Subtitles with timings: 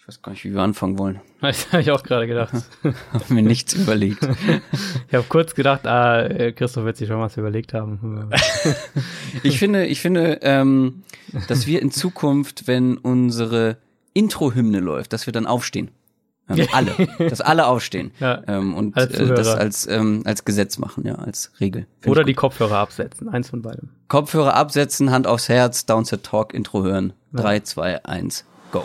[0.00, 1.20] Ich weiß gar nicht, wie wir anfangen wollen.
[1.40, 2.52] Das habe ich auch gerade gedacht.
[3.12, 4.22] Haben mir nichts überlegt.
[5.08, 8.28] ich habe kurz gedacht, ah, äh, Christoph wird sich schon was überlegt haben.
[9.42, 11.02] ich finde, ich finde, ähm,
[11.48, 13.78] dass wir in Zukunft, wenn unsere
[14.12, 15.90] Intro-Hymne läuft, dass wir dann aufstehen.
[16.48, 18.42] Ähm, alle, dass alle aufstehen Ja.
[18.48, 21.86] ähm, und Als äh, das als ähm, als Gesetz machen, ja, als Regel.
[22.06, 22.34] Oder die.
[22.34, 23.28] Kopfhörer absetzen.
[23.28, 23.90] Eins von beidem.
[24.08, 27.12] Kopfhörer absetzen, Hand aufs Herz, Downset Talk, Intro hören.
[27.32, 28.84] Drei, zwei, eins, go.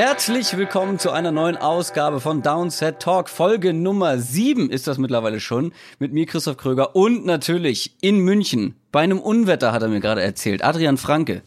[0.00, 3.28] Herzlich willkommen zu einer neuen Ausgabe von Downset Talk.
[3.28, 5.72] Folge Nummer sieben ist das mittlerweile schon.
[5.98, 8.76] Mit mir Christoph Kröger und natürlich in München.
[8.92, 10.62] Bei einem Unwetter hat er mir gerade erzählt.
[10.62, 11.42] Adrian Franke.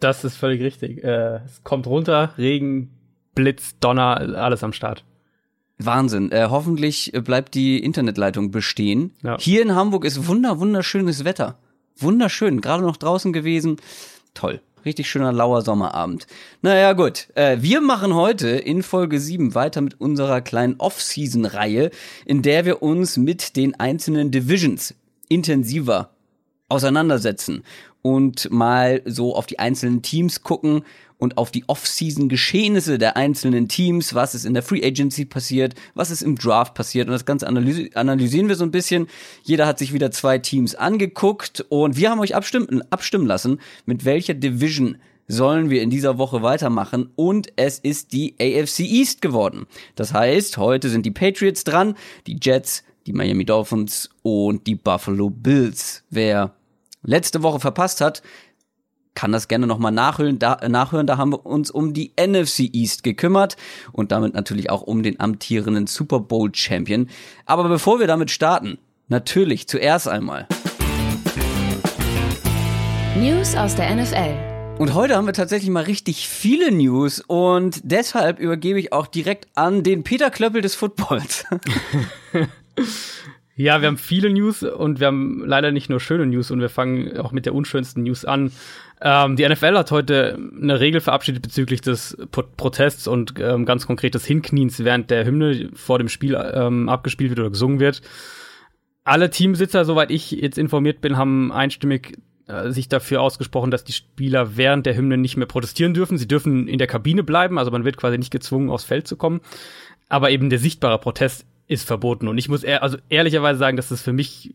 [0.00, 1.02] Das ist völlig richtig.
[1.02, 2.90] Äh, es kommt runter, Regen,
[3.34, 5.06] Blitz, Donner, alles am Start.
[5.78, 6.30] Wahnsinn.
[6.30, 9.14] Äh, hoffentlich bleibt die Internetleitung bestehen.
[9.22, 9.38] Ja.
[9.40, 11.58] Hier in Hamburg ist wunder, wunderschönes Wetter.
[11.96, 12.60] Wunderschön.
[12.60, 13.78] Gerade noch draußen gewesen.
[14.34, 14.60] Toll.
[14.88, 16.26] Richtig schöner lauer Sommerabend.
[16.62, 17.28] Naja, gut.
[17.34, 21.90] Äh, wir machen heute in Folge 7 weiter mit unserer kleinen Off-Season-Reihe,
[22.24, 24.94] in der wir uns mit den einzelnen Divisions
[25.28, 26.08] intensiver
[26.70, 27.64] auseinandersetzen
[28.00, 30.84] und mal so auf die einzelnen Teams gucken
[31.18, 36.10] und auf die Off-Season-Geschehnisse der einzelnen Teams, was ist in der Free Agency passiert, was
[36.10, 39.08] ist im Draft passiert und das Ganze analysi analysieren wir so ein bisschen.
[39.42, 44.04] Jeder hat sich wieder zwei Teams angeguckt und wir haben euch abstimmen, abstimmen lassen, mit
[44.04, 49.66] welcher Division sollen wir in dieser Woche weitermachen und es ist die AFC East geworden.
[49.94, 51.94] Das heißt, heute sind die Patriots dran,
[52.26, 56.02] die Jets, die Miami Dolphins und die Buffalo Bills.
[56.08, 56.54] Wer
[57.02, 58.22] letzte Woche verpasst hat,
[59.18, 60.38] kann das gerne nochmal nachhören.
[60.38, 61.08] Da, nachhören.
[61.08, 63.56] Da haben wir uns um die NFC East gekümmert
[63.90, 67.08] und damit natürlich auch um den amtierenden Super Bowl Champion.
[67.44, 68.78] Aber bevor wir damit starten,
[69.08, 70.46] natürlich zuerst einmal.
[73.16, 74.78] News aus der NFL.
[74.78, 79.48] Und heute haben wir tatsächlich mal richtig viele News und deshalb übergebe ich auch direkt
[79.56, 81.44] an den Peter Klöppel des Footballs.
[83.58, 86.68] Ja, wir haben viele News und wir haben leider nicht nur schöne News und wir
[86.68, 88.52] fangen auch mit der unschönsten News an.
[89.02, 93.84] Ähm, die NFL hat heute eine Regel verabschiedet bezüglich des Pro Protests und ähm, ganz
[93.84, 98.00] konkret des Hinkniens, während der Hymne vor dem Spiel ähm, abgespielt wird oder gesungen wird.
[99.02, 103.92] Alle Teamsitzer, soweit ich jetzt informiert bin, haben einstimmig äh, sich dafür ausgesprochen, dass die
[103.92, 106.16] Spieler während der Hymne nicht mehr protestieren dürfen.
[106.16, 109.16] Sie dürfen in der Kabine bleiben, also man wird quasi nicht gezwungen, aufs Feld zu
[109.16, 109.40] kommen.
[110.08, 112.26] Aber eben der sichtbare Protest ist verboten.
[112.26, 114.54] Und ich muss ehr, also ehrlicherweise sagen, dass das für mich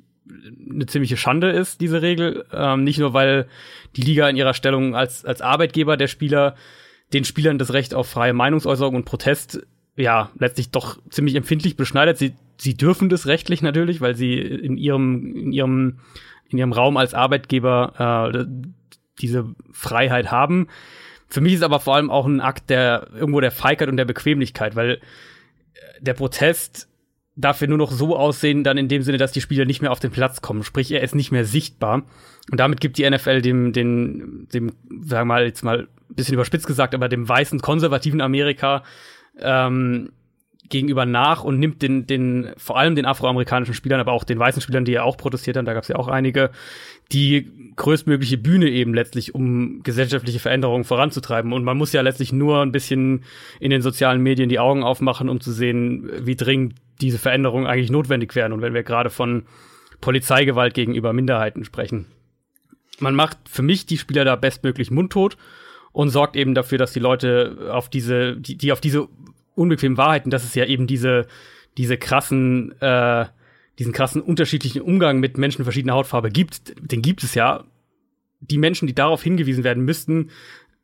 [0.69, 2.45] eine ziemliche Schande ist, diese Regel.
[2.51, 3.47] Ähm, nicht nur, weil
[3.95, 6.55] die Liga in ihrer Stellung als, als Arbeitgeber der Spieler
[7.13, 9.65] den Spielern das Recht auf freie Meinungsäußerung und Protest
[9.95, 12.17] ja letztlich doch ziemlich empfindlich beschneidet.
[12.17, 15.99] Sie, sie dürfen das rechtlich natürlich, weil sie in ihrem, in ihrem,
[16.49, 18.45] in ihrem Raum als Arbeitgeber äh,
[19.21, 20.67] diese Freiheit haben.
[21.27, 24.05] Für mich ist aber vor allem auch ein Akt der irgendwo der Feigheit und der
[24.05, 24.99] Bequemlichkeit, weil
[26.03, 26.89] der Protest
[27.35, 29.91] darf ja nur noch so aussehen, dann in dem Sinne, dass die Spieler nicht mehr
[29.91, 30.63] auf den Platz kommen.
[30.63, 32.03] Sprich, er ist nicht mehr sichtbar.
[32.51, 34.69] Und damit gibt die NFL dem, dem, dem,
[35.03, 38.83] sagen wir mal, jetzt mal ein bisschen überspitzt gesagt, aber dem weißen, konservativen Amerika
[39.39, 40.09] ähm,
[40.69, 44.61] gegenüber nach und nimmt den, den, vor allem den afroamerikanischen Spielern, aber auch den weißen
[44.61, 46.51] Spielern, die ja auch protestiert haben, da gab es ja auch einige,
[47.11, 51.53] die größtmögliche Bühne eben letztlich, um gesellschaftliche Veränderungen voranzutreiben.
[51.53, 53.23] Und man muss ja letztlich nur ein bisschen
[53.59, 57.91] in den sozialen Medien die Augen aufmachen, um zu sehen, wie dringend diese Veränderungen eigentlich
[57.91, 58.53] notwendig wären.
[58.53, 59.45] Und wenn wir gerade von
[60.03, 62.07] Polizeigewalt gegenüber Minderheiten sprechen.
[62.99, 65.37] Man macht für mich die Spieler da bestmöglich mundtot
[65.93, 69.07] und sorgt eben dafür, dass die Leute auf diese, die, die auf diese
[69.55, 71.27] unbequemen Wahrheiten, dass es ja eben diese,
[71.77, 73.25] diese krassen, äh,
[73.79, 77.63] diesen krassen unterschiedlichen Umgang mit Menschen verschiedener Hautfarbe gibt, den gibt es ja.
[78.41, 80.31] Die Menschen, die darauf hingewiesen werden müssten,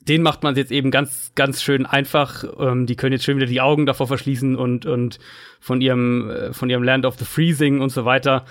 [0.10, 2.44] den macht man jetzt eben ganz, ganz schön einfach.
[2.60, 5.20] Ähm, die können jetzt schön wieder die Augen davor verschließen und, und
[5.60, 8.46] von ihrem, äh, von ihrem Land of the Freezing und so weiter.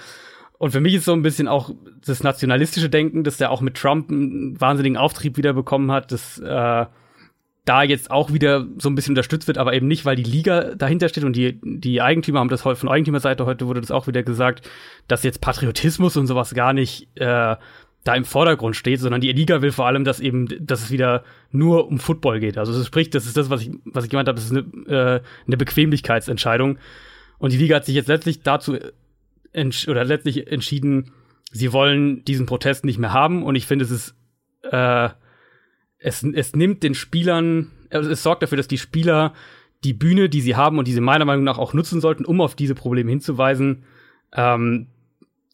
[0.59, 1.71] Und für mich ist so ein bisschen auch
[2.05, 6.39] das nationalistische Denken, dass der auch mit Trump einen wahnsinnigen Auftrieb wieder bekommen hat, dass
[6.39, 6.87] äh,
[7.65, 10.75] da jetzt auch wieder so ein bisschen unterstützt wird, aber eben nicht, weil die Liga
[10.75, 14.07] dahinter steht und die, die Eigentümer haben das heute von Eigentümerseite, heute wurde das auch
[14.07, 14.69] wieder gesagt,
[15.07, 17.57] dass jetzt Patriotismus und sowas gar nicht äh,
[18.09, 21.25] da im Vordergrund steht, sondern die Liga will vor allem, dass eben, dass es wieder
[21.51, 22.57] nur um Football geht.
[22.57, 25.21] Also sprich, das ist das, was ich, was ich gemeint habe, das ist eine, äh,
[25.47, 26.79] eine Bequemlichkeitsentscheidung.
[27.37, 28.79] Und die Liga hat sich jetzt letztlich dazu
[29.89, 31.13] oder letztlich entschieden,
[31.53, 33.43] sie wollen diesen Protest nicht mehr haben.
[33.43, 34.15] Und ich finde, es ist,
[34.63, 35.11] äh,
[35.99, 39.35] es, es nimmt den Spielern, also es sorgt dafür, dass die Spieler
[39.85, 42.41] die Bühne, die sie haben und die sie meiner Meinung nach auch nutzen sollten, um
[42.41, 43.85] auf diese Probleme hinzuweisen,
[44.33, 44.87] ähm,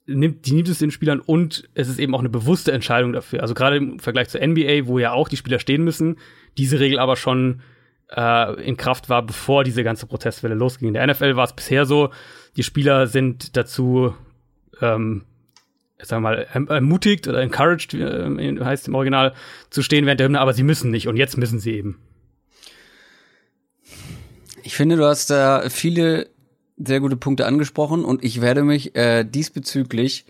[0.06, 3.42] nimmt, die nimmt es den Spielern und es ist eben auch eine bewusste Entscheidung dafür.
[3.42, 6.16] Also gerade im Vergleich zur NBA, wo ja auch die Spieler stehen müssen,
[6.58, 7.62] diese Regel aber schon
[8.10, 10.88] äh, in Kraft war, bevor diese ganze Protestwelle losging.
[10.88, 12.10] In der NFL war es bisher so,
[12.56, 14.14] die Spieler sind dazu,
[14.80, 15.24] ähm,
[16.00, 19.32] sagen wir mal, erm-, ermutigt oder encouraged, äh, heißt im Original,
[19.70, 21.98] zu stehen während der Hymne, aber sie müssen nicht und jetzt müssen sie eben.
[24.62, 26.33] Ich finde, du hast da viele
[26.76, 30.26] sehr gute Punkte angesprochen und ich werde mich äh, diesbezüglich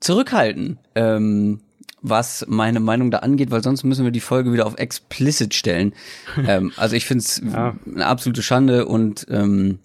[0.00, 1.60] zurückhalten, ähm,
[2.02, 5.94] was meine Meinung da angeht, weil sonst müssen wir die Folge wieder auf explicit stellen.
[6.46, 7.76] ähm, also ich finde es ja.
[7.86, 9.78] eine absolute Schande und ähm,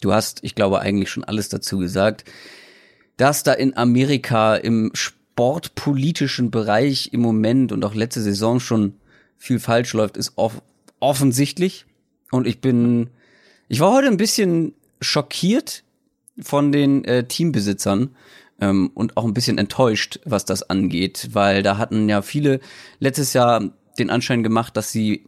[0.00, 2.24] du hast, ich glaube, eigentlich schon alles dazu gesagt,
[3.16, 8.94] dass da in Amerika im sportpolitischen Bereich im Moment und auch letzte Saison schon
[9.38, 10.62] viel falsch läuft, ist off
[10.98, 11.86] offensichtlich.
[12.30, 13.10] Und ich bin
[13.68, 15.84] ich war heute ein bisschen schockiert
[16.40, 18.14] von den äh, Teambesitzern
[18.60, 22.60] ähm, und auch ein bisschen enttäuscht, was das angeht, weil da hatten ja viele
[22.98, 25.24] letztes Jahr den Anschein gemacht, dass sie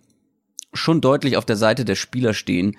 [0.72, 2.76] schon deutlich auf der Seite der Spieler stehen.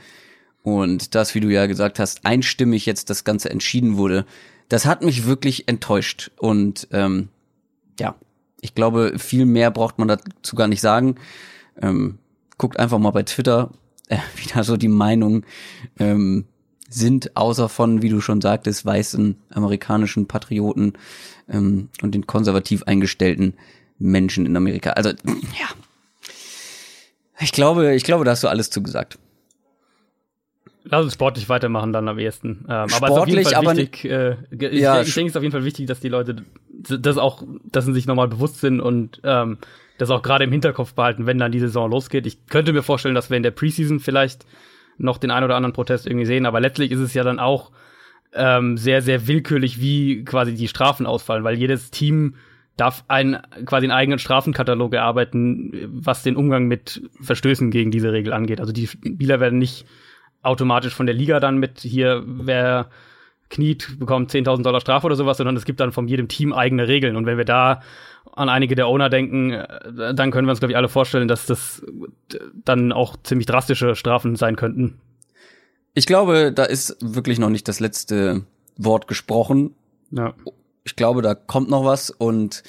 [0.61, 4.25] Und das, wie du ja gesagt hast, einstimmig jetzt das Ganze entschieden wurde,
[4.67, 6.31] das hat mich wirklich enttäuscht.
[6.37, 7.29] Und ähm,
[7.99, 8.15] ja,
[8.61, 11.15] ich glaube, viel mehr braucht man dazu gar nicht sagen.
[11.81, 12.19] Ähm,
[12.57, 13.71] guckt einfach mal bei Twitter
[14.09, 15.45] äh, wieder so die Meinung.
[15.97, 16.45] Ähm,
[16.89, 20.93] sind, außer von, wie du schon sagtest, weißen amerikanischen Patrioten
[21.49, 23.53] ähm, und den konservativ eingestellten
[23.97, 24.91] Menschen in Amerika.
[24.91, 25.69] Also, ja.
[27.39, 29.17] Ich glaube, ich glaube, da hast du alles zugesagt.
[30.83, 32.65] Lass uns sportlich weitermachen dann am ehesten.
[32.67, 35.33] Ähm, sportlich, aber es ist auf jeden Fall wichtig, äh, ich, ja, ich denke, es
[35.33, 36.37] ist auf jeden Fall wichtig, dass die Leute
[36.71, 39.57] das auch, dass sie sich nochmal bewusst sind und ähm,
[39.97, 42.25] das auch gerade im Hinterkopf behalten, wenn dann die Saison losgeht.
[42.25, 44.45] Ich könnte mir vorstellen, dass wir in der Preseason vielleicht
[44.99, 47.71] noch den ein oder anderen Protest irgendwie sehen, aber letztlich ist es ja dann auch
[48.33, 52.35] ähm, sehr, sehr willkürlich, wie quasi die Strafen ausfallen, weil jedes Team
[52.77, 58.31] darf einen quasi einen eigenen Strafenkatalog erarbeiten, was den Umgang mit Verstößen gegen diese Regel
[58.31, 58.61] angeht.
[58.61, 59.85] Also die Spieler werden nicht
[60.41, 62.89] automatisch von der Liga dann mit hier, wer
[63.49, 66.87] kniet, bekommt 10.000 Dollar Strafe oder sowas, sondern es gibt dann von jedem Team eigene
[66.87, 67.15] Regeln.
[67.15, 67.81] Und wenn wir da
[68.33, 71.45] an einige der Owner denken, äh, dann können wir uns, glaube ich, alle vorstellen, dass
[71.45, 71.83] das
[72.65, 74.99] dann auch ziemlich drastische Strafen sein könnten.
[75.93, 78.45] Ich glaube, da ist wirklich noch nicht das letzte
[78.77, 79.75] Wort gesprochen.
[80.11, 80.33] Ja.
[80.83, 82.09] Ich glaube, da kommt noch was.
[82.09, 82.63] Und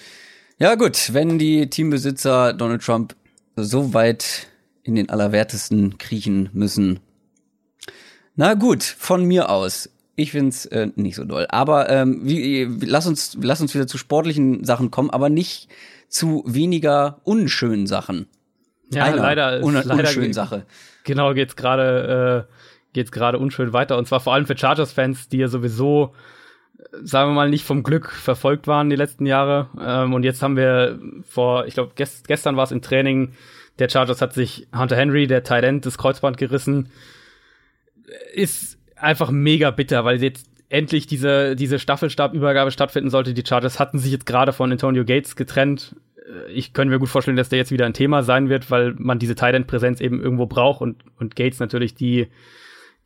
[0.58, 3.14] ja, gut, wenn die Teambesitzer Donald Trump
[3.56, 4.48] so weit
[4.82, 7.00] in den Allerwertesten kriechen müssen.
[8.34, 9.90] Na gut, von mir aus.
[10.20, 11.46] Ich find's äh, nicht so doll.
[11.48, 15.68] Aber ähm, wie, lass uns lass uns wieder zu sportlichen Sachen kommen, aber nicht
[16.08, 18.28] zu weniger unschönen Sachen.
[18.92, 20.66] Ja, Einer leider un leider unschönen Sache.
[21.04, 22.52] Genau, geht's gerade äh,
[22.92, 26.12] geht's gerade unschön weiter und zwar vor allem für Chargers-Fans, die ja sowieso
[27.02, 29.70] sagen wir mal nicht vom Glück verfolgt waren die letzten Jahre.
[29.80, 33.32] Ähm, und jetzt haben wir vor, ich glaube gest gestern war es im Training,
[33.78, 36.90] der Chargers hat sich Hunter Henry, der Tight End, das Kreuzband gerissen.
[38.34, 43.34] Ist einfach mega bitter, weil jetzt endlich diese, diese Staffelstabübergabe stattfinden sollte.
[43.34, 45.96] Die Chargers hatten sich jetzt gerade von Antonio Gates getrennt.
[46.16, 48.94] Äh, ich könnte mir gut vorstellen, dass der jetzt wieder ein Thema sein wird, weil
[48.96, 52.28] man diese Tight-End-Präsenz eben irgendwo braucht und, und Gates natürlich die,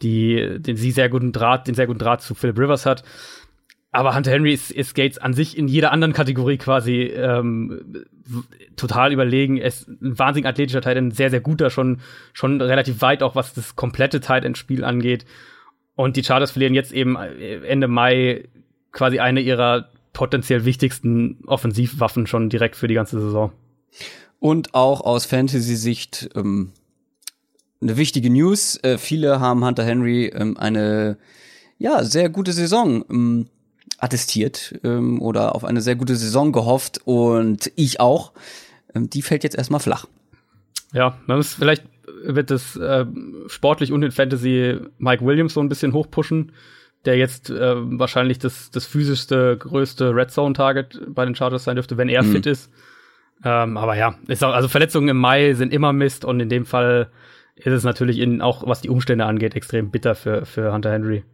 [0.03, 3.03] die, den sie sehr guten Draht, den sehr guten Draht zu Philip Rivers hat.
[3.91, 8.05] Aber Hunter Henry ist, ist Gates an sich in jeder anderen Kategorie quasi ähm,
[8.75, 9.57] total überlegen.
[9.57, 12.01] Er ist ein wahnsinnig athletischer Tight End, sehr, sehr guter, schon,
[12.33, 15.25] schon relativ weit auch, was das komplette Tight End-Spiel angeht.
[15.97, 18.49] Und die Chargers verlieren jetzt eben Ende Mai
[18.93, 23.53] quasi eine ihrer potenziell wichtigsten Offensivwaffen schon direkt für die ganze Saison.
[24.41, 26.73] Und auch aus Fantasy-Sicht ähm,
[27.81, 28.83] eine wichtige News.
[28.83, 31.19] Äh, viele haben Hunter Henry ähm, eine
[31.79, 33.47] ja sehr gute Saison ähm,
[33.99, 38.33] attestiert ähm, oder auf eine sehr gute Saison gehofft und ich auch.
[38.95, 40.07] Ähm, die fällt jetzt erstmal flach.
[40.93, 41.85] Ja, man muss vielleicht
[42.27, 43.07] wird es äh,
[43.47, 46.53] sportlich und in Fantasy Mike Williams so ein bisschen hochpushen,
[47.05, 51.97] der jetzt äh, wahrscheinlich das, das physischste, größte Red Zone-Target bei den Chargers sein dürfte,
[51.97, 52.33] wenn er mhm.
[52.33, 52.71] fit ist.
[53.45, 56.65] Ähm, aber ja, ist auch, also Verletzungen im Mai sind immer Mist und in dem
[56.65, 57.11] Fall
[57.57, 61.25] ist es natürlich in, auch was die Umstände angeht, extrem bitter für, für Hunter Henry.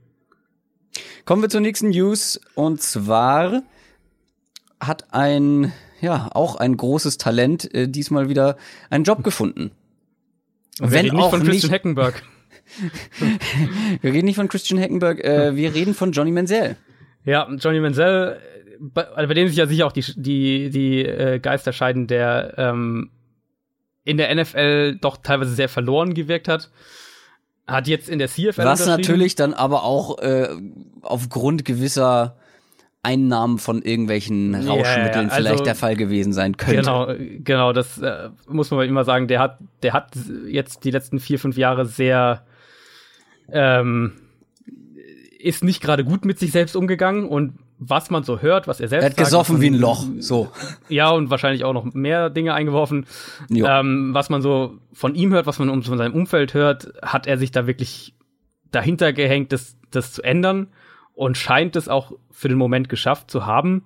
[1.24, 3.62] Kommen wir zur nächsten News und zwar
[4.80, 8.56] hat ein, ja, auch ein großes Talent äh, diesmal wieder
[8.88, 9.70] einen Job gefunden.
[10.80, 12.22] Und wenn nicht von Christian Heckenberg.
[14.00, 16.76] wir reden nicht von Christian Heckenberg, äh, wir reden von Johnny Menzel.
[17.24, 18.40] Ja, Johnny Menzel,
[18.78, 23.10] bei, bei dem sich ja sicher auch die, die, die äh, Geister scheiden, der ähm,
[24.04, 26.70] in der NFL doch teilweise sehr verloren gewirkt hat.
[27.66, 30.48] Hat jetzt in der CFL Was natürlich dann aber auch äh,
[31.02, 32.36] aufgrund gewisser
[33.02, 36.76] Einnahmen von irgendwelchen Rauschmitteln ja, also, vielleicht der Fall gewesen sein könnte.
[36.76, 37.08] Genau,
[37.44, 39.26] genau, das äh, muss man immer sagen.
[39.26, 40.16] Der hat, der hat
[40.46, 42.44] jetzt die letzten vier, fünf Jahre sehr
[43.50, 44.12] ähm,
[45.38, 48.88] ist nicht gerade gut mit sich selbst umgegangen und was man so hört, was er
[48.88, 50.50] selbst Er hat sagt, gesoffen von, wie ein Loch, so.
[50.90, 53.06] Ja, und wahrscheinlich auch noch mehr Dinge eingeworfen.
[53.50, 57.26] Ähm, was man so von ihm hört, was man um, von seinem Umfeld hört, hat
[57.26, 58.14] er sich da wirklich
[58.70, 60.68] dahinter gehängt, das, das zu ändern
[61.20, 63.84] und scheint es auch für den Moment geschafft zu haben.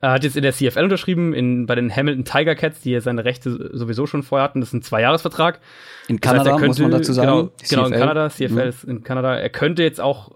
[0.00, 3.00] Er hat jetzt in der CFL unterschrieben, in, bei den Hamilton Tiger Cats, die ja
[3.00, 4.58] seine Rechte sowieso schon vorher hatten.
[4.58, 5.60] Das ist ein Zweijahresvertrag.
[6.08, 7.30] In Kanada, das heißt, könnte, muss man dazu sagen.
[7.30, 8.28] Genau, genau in Kanada.
[8.28, 8.58] CFL mhm.
[8.58, 9.36] ist in Kanada.
[9.36, 10.32] Er könnte jetzt auch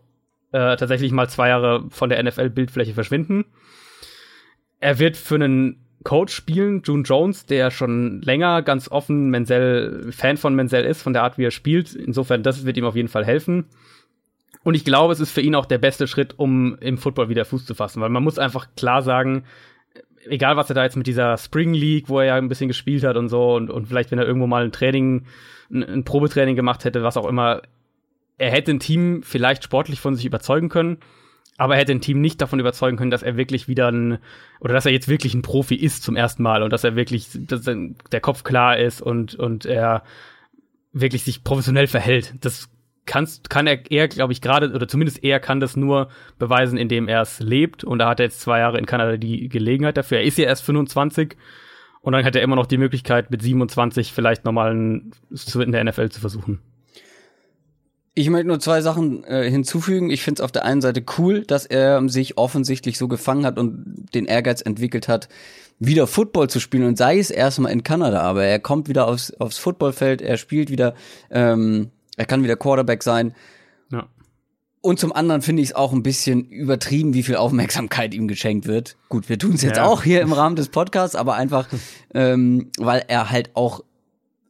[0.52, 3.45] äh, tatsächlich mal zwei Jahre von der NFL-Bildfläche verschwinden.
[4.78, 10.37] Er wird für einen Coach spielen, June Jones, der schon länger ganz offen Menzel, Fan
[10.37, 11.97] von Menzel ist, von der Art, wie er spielt.
[11.97, 13.64] Insofern, das wird ihm auf jeden Fall helfen.
[14.64, 17.45] Und ich glaube, es ist für ihn auch der beste Schritt, um im Football wieder
[17.45, 19.45] Fuß zu fassen, weil man muss einfach klar sagen,
[20.26, 23.05] egal was er da jetzt mit dieser Spring League, wo er ja ein bisschen gespielt
[23.05, 25.25] hat und so, und, und vielleicht, wenn er irgendwo mal ein Training,
[25.71, 27.62] ein, ein Probetraining gemacht hätte, was auch immer,
[28.37, 30.99] er hätte ein Team vielleicht sportlich von sich überzeugen können,
[31.57, 34.19] aber er hätte ein Team nicht davon überzeugen können, dass er wirklich wieder ein,
[34.61, 37.28] oder dass er jetzt wirklich ein Profi ist zum ersten Mal und dass er wirklich,
[37.33, 40.05] dass der Kopf klar ist und, und er
[40.93, 42.35] wirklich sich professionell verhält.
[42.40, 42.71] Das
[43.09, 47.09] kannst, kann er eher, glaube ich, gerade, oder zumindest er kann das nur beweisen, indem
[47.09, 47.83] er es lebt.
[47.83, 50.19] Und da hat er jetzt zwei Jahre in Kanada die Gelegenheit dafür.
[50.19, 51.37] Er ist ja erst 25
[52.03, 56.11] und dann hat er immer noch die Möglichkeit, mit 27 vielleicht nochmal in der NFL
[56.11, 56.61] zu versuchen.
[58.15, 60.11] Ich möchte nur zwei Sachen äh, hinzufügen.
[60.11, 63.59] Ich finde es auf der einen Seite cool, dass er sich offensichtlich so gefangen hat
[63.59, 65.29] und den Ehrgeiz entwickelt hat,
[65.79, 69.33] wieder Football zu spielen und sei es erstmal in Kanada, aber er kommt wieder aufs,
[69.35, 70.95] aufs Footballfeld, er spielt wieder,
[71.31, 73.35] ähm, er kann wieder Quarterback sein.
[73.91, 74.07] Ja.
[74.81, 78.67] Und zum anderen finde ich es auch ein bisschen übertrieben, wie viel Aufmerksamkeit ihm geschenkt
[78.67, 78.97] wird.
[79.09, 79.85] Gut, wir tun es jetzt ja.
[79.85, 81.69] auch hier im Rahmen des Podcasts, aber einfach,
[82.15, 83.83] ähm, weil er halt auch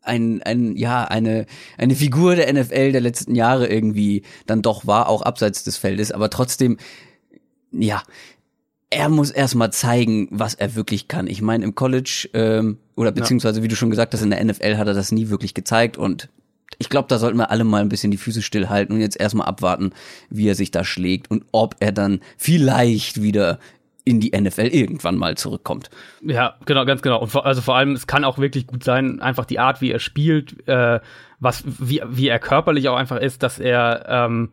[0.03, 1.47] ein, ein, ja, eine,
[1.77, 6.13] eine Figur der NFL der letzten Jahre irgendwie dann doch war, auch abseits des Feldes,
[6.13, 6.79] aber trotzdem,
[7.71, 8.03] ja,
[8.91, 11.27] er muss erstmal zeigen, was er wirklich kann.
[11.27, 14.79] Ich meine, im College, ähm, oder beziehungsweise, wie du schon gesagt hast, in der NFL
[14.79, 16.31] hat er das nie wirklich gezeigt und
[16.79, 19.49] ich glaube, da sollten wir alle mal ein bisschen die Füße stillhalten und jetzt erstmal
[19.49, 19.93] abwarten,
[20.31, 23.59] wie er sich da schlägt und ob er dann vielleicht wieder
[24.05, 25.91] in die NFL irgendwann mal zurückkommt.
[26.23, 27.21] Ja, genau, ganz genau.
[27.21, 29.91] Und vor, also vor allem, es kann auch wirklich gut sein, einfach die Art, wie
[29.91, 31.01] er spielt, äh,
[31.41, 34.51] was, wie, wie er körperlich auch einfach ist, dass er ähm,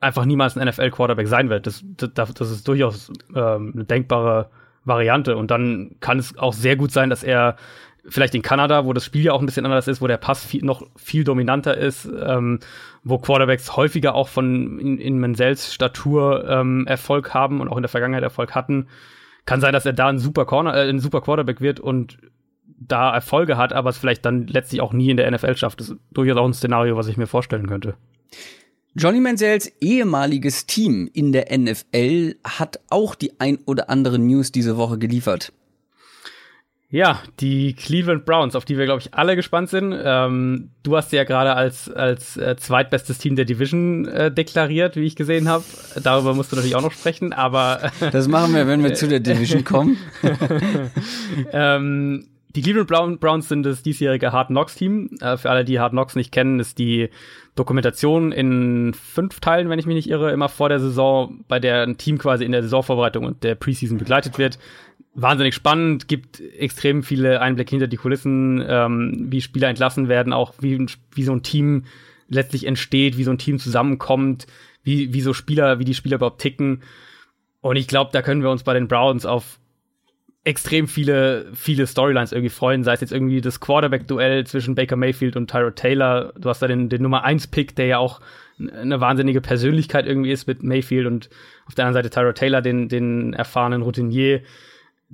[0.00, 1.66] einfach niemals ein NFL-Quarterback sein wird.
[1.66, 4.50] Das, das, das ist durchaus ähm, eine denkbare
[4.84, 5.36] Variante.
[5.36, 7.56] Und dann kann es auch sehr gut sein, dass er
[8.08, 10.44] vielleicht in Kanada, wo das Spiel ja auch ein bisschen anders ist, wo der Pass
[10.44, 12.60] viel, noch viel dominanter ist, ähm,
[13.02, 17.82] wo Quarterbacks häufiger auch von in, in Menzels Statur ähm, Erfolg haben und auch in
[17.82, 18.88] der Vergangenheit Erfolg hatten.
[19.46, 22.18] Kann sein, dass er da ein super Corner, äh, ein super Quarterback wird und
[22.66, 25.80] da Erfolge hat, aber es vielleicht dann letztlich auch nie in der NFL schafft.
[25.80, 27.94] Das ist durchaus auch ein Szenario, was ich mir vorstellen könnte.
[28.96, 34.76] Johnny Manziels ehemaliges Team in der NFL hat auch die ein oder andere News diese
[34.76, 35.52] Woche geliefert.
[36.94, 39.92] Ja, die Cleveland Browns, auf die wir, glaube ich, alle gespannt sind.
[40.00, 44.94] Ähm, du hast sie ja gerade als, als äh, zweitbestes Team der Division äh, deklariert,
[44.94, 45.64] wie ich gesehen habe.
[46.00, 47.90] Darüber musst du natürlich auch noch sprechen, aber.
[48.12, 49.96] das machen wir, wenn wir zu der Division kommen.
[51.52, 55.10] ähm, die Cleveland Browns sind das diesjährige Hard Knocks Team.
[55.20, 57.10] Äh, für alle, die Hard Knocks nicht kennen, ist die
[57.56, 61.82] Dokumentation in fünf Teilen, wenn ich mich nicht irre, immer vor der Saison, bei der
[61.82, 64.60] ein Team quasi in der Saisonvorbereitung und der Preseason begleitet wird
[65.14, 70.54] wahnsinnig spannend, gibt extrem viele Einblicke hinter die Kulissen, ähm, wie Spieler entlassen werden, auch
[70.60, 71.84] wie, wie so ein Team
[72.28, 74.46] letztlich entsteht, wie so ein Team zusammenkommt,
[74.82, 76.82] wie, wie so Spieler, wie die Spieler überhaupt ticken.
[77.60, 79.58] Und ich glaube, da können wir uns bei den Browns auf
[80.42, 85.36] extrem viele, viele Storylines irgendwie freuen, sei es jetzt irgendwie das Quarterback-Duell zwischen Baker Mayfield
[85.36, 86.34] und Tyro Taylor.
[86.38, 88.20] Du hast da den, den Nummer 1-Pick, der ja auch
[88.58, 91.30] eine wahnsinnige Persönlichkeit irgendwie ist mit Mayfield und
[91.66, 94.42] auf der anderen Seite Tyro Taylor, den, den erfahrenen Routinier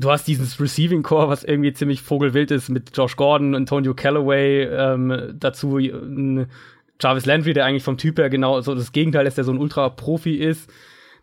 [0.00, 4.64] du hast dieses Receiving Core, was irgendwie ziemlich vogelwild ist mit Josh Gordon, Antonio Callaway,
[4.64, 6.46] ähm, dazu ein
[7.00, 9.58] Jarvis Landry, der eigentlich vom Typ her genau so das Gegenteil ist, der so ein
[9.58, 10.70] Ultra-Profi ist.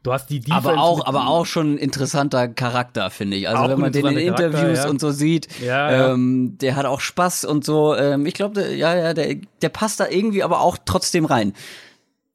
[0.03, 3.49] Du hast die Defense aber auch, aber auch schon ein interessanter Charakter, finde ich.
[3.49, 4.89] Also wenn man den in Interviews ja.
[4.89, 6.13] und so sieht, ja, ja.
[6.13, 7.95] Ähm, der hat auch Spaß und so.
[7.95, 11.53] Ähm, ich glaube, ja, ja, der, der passt da irgendwie aber auch trotzdem rein.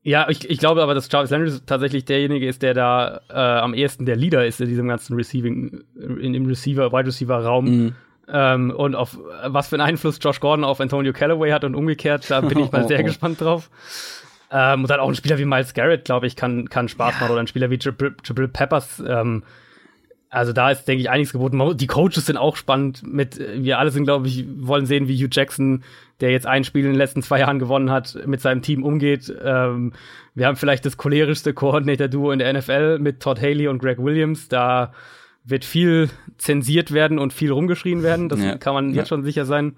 [0.05, 3.73] Ja, ich, ich glaube aber, dass Jarvis Landry tatsächlich derjenige ist, der da äh, am
[3.73, 7.65] ehesten der Leader ist in diesem ganzen Receiving, in dem Receiver, Wide Receiver Raum.
[7.65, 7.95] Mhm.
[8.29, 12.31] Ähm, und auf was für einen Einfluss Josh Gordon auf Antonio Callaway hat und umgekehrt,
[12.31, 13.71] da bin ich mal sehr gespannt drauf.
[14.51, 17.21] Ähm, und dann auch ein Spieler wie Miles Garrett, glaube ich, kann, kann Spaß ja.
[17.21, 17.33] machen.
[17.33, 19.03] Oder ein Spieler wie Jabril Peppers.
[19.07, 19.45] Ähm,
[20.29, 21.77] also da ist, denke ich, einiges geboten.
[21.77, 23.03] Die Coaches sind auch spannend.
[23.07, 25.85] Mit, wir alle sind, glaube ich, wollen sehen, wie Hugh Jackson,
[26.23, 29.35] der jetzt ein Spiel in den letzten zwei Jahren gewonnen hat, mit seinem Team umgeht.
[29.45, 29.93] Ähm,
[30.35, 34.49] wir haben vielleicht das cholerischste Koordinator-Duo in der NFL mit Todd Haley und Greg Williams.
[34.49, 34.93] Da
[35.45, 38.29] wird viel zensiert werden und viel rumgeschrien werden.
[38.29, 38.57] Das ja.
[38.57, 39.07] kann man jetzt ja.
[39.07, 39.75] schon sicher sein.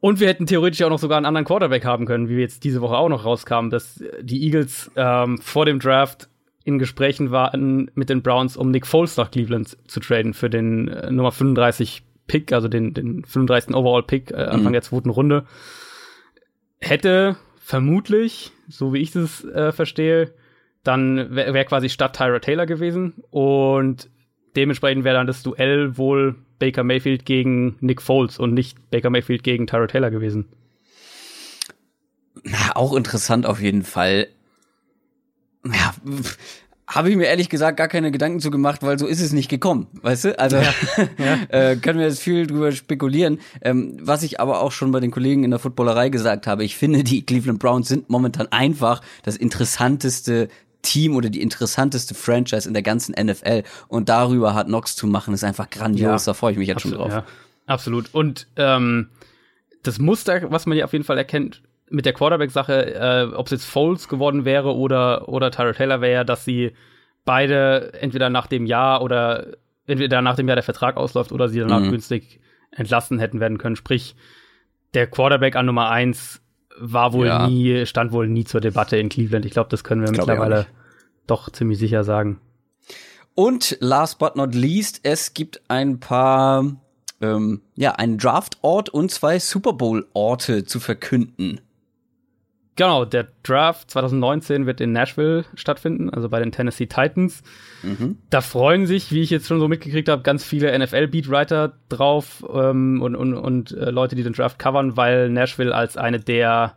[0.00, 2.64] Und wir hätten theoretisch auch noch sogar einen anderen Quarterback haben können, wie wir jetzt
[2.64, 6.28] diese Woche auch noch rauskamen, dass die Eagles ähm, vor dem Draft
[6.64, 10.88] in Gesprächen waren mit den Browns, um Nick Foles nach Cleveland zu traden für den
[10.88, 13.74] äh, Nummer 35 Pick, also den, den 35.
[13.74, 14.72] Overall Pick äh, Anfang mhm.
[14.72, 15.46] der zweiten Runde.
[16.78, 20.32] Hätte vermutlich, so wie ich es äh, verstehe,
[20.82, 24.08] dann wäre wär quasi statt Tyra Taylor gewesen und
[24.54, 29.42] dementsprechend wäre dann das Duell wohl Baker Mayfield gegen Nick Foles und nicht Baker Mayfield
[29.42, 30.48] gegen Tyra Taylor gewesen.
[32.44, 34.28] Na, auch interessant auf jeden Fall.
[35.64, 35.94] Ja,
[36.88, 39.48] habe ich mir ehrlich gesagt gar keine Gedanken zu gemacht, weil so ist es nicht
[39.48, 40.38] gekommen, weißt du?
[40.38, 40.72] Also ja.
[41.18, 41.38] Ja.
[41.48, 43.40] äh, können wir jetzt viel drüber spekulieren.
[43.60, 46.76] Ähm, was ich aber auch schon bei den Kollegen in der Footballerei gesagt habe, ich
[46.76, 50.48] finde, die Cleveland Browns sind momentan einfach das interessanteste
[50.82, 53.64] Team oder die interessanteste Franchise in der ganzen NFL.
[53.88, 56.24] Und darüber hat Knox zu machen, ist einfach grandios.
[56.24, 57.24] Ja, da freue ich mich jetzt absolut, schon drauf.
[57.26, 57.26] Ja,
[57.66, 58.14] absolut.
[58.14, 59.08] Und ähm,
[59.82, 63.52] das Muster, was man hier auf jeden Fall erkennt, mit der Quarterback-Sache, äh, ob es
[63.52, 66.72] jetzt Foles geworden wäre oder, oder Tyra Taylor wäre, dass sie
[67.24, 71.60] beide entweder nach dem Jahr oder entweder nach dem Jahr der Vertrag ausläuft oder sie
[71.60, 71.90] danach mhm.
[71.90, 72.40] günstig
[72.70, 73.76] entlassen hätten werden können.
[73.76, 74.16] Sprich,
[74.94, 76.40] der Quarterback an Nummer eins
[76.78, 77.46] war wohl ja.
[77.46, 79.46] nie, stand wohl nie zur Debatte in Cleveland.
[79.46, 80.66] Ich glaube, das können wir das mittlerweile
[81.26, 82.40] doch ziemlich sicher sagen.
[83.34, 86.64] Und last but not least, es gibt ein paar,
[87.20, 91.60] ähm, ja, einen Draft-Ort und zwei Super Bowl-Orte zu verkünden.
[92.76, 97.42] Genau, der Draft 2019 wird in Nashville stattfinden, also bei den Tennessee Titans.
[97.82, 98.18] Mhm.
[98.28, 103.00] Da freuen sich, wie ich jetzt schon so mitgekriegt habe, ganz viele NFL-Beatwriter drauf ähm,
[103.00, 106.76] und, und, und äh, Leute, die den Draft covern, weil Nashville als eine der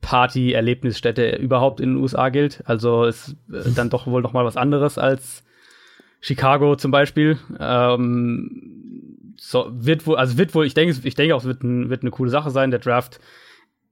[0.00, 2.62] Party-Erlebnisstätte überhaupt in den USA gilt.
[2.66, 5.42] Also ist äh, dann doch wohl noch mal was anderes als
[6.20, 7.36] Chicago zum Beispiel.
[7.58, 11.90] Ähm, so, wird wohl, also wird wohl, ich denke, ich denke auch, es wird, ein,
[11.90, 12.70] wird eine coole Sache sein.
[12.70, 13.18] Der Draft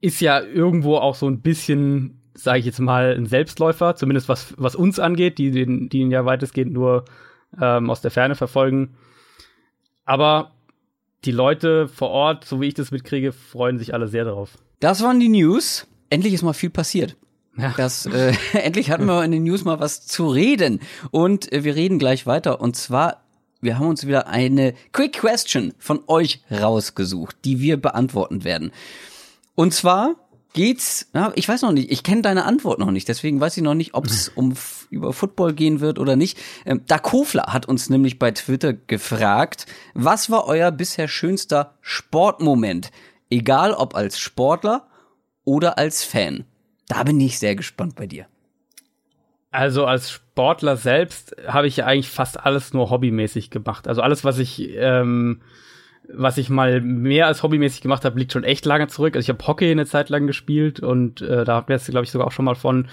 [0.01, 4.53] ist ja irgendwo auch so ein bisschen, sage ich jetzt mal, ein Selbstläufer, zumindest was,
[4.57, 7.05] was uns angeht, die, den, die ihn ja weitestgehend nur
[7.59, 8.95] ähm, aus der Ferne verfolgen.
[10.05, 10.51] Aber
[11.25, 14.57] die Leute vor Ort, so wie ich das mitkriege, freuen sich alle sehr darauf.
[14.79, 15.87] Das waren die News.
[16.09, 17.15] Endlich ist mal viel passiert.
[17.57, 17.73] Ja.
[17.75, 20.79] Das, äh, endlich hatten wir in den News mal was zu reden.
[21.11, 22.61] Und äh, wir reden gleich weiter.
[22.61, 23.23] Und zwar,
[23.59, 28.71] wir haben uns wieder eine Quick Question von euch rausgesucht, die wir beantworten werden.
[29.59, 30.15] Und zwar
[30.53, 33.63] geht's, ja, ich weiß noch nicht, ich kenne deine Antwort noch nicht, deswegen weiß ich
[33.63, 34.53] noch nicht, ob es um
[34.89, 36.37] über Football gehen wird oder nicht.
[36.65, 42.91] Ähm, da Kofler hat uns nämlich bei Twitter gefragt, was war euer bisher schönster Sportmoment?
[43.29, 44.87] Egal ob als Sportler
[45.43, 46.45] oder als Fan.
[46.87, 48.27] Da bin ich sehr gespannt bei dir.
[49.51, 53.89] Also als Sportler selbst habe ich ja eigentlich fast alles nur hobbymäßig gemacht.
[53.89, 55.41] Also alles, was ich ähm,
[56.13, 59.15] was ich mal mehr als hobbymäßig gemacht habe, liegt schon echt lange zurück.
[59.15, 62.05] Also ich habe Hockey eine Zeit lang gespielt und äh, da haben wir jetzt, glaube
[62.05, 62.87] ich, sogar auch schon mal von.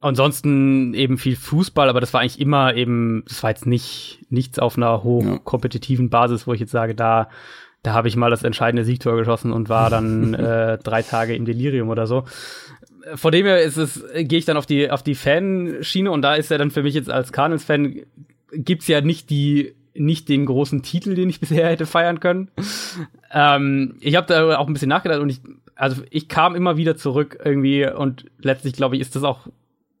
[0.00, 4.60] Ansonsten eben viel Fußball, aber das war eigentlich immer eben, das war jetzt nicht nichts
[4.60, 7.28] auf einer hochkompetitiven Basis, wo ich jetzt sage, da
[7.82, 11.44] da habe ich mal das entscheidende Siegtor geschossen und war dann äh, drei Tage im
[11.44, 12.24] Delirium oder so.
[13.14, 16.34] Vor dem her ist es, gehe ich dann auf die auf die Fanschiene und da
[16.34, 18.02] ist ja dann für mich jetzt als Cardinals-Fan
[18.52, 22.50] gibt's ja nicht die nicht den großen Titel, den ich bisher hätte feiern können.
[23.32, 25.40] ähm, ich habe da auch ein bisschen nachgedacht und ich,
[25.74, 29.48] also ich kam immer wieder zurück irgendwie und letztlich glaube ich, ist das auch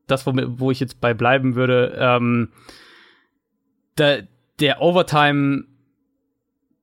[0.06, 1.96] das, wo, wo ich jetzt bei bleiben würde.
[1.98, 2.48] Ähm,
[3.98, 4.26] der,
[4.60, 5.64] der Overtime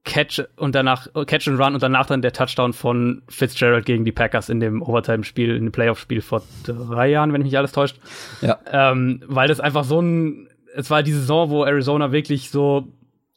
[0.05, 4.11] Catch und danach Catch and Run und danach dann der Touchdown von Fitzgerald gegen die
[4.11, 7.99] Packers in dem Overtime-Spiel, in dem Playoff-Spiel vor drei Jahren, wenn mich nicht alles täuscht.
[8.41, 8.59] Ja.
[8.71, 12.87] Ähm, weil das einfach so ein, es war die Saison, wo Arizona wirklich so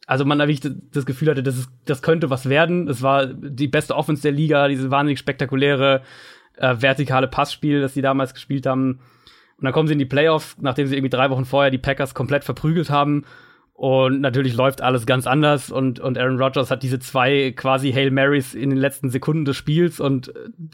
[0.09, 2.87] also man wirklich das Gefühl hatte, das, ist, das könnte was werden.
[2.87, 6.01] Es war die beste Offense der Liga, diese wahnsinnig spektakuläre
[6.57, 9.01] äh, vertikale Passspiel, das sie damals gespielt haben.
[9.57, 12.15] Und dann kommen sie in die Playoffs, nachdem sie irgendwie drei Wochen vorher die Packers
[12.15, 13.23] komplett verprügelt haben.
[13.73, 18.09] Und natürlich läuft alles ganz anders und, und Aaron Rodgers hat diese zwei quasi Hail
[18.09, 20.33] Marys in den letzten Sekunden des Spiels und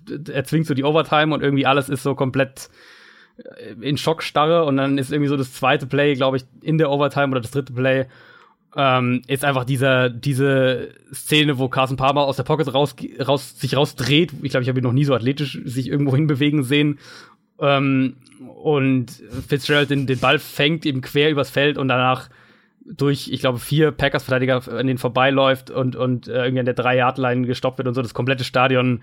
[0.09, 2.69] äh, er zwingt so die Overtime und irgendwie alles ist so komplett
[3.37, 6.89] äh, in Schockstarre und dann ist irgendwie so das zweite Play, glaube ich, in der
[6.89, 8.05] Overtime oder das dritte Play
[8.75, 13.75] ähm, ist einfach dieser, diese Szene, wo Carson Palmer aus der Pocket raus, raus, sich
[13.75, 14.33] rausdreht.
[14.41, 16.99] Ich glaube, ich habe ihn noch nie so athletisch sich irgendwo hinbewegen sehen.
[17.59, 18.17] Ähm,
[18.61, 19.11] und
[19.47, 22.29] Fitzgerald den, den Ball fängt eben quer übers Feld und danach
[22.85, 27.47] durch, ich glaube, vier Packers-Verteidiger an denen vorbeiläuft und, und äh, irgendwie an der Drei-Yard-Line
[27.47, 29.01] gestoppt wird und so das komplette Stadion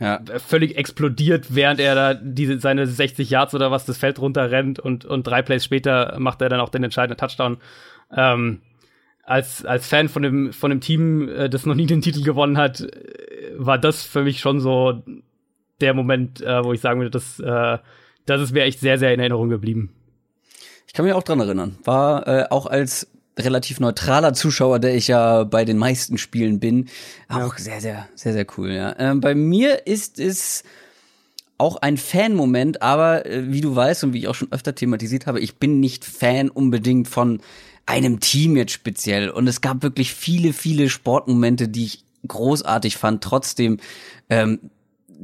[0.00, 0.20] ja.
[0.38, 5.04] völlig explodiert, während er da diese, seine 60 Yards oder was das Feld runterrennt und,
[5.04, 7.58] und drei Plays später macht er dann auch den entscheidenden Touchdown.
[8.16, 8.60] Ähm,
[9.26, 12.58] als, als Fan von dem, von dem Team, äh, das noch nie den Titel gewonnen
[12.58, 15.02] hat, äh, war das für mich schon so
[15.80, 17.78] der Moment, äh, wo ich sagen würde, das, äh,
[18.26, 19.94] das ist mir echt sehr, sehr in Erinnerung geblieben.
[20.86, 21.76] Ich kann mich auch dran erinnern.
[21.84, 23.08] War äh, auch als
[23.38, 26.88] relativ neutraler Zuschauer, der ich ja bei den meisten Spielen bin,
[27.28, 28.70] auch sehr, sehr, sehr, sehr cool.
[28.70, 28.94] Ja.
[28.98, 30.62] Ähm, bei mir ist es
[31.58, 35.26] auch ein Fan-Moment, aber äh, wie du weißt und wie ich auch schon öfter thematisiert
[35.26, 37.40] habe, ich bin nicht Fan unbedingt von
[37.86, 39.30] einem Team jetzt speziell.
[39.30, 43.22] Und es gab wirklich viele, viele Sportmomente, die ich großartig fand.
[43.22, 43.78] Trotzdem
[44.30, 44.58] ähm,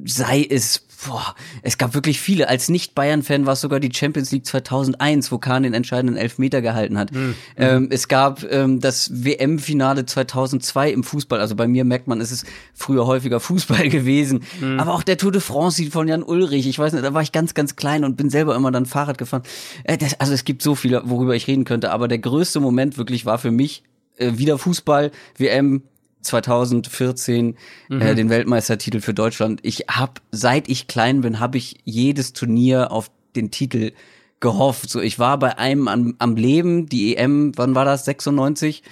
[0.05, 2.49] sei es, boah, es gab wirklich viele.
[2.49, 6.99] Als Nicht-Bayern-Fan war es sogar die Champions League 2001, wo Kahn den entscheidenden Elfmeter gehalten
[6.99, 7.13] hat.
[7.13, 7.35] Mhm.
[7.57, 11.41] Ähm, es gab ähm, das WM-Finale 2002 im Fußball.
[11.41, 14.45] Also bei mir merkt man, es ist früher häufiger Fußball gewesen.
[14.61, 14.81] Mhm.
[14.81, 16.67] Aber auch der Tour de France von Jan Ulrich.
[16.67, 19.19] Ich weiß nicht, da war ich ganz, ganz klein und bin selber immer dann Fahrrad
[19.19, 19.43] gefahren.
[19.85, 21.91] Äh, das, also es gibt so viele, worüber ich reden könnte.
[21.91, 23.83] Aber der größte Moment wirklich war für mich
[24.17, 25.83] äh, wieder Fußball, WM
[26.23, 27.57] 2014
[27.91, 28.01] äh, mhm.
[28.01, 29.61] äh, den Weltmeistertitel für Deutschland.
[29.63, 33.93] Ich habe, seit ich klein bin, habe ich jedes Turnier auf den Titel
[34.41, 34.91] gehofft.
[34.91, 38.05] So, ich war bei einem am, am Leben, die EM, wann war das?
[38.05, 38.83] 96.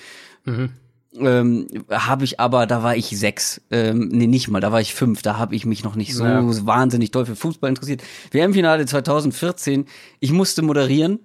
[0.44, 0.70] Mhm.
[1.16, 4.94] Ähm, habe ich aber, da war ich sechs, ähm, nee, nicht mal, da war ich
[4.94, 6.42] fünf, da habe ich mich noch nicht so ja.
[6.66, 8.02] wahnsinnig doll für Fußball interessiert.
[8.30, 9.86] WM-Finale 2014,
[10.20, 11.18] ich musste moderieren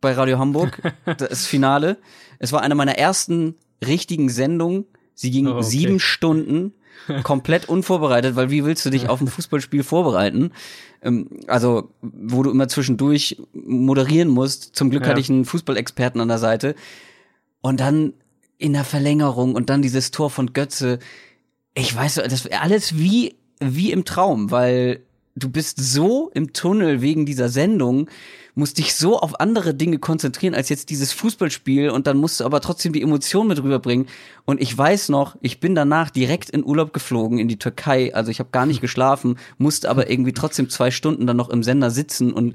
[0.00, 0.82] bei Radio Hamburg,
[1.18, 1.96] das Finale.
[2.38, 4.84] Es war eine meiner ersten richtigen Sendungen
[5.22, 5.62] Sie ging oh, okay.
[5.62, 6.72] sieben Stunden
[7.22, 10.50] komplett unvorbereitet, weil wie willst du dich auf ein Fußballspiel vorbereiten?
[11.00, 14.74] Ähm, also, wo du immer zwischendurch moderieren musst.
[14.74, 15.10] Zum Glück ja.
[15.10, 16.74] hatte ich einen Fußballexperten an der Seite.
[17.60, 18.14] Und dann
[18.58, 20.98] in der Verlängerung und dann dieses Tor von Götze.
[21.74, 25.02] Ich weiß, das alles wie, wie im Traum, weil
[25.36, 28.10] du bist so im Tunnel wegen dieser Sendung
[28.54, 32.44] musst dich so auf andere Dinge konzentrieren als jetzt dieses Fußballspiel und dann musst du
[32.44, 34.06] aber trotzdem die Emotionen mit rüberbringen.
[34.44, 38.14] Und ich weiß noch, ich bin danach direkt in Urlaub geflogen in die Türkei.
[38.14, 41.62] Also ich habe gar nicht geschlafen, musste aber irgendwie trotzdem zwei Stunden dann noch im
[41.62, 42.54] Sender sitzen und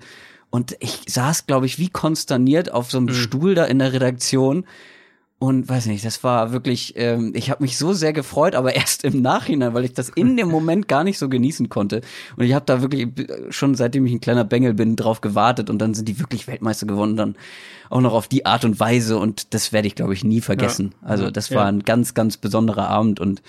[0.50, 3.14] und ich saß, glaube ich, wie konsterniert auf so einem mhm.
[3.14, 4.66] Stuhl da in der Redaktion
[5.40, 9.04] und weiß nicht, das war wirklich, ähm, ich habe mich so sehr gefreut, aber erst
[9.04, 12.02] im Nachhinein, weil ich das in dem Moment gar nicht so genießen konnte.
[12.36, 13.10] Und ich habe da wirklich
[13.50, 16.88] schon seitdem ich ein kleiner Bengel bin, drauf gewartet und dann sind die wirklich Weltmeister
[16.88, 17.36] gewonnen, dann
[17.90, 20.96] auch noch auf die Art und Weise und das werde ich, glaube ich, nie vergessen.
[21.02, 21.08] Ja.
[21.08, 23.42] Also das war ein ganz, ganz besonderer Abend und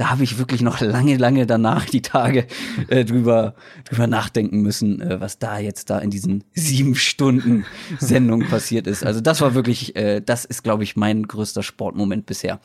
[0.00, 2.46] da habe ich wirklich noch lange, lange danach die Tage
[2.88, 7.66] äh, drüber, drüber nachdenken müssen, äh, was da jetzt da in diesen sieben Stunden
[7.98, 9.04] Sendung passiert ist.
[9.04, 12.60] Also das war wirklich, äh, das ist, glaube ich, mein größter Sportmoment bisher.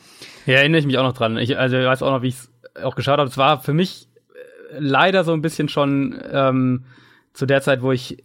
[0.46, 1.36] Ja, erinnere ich mich auch noch dran.
[1.36, 3.28] Ich, also ich weiß auch noch, wie ich es auch geschaut habe.
[3.28, 4.08] Es war für mich
[4.72, 6.86] äh, leider so ein bisschen schon ähm,
[7.34, 8.24] zu der Zeit, wo ich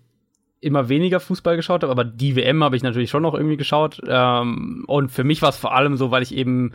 [0.62, 4.00] immer weniger Fußball geschaut habe, aber die WM habe ich natürlich schon noch irgendwie geschaut.
[4.08, 6.72] Ähm, und für mich war es vor allem so, weil ich eben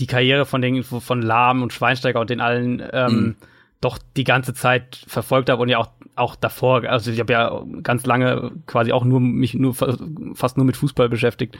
[0.00, 3.36] die Karriere von den von Lahm und Schweinsteiger und den allen ähm, mhm.
[3.80, 7.62] doch die ganze Zeit verfolgt habe und ja auch auch davor, also ich habe ja
[7.82, 11.58] ganz lange quasi auch nur mich nur fast nur mit Fußball beschäftigt,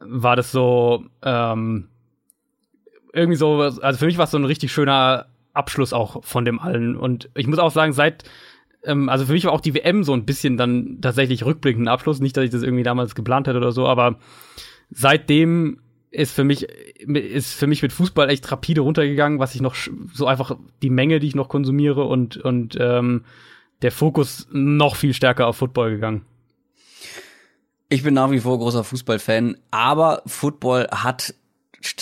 [0.00, 1.88] war das so ähm,
[3.12, 6.58] irgendwie so, also für mich war es so ein richtig schöner Abschluss auch von dem
[6.58, 8.24] allen und ich muss auch sagen, seit
[8.84, 11.88] ähm, also für mich war auch die WM so ein bisschen dann tatsächlich rückblickend ein
[11.88, 14.18] Abschluss, nicht, dass ich das irgendwie damals geplant hätte oder so, aber
[14.90, 15.78] seitdem
[16.16, 19.74] ist für mich ist für mich mit Fußball echt rapide runtergegangen, was ich noch
[20.12, 23.24] so einfach die Menge, die ich noch konsumiere und und ähm,
[23.82, 26.24] der Fokus noch viel stärker auf Football gegangen.
[27.88, 31.34] Ich bin nach wie vor großer Fußballfan, aber Football hat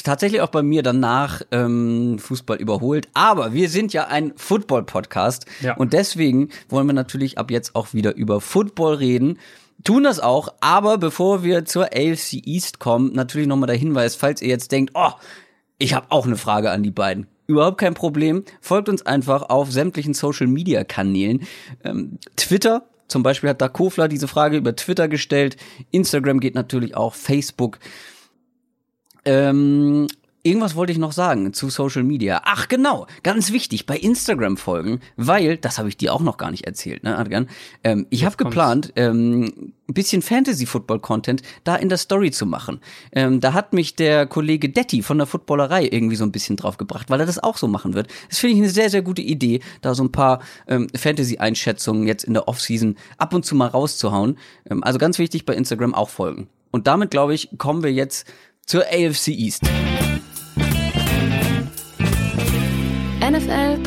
[0.03, 3.09] tatsächlich auch bei mir danach ähm, Fußball überholt.
[3.12, 5.74] Aber wir sind ja ein Football-Podcast ja.
[5.77, 9.38] und deswegen wollen wir natürlich ab jetzt auch wieder über Football reden
[9.83, 14.41] tun das auch, aber bevor wir zur AFC East kommen, natürlich nochmal der Hinweis, falls
[14.43, 15.13] ihr jetzt denkt, oh,
[15.79, 17.27] ich habe auch eine Frage an die beiden.
[17.47, 18.45] Überhaupt kein Problem.
[18.61, 21.47] Folgt uns einfach auf sämtlichen Social Media Kanälen.
[21.83, 25.57] Ähm, Twitter Zum Beispiel hat da Kofler diese Frage über Twitter gestellt.
[25.91, 27.79] Instagram geht natürlich auch, Facebook.
[29.27, 30.07] Ähm,
[30.47, 32.43] Irgendwas wollte ich noch sagen zu Social Media.
[32.45, 36.51] Ach genau, ganz wichtig, bei Instagram folgen, weil, das habe ich dir auch noch gar
[36.51, 37.49] nicht erzählt, ne, Adrian?
[37.83, 42.81] Ähm, ich habe geplant, ähm, ein bisschen Fantasy-Football-Content da in der Story zu machen.
[43.13, 46.77] Ähm, da hat mich der Kollege Detti von der Footballerei irgendwie so ein bisschen drauf
[46.77, 48.09] gebracht, weil er das auch so machen wird.
[48.29, 52.25] Das finde ich eine sehr, sehr gute Idee, da so ein paar ähm, Fantasy-Einschätzungen jetzt
[52.25, 54.37] in der Offseason ab und zu mal rauszuhauen.
[54.69, 56.49] Ähm, also ganz wichtig, bei Instagram auch folgen.
[56.71, 58.31] Und damit, glaube ich, kommen wir jetzt
[58.67, 59.63] zur AFC East.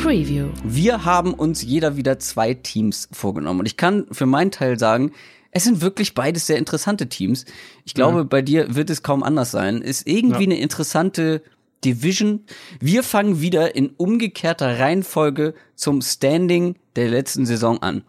[0.08, 0.48] Preview.
[0.64, 3.60] Wir haben uns jeder wieder zwei Teams vorgenommen.
[3.60, 5.12] Und ich kann für meinen Teil sagen,
[5.50, 7.44] es sind wirklich beides sehr interessante Teams.
[7.84, 8.28] Ich glaube, mhm.
[8.30, 9.82] bei dir wird es kaum anders sein.
[9.82, 10.48] Ist irgendwie ja.
[10.52, 11.42] eine interessante
[11.84, 12.44] Division.
[12.80, 18.02] Wir fangen wieder in umgekehrter Reihenfolge zum Standing der letzten Saison an.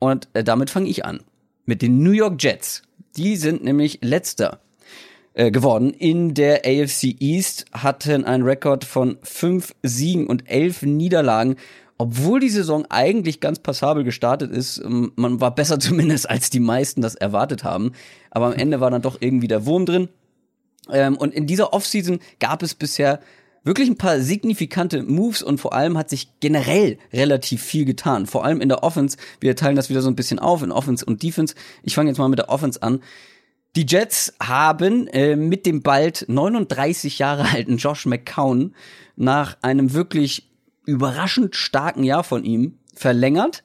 [0.00, 1.20] Und äh, damit fange ich an.
[1.66, 2.82] Mit den New York Jets.
[3.16, 4.60] Die sind nämlich letzter
[5.36, 5.92] äh, geworden.
[5.92, 11.56] In der AFC East hatten einen Rekord von fünf Siegen und elf Niederlagen.
[11.98, 16.58] Obwohl die Saison eigentlich ganz passabel gestartet ist, ähm, man war besser zumindest als die
[16.58, 17.92] meisten das erwartet haben.
[18.30, 20.08] Aber am Ende war dann doch irgendwie der Wurm drin.
[20.90, 23.20] Ähm, und in dieser Offseason gab es bisher
[23.62, 28.24] wirklich ein paar signifikante Moves und vor allem hat sich generell relativ viel getan.
[28.24, 29.18] Vor allem in der Offense.
[29.40, 31.54] Wir teilen das wieder so ein bisschen auf in Offense und Defense.
[31.82, 33.00] Ich fange jetzt mal mit der Offense an.
[33.76, 38.74] Die Jets haben äh, mit dem bald 39 Jahre alten Josh McCown
[39.16, 40.50] nach einem wirklich
[40.86, 43.64] überraschend starken Jahr von ihm verlängert.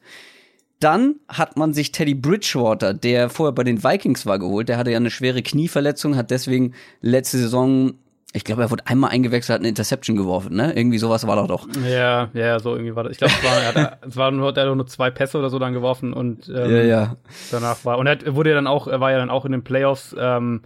[0.81, 4.67] Dann hat man sich Teddy Bridgewater, der vorher bei den Vikings war, geholt.
[4.67, 7.93] Der hatte ja eine schwere Knieverletzung, hat deswegen letzte Saison
[8.33, 10.73] ich glaube, er wurde einmal eingewechselt, hat eine Interception geworfen, ne?
[10.73, 11.67] Irgendwie sowas war doch doch.
[11.85, 13.11] Ja, ja, so irgendwie war das.
[13.13, 15.49] Ich glaube, es, war, er hat, es war nur, er hat nur zwei Pässe oder
[15.49, 17.15] so dann geworfen und ähm, ja, ja.
[17.51, 19.63] danach war und er wurde ja dann auch, er war ja dann auch in den
[19.63, 20.15] Playoffs.
[20.17, 20.61] Ähm,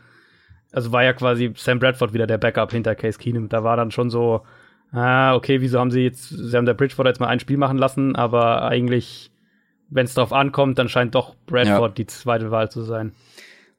[0.76, 3.48] also war ja quasi Sam Bradford wieder der Backup hinter Case Keenum.
[3.48, 4.42] Da war dann schon so,
[4.92, 7.78] ah, okay, wieso haben sie jetzt, sie haben der Bridgewater jetzt mal ein Spiel machen
[7.78, 9.32] lassen, aber eigentlich,
[9.90, 11.96] wenn es drauf ankommt, dann scheint doch Bradford ja.
[11.96, 13.14] die zweite Wahl zu sein.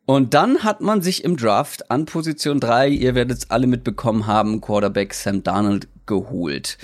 [0.07, 4.29] Und dann hat man sich im Draft an Position 3, ihr werdet es alle mitbekommen
[4.29, 6.79] haben, Quarterback Sam Darnold geholt.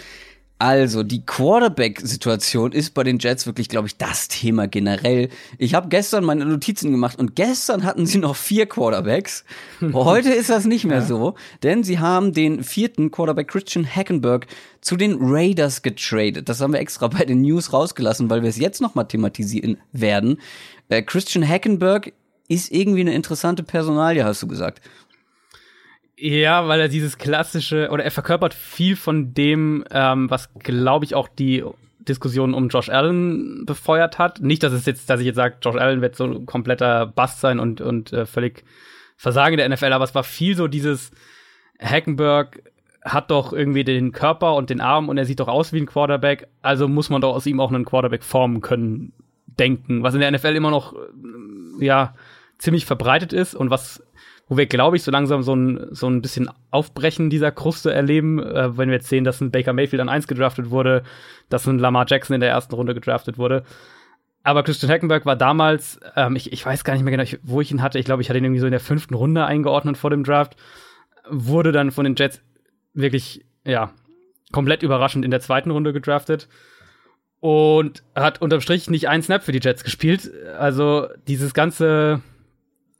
[0.59, 5.29] Also, die Quarterback-Situation ist bei den Jets wirklich, glaube ich, das Thema generell.
[5.59, 9.45] Ich habe gestern meine Notizen gemacht und gestern hatten sie noch vier Quarterbacks.
[9.93, 11.05] Heute ist das nicht mehr ja.
[11.05, 14.47] so, denn sie haben den vierten Quarterback Christian Hackenberg
[14.81, 16.49] zu den Raiders getradet.
[16.49, 20.39] Das haben wir extra bei den News rausgelassen, weil wir es jetzt nochmal thematisieren werden.
[20.91, 22.13] Äh, Christian Hackenberg
[22.49, 24.81] ist irgendwie eine interessante Personalie, hast du gesagt.
[26.17, 31.15] Ja, weil er dieses klassische, oder er verkörpert viel von dem, ähm, was, glaube ich,
[31.15, 31.65] auch die
[31.99, 34.41] Diskussion um Josh Allen befeuert hat.
[34.41, 37.41] Nicht, dass es jetzt, dass ich jetzt sage, Josh Allen wird so ein kompletter Bast
[37.41, 38.65] sein und, und äh, völlig
[39.17, 41.11] Versagen der NFL, aber es war viel so dieses
[41.81, 42.63] Hackenberg
[43.05, 45.87] hat doch irgendwie den Körper und den Arm und er sieht doch aus wie ein
[45.87, 49.13] Quarterback, also muss man doch aus ihm auch einen Quarterback formen können,
[49.47, 52.15] denken, was in der NFL immer noch, äh, ja,
[52.63, 54.05] ziemlich verbreitet ist und was,
[54.49, 58.39] wo wir, glaube ich, so langsam so ein, so ein bisschen Aufbrechen dieser Kruste erleben,
[58.39, 61.03] äh, wenn wir jetzt sehen, dass ein Baker Mayfield an eins gedraftet wurde,
[61.49, 63.65] dass ein Lamar Jackson in der ersten Runde gedraftet wurde.
[64.45, 67.73] Aber Christian Hackenberg war damals, ähm, ich, ich weiß gar nicht mehr genau, wo ich
[67.73, 67.99] ihn hatte.
[67.99, 70.55] Ich glaube, ich hatte ihn irgendwie so in der fünften Runde eingeordnet vor dem Draft.
[71.29, 72.41] Wurde dann von den Jets
[72.95, 73.91] wirklich, ja,
[74.53, 76.49] komplett überraschend in der zweiten Runde gedraftet
[77.41, 80.31] und hat unterm Strich nicht einen Snap für die Jets gespielt.
[80.57, 82.21] Also dieses ganze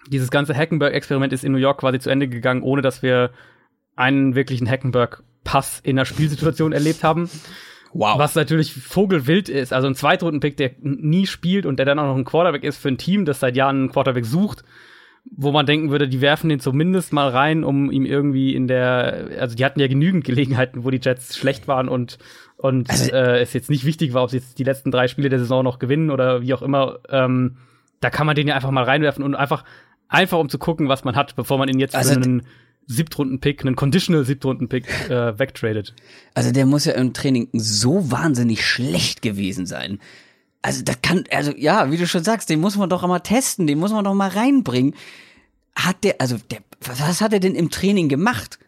[0.09, 3.31] dieses ganze Hackenberg-Experiment ist in New York quasi zu Ende gegangen, ohne dass wir
[3.97, 7.29] einen wirklichen Hackenberg-Pass in der Spielsituation erlebt haben.
[7.95, 8.19] Wow.
[8.19, 9.73] Was natürlich vogelwild ist.
[9.73, 12.89] Also ein Zweitrunden-Pick, der nie spielt und der dann auch noch ein Quarterback ist für
[12.89, 14.65] ein Team, das seit Jahren einen Quarterback sucht,
[15.31, 19.29] wo man denken würde, die werfen den zumindest mal rein, um ihm irgendwie in der,
[19.39, 22.19] also die hatten ja genügend Gelegenheiten, wo die Jets schlecht waren und
[22.63, 25.29] und also, äh, es jetzt nicht wichtig war, ob sie jetzt die letzten drei Spiele
[25.29, 27.01] der Saison noch gewinnen oder wie auch immer.
[27.09, 27.57] Ähm,
[27.99, 29.65] da kann man den ja einfach mal reinwerfen und einfach
[30.13, 32.43] Einfach um zu gucken, was man hat, bevor man ihn jetzt also für einen
[32.87, 35.95] Siebtrunden-Pick, einen Conditional Siebtrunden-Pick äh, wegtradet.
[36.35, 40.01] Also der muss ja im Training so wahnsinnig schlecht gewesen sein.
[40.61, 43.67] Also das kann, also ja, wie du schon sagst, den muss man doch mal testen,
[43.67, 44.95] den muss man doch mal reinbringen.
[45.75, 48.59] Hat der, also der, was hat er denn im Training gemacht?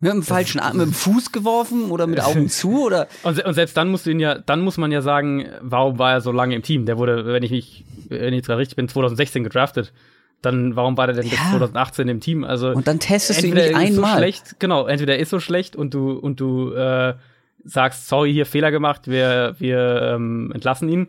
[0.00, 3.08] Mit dem falschen Arm, mit dem Fuß geworfen oder mit Augen zu oder?
[3.24, 6.12] Und, und, selbst dann musst du ihn ja, dann muss man ja sagen, warum war
[6.12, 6.86] er so lange im Team?
[6.86, 9.92] Der wurde, wenn ich mich, wenn ich richtig bin, 2016 gedraftet
[10.42, 11.30] dann warum war der denn ja.
[11.30, 12.44] bis 2018 im Team?
[12.44, 14.12] Also und dann testest du ihn nicht einmal.
[14.12, 17.14] So schlecht, genau, entweder er ist so schlecht und du und du äh,
[17.64, 21.08] sagst, sorry, hier Fehler gemacht, wir wir ähm, entlassen ihn,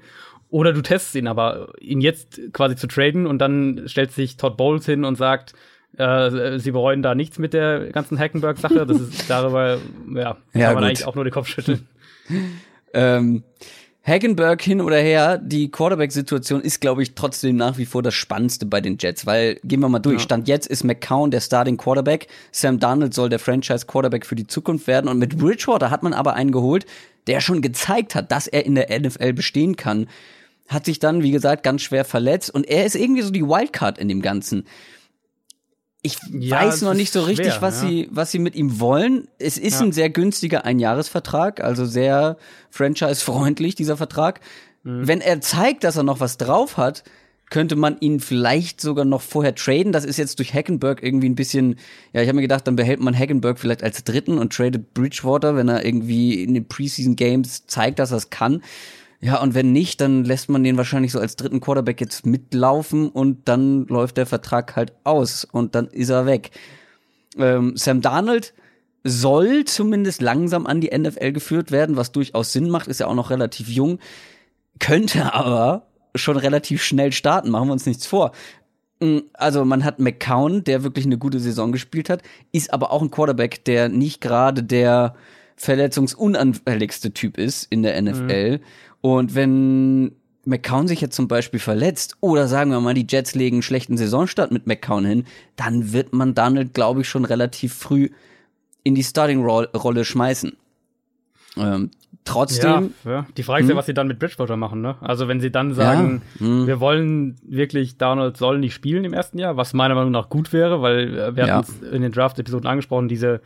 [0.50, 4.58] Oder du testest ihn, aber ihn jetzt quasi zu traden und dann stellt sich Todd
[4.58, 5.54] Bowles hin und sagt,
[5.98, 8.86] äh, sie bereuen da nichts mit der ganzen Hackenberg-Sache.
[8.86, 9.78] Das ist darüber,
[10.13, 10.84] ja, Ja, kann man gut.
[10.84, 11.88] eigentlich auch nur den Kopf schütteln.
[12.92, 13.44] Ähm,
[14.03, 18.65] Hagenberg hin oder her, die Quarterback-Situation ist, glaube ich, trotzdem nach wie vor das Spannendste
[18.65, 20.23] bei den Jets, weil, gehen wir mal durch, Ja.
[20.23, 24.88] Stand jetzt ist McCown der Starting Quarterback, Sam Darnold soll der Franchise-Quarterback für die Zukunft
[24.88, 25.09] werden.
[25.09, 26.85] Und mit Bridgewater hat man aber einen geholt,
[27.27, 30.07] der schon gezeigt hat, dass er in der NFL bestehen kann,
[30.69, 32.49] hat sich dann, wie gesagt, ganz schwer verletzt.
[32.53, 34.65] Und er ist irgendwie so die Wildcard in dem Ganzen.
[36.01, 37.89] Ich Ja, weiß noch nicht so richtig, schwer, was ja.
[37.89, 39.27] sie, was sie mit ihm wollen.
[39.38, 39.85] Es ist Ja.
[39.85, 42.38] ein sehr günstiger Einjahresvertrag, also sehr
[42.69, 44.39] franchise-freundlich, dieser Vertrag.
[44.83, 45.07] Mhm.
[45.07, 47.03] Wenn er zeigt, dass er noch was drauf hat,
[47.49, 49.91] könnte man ihn vielleicht sogar noch vorher traden.
[49.91, 51.77] Das ist jetzt durch Hackenberg irgendwie ein bisschen,
[52.13, 55.55] ja, ich habe mir gedacht, dann behält man Hackenberg vielleicht als dritten und tradet Bridgewater,
[55.55, 58.62] wenn er irgendwie in den Preseason Games zeigt, dass er es kann.
[59.21, 63.10] Ja, und wenn nicht, dann lässt man den wahrscheinlich so als dritten Quarterback jetzt mitlaufen
[63.10, 66.51] und dann läuft der Vertrag halt aus und dann ist er weg.
[67.38, 68.53] Ähm, Sam Darnold
[69.03, 73.15] soll zumindest langsam an die NFL geführt werden, was durchaus Sinn macht, ist ja auch
[73.15, 73.99] noch relativ jung,
[74.79, 78.32] könnte aber schon relativ schnell starten, machen wir uns nichts vor.
[79.01, 83.01] Mm, Also man hat McCown, der wirklich eine gute Saison gespielt hat, ist aber auch
[83.01, 85.15] ein Quarterback, der nicht gerade der
[85.58, 88.62] verletzungsunanfälligste Typ ist in der NFL.
[89.01, 90.12] Und wenn
[90.45, 93.97] McCown sich jetzt zum Beispiel verletzt oder sagen wir mal, die Jets legen einen schlechten
[93.97, 98.09] Saisonstart mit McCown hin, dann wird man Donald, glaube ich, schon relativ früh
[98.83, 100.53] in die Starting-Rolle schmeißen.
[101.57, 101.91] Ähm,
[102.25, 103.25] trotzdem, Ja, ja.
[103.35, 104.95] Die Frage ist ja, was sie dann mit Bridgewater machen, ne?
[105.01, 109.57] Also wenn sie dann sagen, wir wollen wirklich, Donald soll nicht spielen im ersten Jahr,
[109.57, 111.57] was meiner Meinung nach gut wäre, weil äh, wir Ja.
[111.57, 113.41] hatten es in den Draft-Episoden angesprochen, diese,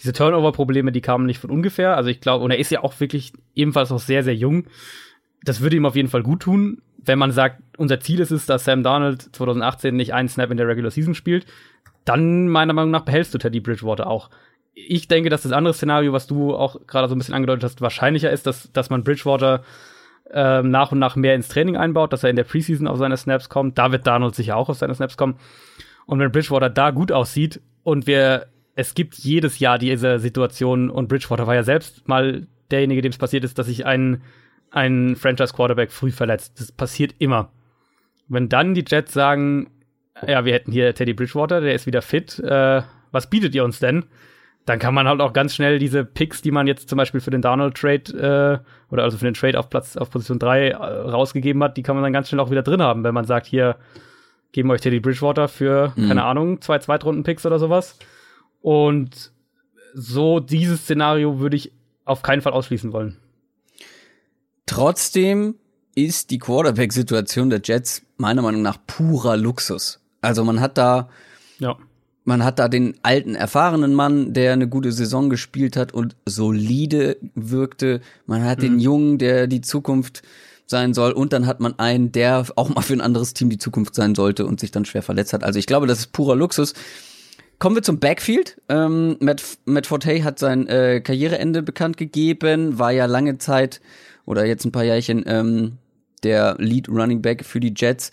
[0.00, 1.96] diese Turnover-Probleme, die kamen nicht von ungefähr.
[1.96, 4.64] Also ich glaube, und er ist ja auch wirklich ebenfalls noch sehr, sehr jung.
[5.42, 8.46] Das würde ihm auf jeden Fall gut tun, wenn man sagt, unser Ziel ist es,
[8.46, 11.46] dass Sam Darnold 2018 nicht einen Snap in der Regular Season spielt,
[12.04, 14.30] dann meiner Meinung nach behältst du Teddy Bridgewater auch.
[14.74, 17.80] Ich denke, dass das andere Szenario, was du auch gerade so ein bisschen angedeutet hast,
[17.80, 19.62] wahrscheinlicher ist, dass, dass man Bridgewater
[20.30, 23.16] ähm, nach und nach mehr ins Training einbaut, dass er in der Preseason auf seine
[23.16, 23.78] Snaps kommt.
[23.78, 25.36] Da wird Darnold sicher auch auf seine Snaps kommen.
[26.06, 28.46] Und wenn Bridgewater da gut aussieht und wir,
[28.78, 33.18] es gibt jedes Jahr diese Situation und Bridgewater war ja selbst mal derjenige, dem es
[33.18, 34.22] passiert ist, dass sich ein,
[34.70, 36.60] ein Franchise-Quarterback früh verletzt.
[36.60, 37.50] Das passiert immer.
[38.28, 39.68] Wenn dann die Jets sagen,
[40.24, 43.80] ja, wir hätten hier Teddy Bridgewater, der ist wieder fit, äh, was bietet ihr uns
[43.80, 44.04] denn?
[44.64, 47.32] Dann kann man halt auch ganz schnell diese Picks, die man jetzt zum Beispiel für
[47.32, 51.64] den Darnold-Trade äh, oder also für den Trade auf Platz auf Position 3 äh, rausgegeben
[51.64, 53.74] hat, die kann man dann ganz schnell auch wieder drin haben, wenn man sagt, hier
[54.52, 57.98] geben wir euch Teddy Bridgewater für, keine Ahnung, zwei Zweitrunden-Picks oder sowas.
[58.60, 59.32] Und
[59.94, 61.72] so dieses Szenario würde ich
[62.04, 63.16] auf keinen Fall ausschließen wollen.
[64.66, 65.54] Trotzdem
[65.94, 70.00] ist die Quarterback-Situation der Jets meiner Meinung nach purer Luxus.
[70.20, 71.08] Also man hat da,
[71.58, 71.76] Ja.
[72.24, 77.16] man hat da den alten, erfahrenen Mann, der eine gute Saison gespielt hat und solide
[77.34, 78.00] wirkte.
[78.26, 80.22] Man hat den Jungen, der die Zukunft
[80.66, 81.12] sein soll.
[81.12, 84.14] Und dann hat man einen, der auch mal für ein anderes Team die Zukunft sein
[84.14, 85.42] sollte und sich dann schwer verletzt hat.
[85.42, 86.74] Also ich glaube, das ist purer Luxus.
[87.58, 88.60] Kommen wir zum Backfield.
[88.68, 93.80] Ähm, Matt, Matt Forte hat sein äh, Karriereende bekannt gegeben, war ja lange Zeit
[94.26, 95.78] oder jetzt ein paar Jährchen ähm,
[96.22, 98.12] der Lead Running Back für die Jets.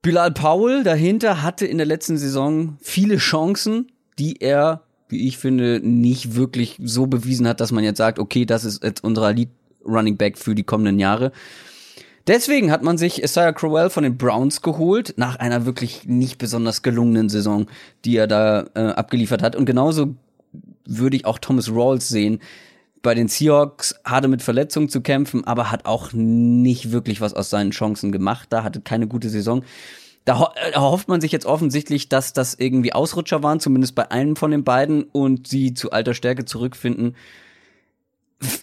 [0.00, 5.80] Bilal Powell dahinter hatte in der letzten Saison viele Chancen, die er, wie ich finde,
[5.82, 9.50] nicht wirklich so bewiesen hat, dass man jetzt sagt, okay, das ist jetzt unser Lead
[9.84, 11.32] Running Back für die kommenden Jahre.
[12.28, 16.82] Deswegen hat man sich Isaiah Crowell von den Browns geholt, nach einer wirklich nicht besonders
[16.82, 17.66] gelungenen Saison,
[18.04, 19.56] die er da äh, abgeliefert hat.
[19.56, 20.14] Und genauso
[20.84, 22.40] würde ich auch Thomas Rawls sehen.
[23.00, 27.48] Bei den Seahawks hatte mit Verletzungen zu kämpfen, aber hat auch nicht wirklich was aus
[27.48, 28.48] seinen Chancen gemacht.
[28.50, 29.64] Da hatte keine gute Saison.
[30.26, 34.36] Da äh, erhofft man sich jetzt offensichtlich, dass das irgendwie Ausrutscher waren, zumindest bei einem
[34.36, 37.16] von den beiden, und sie zu alter Stärke zurückfinden.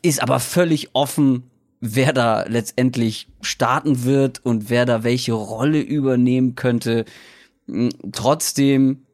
[0.04, 1.49] Ist aber völlig offen,
[1.93, 7.06] wer da letztendlich starten wird und wer da welche Rolle übernehmen könnte.
[7.67, 9.06] Mm, Trotzdem,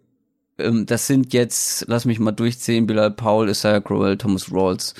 [0.58, 4.94] ähm, das sind jetzt, lass mich mal durchzählen, Bilal Paul, Isaiah Crowell, Thomas Rawls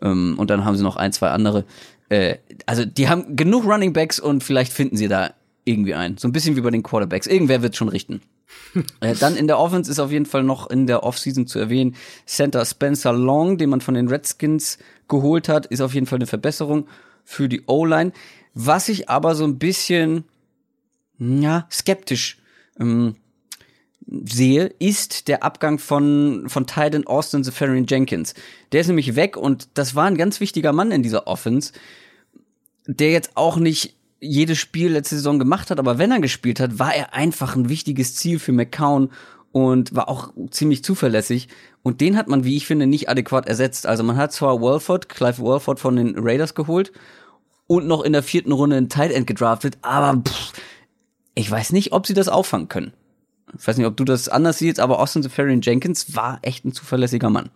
[0.00, 1.64] ähm, und dann haben sie noch ein, zwei andere.
[2.08, 5.32] Äh, also die haben genug Running Backs und vielleicht finden sie da
[5.64, 6.16] irgendwie einen.
[6.16, 7.26] So ein bisschen wie bei den Quarterbacks.
[7.26, 8.20] Irgendwer wird schon richten.
[9.00, 11.94] Äh, dann in der Offense ist auf jeden Fall noch in der Offseason zu erwähnen,
[12.26, 16.26] Center Spencer Long, den man von den Redskins geholt hat, ist auf jeden Fall eine
[16.26, 16.86] Verbesserung
[17.28, 18.12] für die O-Line.
[18.54, 20.24] Was ich aber so ein bisschen,
[21.18, 22.38] ja, skeptisch
[22.80, 23.16] ähm,
[24.06, 28.32] sehe, ist der Abgang von, von Titan Austin Zefarian Jenkins.
[28.72, 31.74] Der ist nämlich weg und das war ein ganz wichtiger Mann in dieser Offense,
[32.86, 36.78] der jetzt auch nicht jedes Spiel letzte Saison gemacht hat, aber wenn er gespielt hat,
[36.78, 39.10] war er einfach ein wichtiges Ziel für McCown
[39.52, 41.48] und war auch ziemlich zuverlässig.
[41.82, 43.86] Und den hat man, wie ich finde, nicht adäquat ersetzt.
[43.86, 46.92] Also man hat zwar Walford, Clive Walford von den Raiders geholt
[47.66, 50.52] und noch in der vierten Runde einen Tight End gedraftet, aber pff,
[51.34, 52.92] ich weiß nicht, ob sie das auffangen können.
[53.56, 56.72] Ich weiß nicht, ob du das anders siehst, aber Austin Safarian Jenkins war echt ein
[56.72, 57.50] zuverlässiger Mann.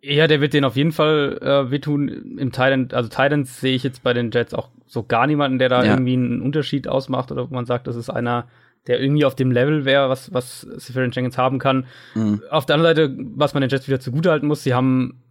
[0.00, 2.94] Ja, der wird den auf jeden Fall äh, wehtun im Thailand.
[2.94, 5.92] Also Titans sehe ich jetzt bei den Jets auch so gar niemanden, der da ja.
[5.92, 8.46] irgendwie einen Unterschied ausmacht oder wo man sagt, das ist einer,
[8.86, 11.86] der irgendwie auf dem Level wäre, was, was Safarian Jenkins haben kann.
[12.14, 12.42] Mhm.
[12.50, 15.22] Auf der anderen Seite, was man den Jets wieder zugutehalten muss, sie haben,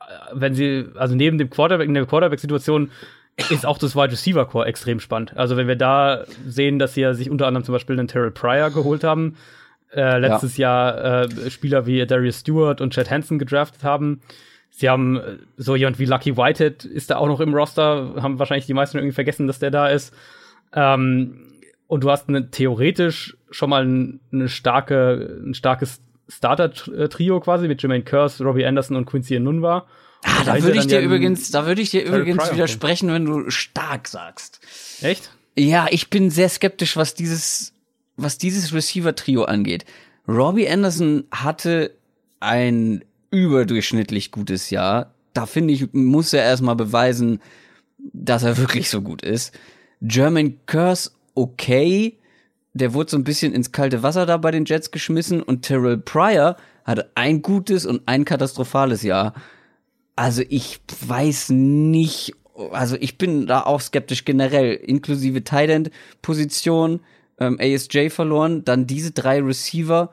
[0.00, 2.90] äh, wenn sie, also neben dem Quarterback, in der Quarterback-Situation
[3.50, 5.36] ist auch das Wide Receiver Core extrem spannend.
[5.36, 8.30] Also wenn wir da sehen, dass sie ja sich unter anderem zum Beispiel einen Terrell
[8.30, 9.36] Pryor geholt haben,
[9.94, 10.96] äh, letztes ja.
[10.96, 14.20] Jahr äh, Spieler wie Darius Stewart und Chad Hansen gedraftet haben.
[14.70, 18.38] Sie haben äh, so jemand wie Lucky Whitehead ist da auch noch im Roster, haben
[18.38, 20.14] wahrscheinlich die meisten irgendwie vergessen, dass der da ist.
[20.74, 21.51] Ähm,
[21.92, 27.82] und du hast eine, theoretisch schon mal ein, eine starke, ein starkes Starter-Trio quasi mit
[27.82, 29.86] Jermaine Curse, Robbie Anderson und Quincy Enunwa.
[30.24, 33.50] Ah, da würde ich dir ja übrigens, da würde ich dir übrigens widersprechen, wenn du
[33.50, 34.60] stark sagst.
[35.02, 35.32] Echt?
[35.54, 37.74] Ja, ich bin sehr skeptisch, was dieses,
[38.16, 39.84] was dieses Receiver-Trio angeht.
[40.26, 41.94] Robbie Anderson hatte
[42.40, 45.12] ein überdurchschnittlich gutes Jahr.
[45.34, 47.42] Da finde ich, muss er erstmal beweisen,
[48.14, 49.52] dass er wirklich so gut ist.
[50.00, 52.18] German Curse, okay.
[52.74, 55.98] Der wurde so ein bisschen ins kalte Wasser da bei den Jets geschmissen und Terrell
[55.98, 59.34] Pryor hatte ein gutes und ein katastrophales Jahr.
[60.16, 62.34] Also ich weiß nicht,
[62.70, 65.90] also ich bin da auch skeptisch generell, inklusive Tight
[66.22, 67.00] Position,
[67.38, 70.10] ähm, ASJ verloren, dann diese drei Receiver.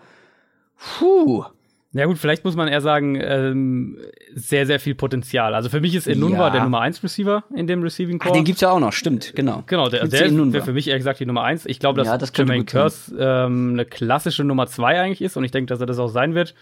[0.99, 1.45] Puh.
[1.91, 3.97] Ja gut, vielleicht muss man eher sagen, ähm,
[4.35, 5.55] sehr, sehr viel Potenzial.
[5.55, 6.49] Also für mich ist Enunwa ja.
[6.51, 8.31] der Nummer 1 Receiver in dem Receiving Core.
[8.31, 9.63] Ah, den gibt's ja auch noch, stimmt, genau.
[9.65, 11.65] Genau, der, der wäre für mich ehrlich gesagt die Nummer 1.
[11.65, 15.43] Ich glaube, dass ja, das Jermaine Curse ähm, eine klassische Nummer 2 eigentlich ist und
[15.43, 16.53] ich denke, dass er das auch sein wird.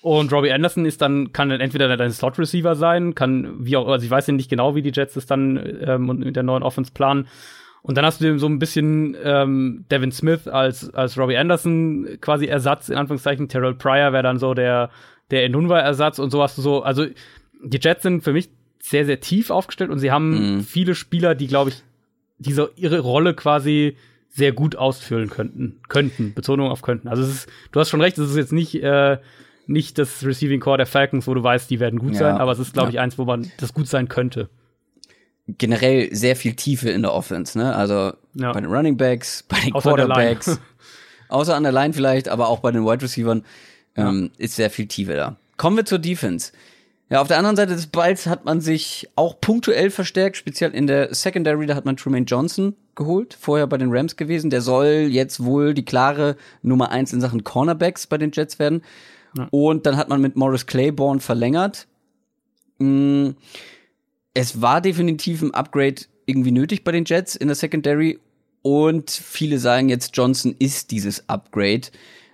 [0.00, 4.04] Und Robbie Anderson ist dann, kann dann entweder dein Slot-Receiver sein, kann, wie auch, also
[4.04, 6.92] ich weiß ja nicht genau, wie die Jets es dann ähm, mit der neuen Offense
[6.92, 7.26] planen.
[7.82, 12.46] Und dann hast du so ein bisschen ähm, Devin Smith als, als Robbie Anderson quasi
[12.46, 13.48] Ersatz, in Anführungszeichen.
[13.48, 14.90] Terrell Pryor wäre dann so der,
[15.30, 17.06] der Enunwa-Ersatz und so hast du so, also
[17.64, 20.60] die Jets sind für mich sehr, sehr tief aufgestellt und sie haben mhm.
[20.60, 21.82] viele Spieler, die, glaube ich,
[22.38, 23.96] diese ihre Rolle quasi
[24.28, 25.80] sehr gut ausfüllen könnten.
[25.88, 27.08] Könnten, Betonung auf könnten.
[27.08, 29.18] Also es ist, du hast schon recht, es ist jetzt nicht äh,
[29.66, 32.18] nicht das Receiving Core der Falcons, wo du weißt, die werden gut ja.
[32.18, 32.94] sein, aber es ist, glaube ja.
[32.94, 34.48] ich, eins, wo man das gut sein könnte.
[35.46, 37.74] Generell sehr viel Tiefe in der Offense, ne?
[37.74, 38.52] Also ja.
[38.52, 40.58] bei den Running Backs, bei den Außer Quarterbacks,
[41.28, 43.42] außer an der Line vielleicht, aber auch bei den Wide Receivers
[43.96, 45.36] ähm, ist sehr viel Tiefe da.
[45.56, 46.52] Kommen wir zur Defense.
[47.10, 50.86] Ja, auf der anderen Seite des Balls hat man sich auch punktuell verstärkt, speziell in
[50.86, 54.48] der Secondary, da hat man Tremaine Johnson geholt, vorher bei den Rams gewesen.
[54.48, 58.82] Der soll jetzt wohl die klare Nummer eins in Sachen Cornerbacks bei den Jets werden.
[59.50, 61.86] Und dann hat man mit Morris Claiborne verlängert.
[62.78, 63.30] Mm,
[64.34, 68.18] es war definitiv ein Upgrade irgendwie nötig bei den Jets in der Secondary.
[68.62, 71.88] Und viele sagen jetzt, Johnson ist dieses Upgrade.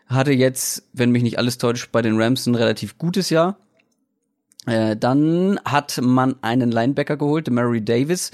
[0.07, 3.59] Hatte jetzt, wenn mich nicht alles täuscht, bei den Rams ein relativ gutes Jahr.
[4.67, 8.31] Äh, dann hat man einen Linebacker geholt, Mary Davis.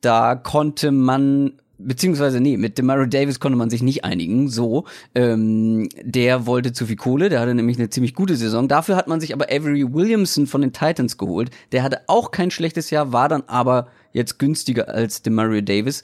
[0.00, 4.48] Da konnte man beziehungsweise nee, mit Demario Davis konnte man sich nicht einigen.
[4.48, 8.68] So, ähm, der wollte zu viel Kohle, der hatte nämlich eine ziemlich gute Saison.
[8.68, 11.50] Dafür hat man sich aber Avery Williamson von den Titans geholt.
[11.72, 16.02] Der hatte auch kein schlechtes Jahr, war dann aber jetzt günstiger als Demario Davis.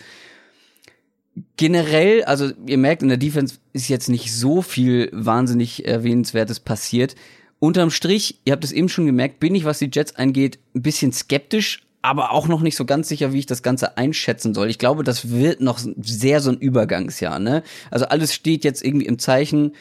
[1.56, 7.14] Generell, also ihr merkt, in der Defense ist jetzt nicht so viel wahnsinnig erwähnenswertes passiert.
[7.60, 10.82] Unterm Strich, ihr habt es eben schon gemerkt, bin ich, was die Jets angeht, ein
[10.82, 14.70] bisschen skeptisch, aber auch noch nicht so ganz sicher, wie ich das Ganze einschätzen soll.
[14.70, 17.62] Ich glaube, das wird noch sehr so ein Übergangsjahr, ne?
[17.90, 19.72] Also alles steht jetzt irgendwie im Zeichen.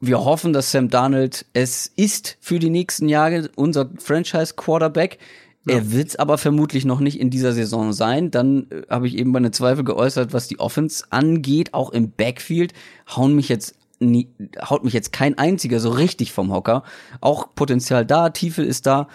[0.00, 5.18] Wir hoffen, dass Sam Darnold es ist für die nächsten Jahre unser Franchise Quarterback.
[5.66, 5.76] Ja.
[5.76, 8.30] Er wird es aber vermutlich noch nicht in dieser Saison sein.
[8.30, 12.72] Dann äh, habe ich eben meine Zweifel geäußert, was die Offense angeht, auch im Backfield.
[13.14, 14.28] Hauen mich jetzt nie,
[14.60, 16.84] haut mich jetzt kein einziger so richtig vom Hocker.
[17.20, 19.08] Auch Potenzial da, Tiefe ist da.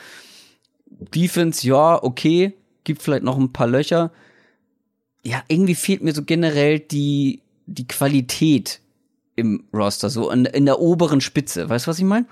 [1.00, 4.12] Defense, ja, okay, gibt vielleicht noch ein paar Löcher.
[5.24, 8.80] Ja, irgendwie fehlt mir so generell die, die Qualität
[9.36, 11.70] im Roster, so in, in der oberen Spitze.
[11.70, 12.26] Weißt du, was ich meine?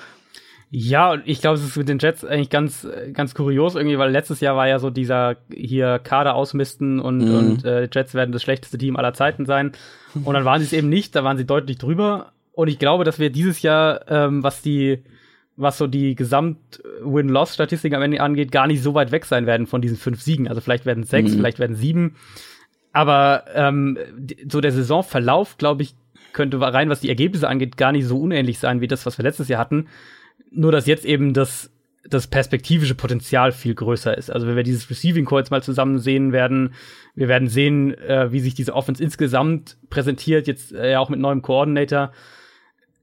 [0.71, 4.39] Ja, ich glaube, es ist mit den Jets eigentlich ganz, ganz kurios irgendwie, weil letztes
[4.39, 7.35] Jahr war ja so dieser hier Kader ausmisten und, mhm.
[7.35, 9.71] und äh, Jets werden das schlechteste Team aller Zeiten sein.
[10.23, 12.33] Und dann waren sie es eben nicht, da waren sie deutlich drüber.
[12.53, 15.03] Und ich glaube, dass wir dieses Jahr, ähm, was die
[15.59, 19.81] was so die Gesamt-Win-Loss-Statistik am Ende angeht, gar nicht so weit weg sein werden von
[19.81, 20.47] diesen fünf Siegen.
[20.47, 21.35] Also vielleicht werden es sechs, mhm.
[21.35, 22.15] vielleicht werden sieben.
[22.93, 23.97] Aber ähm,
[24.47, 25.95] so der Saisonverlauf, glaube ich,
[26.31, 29.23] könnte rein, was die Ergebnisse angeht, gar nicht so unähnlich sein wie das, was wir
[29.23, 29.87] letztes Jahr hatten.
[30.49, 31.71] Nur, dass jetzt eben das,
[32.07, 34.31] das perspektivische Potenzial viel größer ist.
[34.31, 36.73] Also wenn wir dieses Receiving Core jetzt mal zusammen sehen werden,
[37.15, 41.41] wir werden sehen, äh, wie sich diese Offense insgesamt präsentiert, jetzt äh, auch mit neuem
[41.41, 42.13] Coordinator.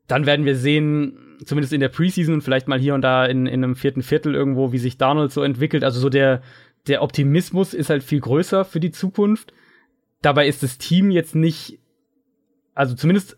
[0.07, 3.47] Dann werden wir sehen, zumindest in der Preseason und vielleicht mal hier und da in,
[3.47, 5.85] in einem vierten Viertel irgendwo, wie sich Donald so entwickelt.
[5.85, 6.43] Also so der,
[6.87, 9.53] der Optimismus ist halt viel größer für die Zukunft.
[10.23, 11.79] Dabei ist das Team jetzt nicht,
[12.75, 13.37] also zumindest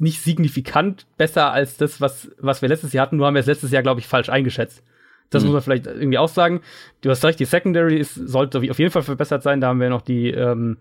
[0.00, 3.16] nicht signifikant besser als das, was, was wir letztes Jahr hatten.
[3.16, 4.82] Nur haben wir es letztes Jahr, glaube ich, falsch eingeschätzt.
[5.30, 5.48] Das mhm.
[5.48, 6.60] muss man vielleicht irgendwie auch sagen.
[7.00, 9.60] Du hast recht, die Secondary ist, sollte auf jeden Fall verbessert sein.
[9.60, 10.78] Da haben wir noch die, ähm,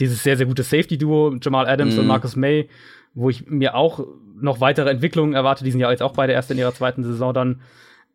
[0.00, 2.00] dieses sehr, sehr gute Safety-Duo, Jamal Adams mhm.
[2.00, 2.68] und Marcus May,
[3.14, 4.06] wo ich mir auch
[4.40, 5.64] noch weitere Entwicklungen erwarte.
[5.64, 7.60] Die sind ja jetzt auch beide erst in ihrer zweiten Saison dann.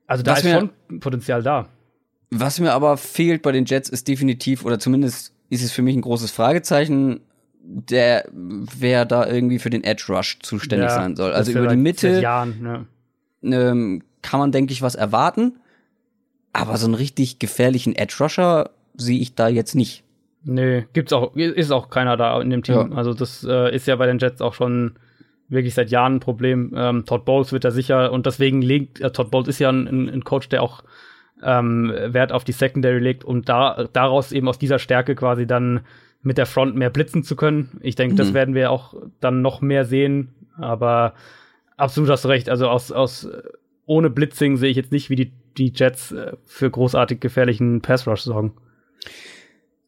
[0.07, 1.67] Also da was ist mir, schon Potenzial da.
[2.31, 5.95] Was mir aber fehlt bei den Jets ist definitiv, oder zumindest ist es für mich
[5.95, 7.21] ein großes Fragezeichen,
[7.63, 11.31] der, wer da irgendwie für den Edge Rush zuständig ja, sein soll.
[11.31, 12.85] Also über die Mitte Jahren,
[13.41, 13.69] ja.
[13.69, 15.59] ähm, kann man, denke ich, was erwarten.
[16.51, 20.03] Aber so einen richtig gefährlichen Edge Rusher sehe ich da jetzt nicht.
[20.45, 22.91] Nee, gibt's auch, ist auch keiner da in dem Team.
[22.91, 22.97] Ja.
[22.97, 24.95] Also das äh, ist ja bei den Jets auch schon
[25.47, 26.73] wirklich seit Jahren ein Problem.
[26.75, 30.09] Ähm, Todd Bowles wird da sicher und deswegen legt, äh, Todd Bowles ist ja ein,
[30.09, 30.83] ein Coach, der auch
[31.41, 35.81] ähm, Wert auf die Secondary legt, um da daraus eben aus dieser Stärke quasi dann
[36.21, 37.79] mit der Front mehr blitzen zu können.
[37.81, 38.17] Ich denke, mhm.
[38.17, 41.13] das werden wir auch dann noch mehr sehen, aber
[41.77, 42.49] absolut hast du recht.
[42.49, 43.29] Also aus, aus
[43.85, 48.07] ohne Blitzing sehe ich jetzt nicht, wie die, die Jets äh, für großartig gefährlichen Pass
[48.07, 48.53] Rush sorgen.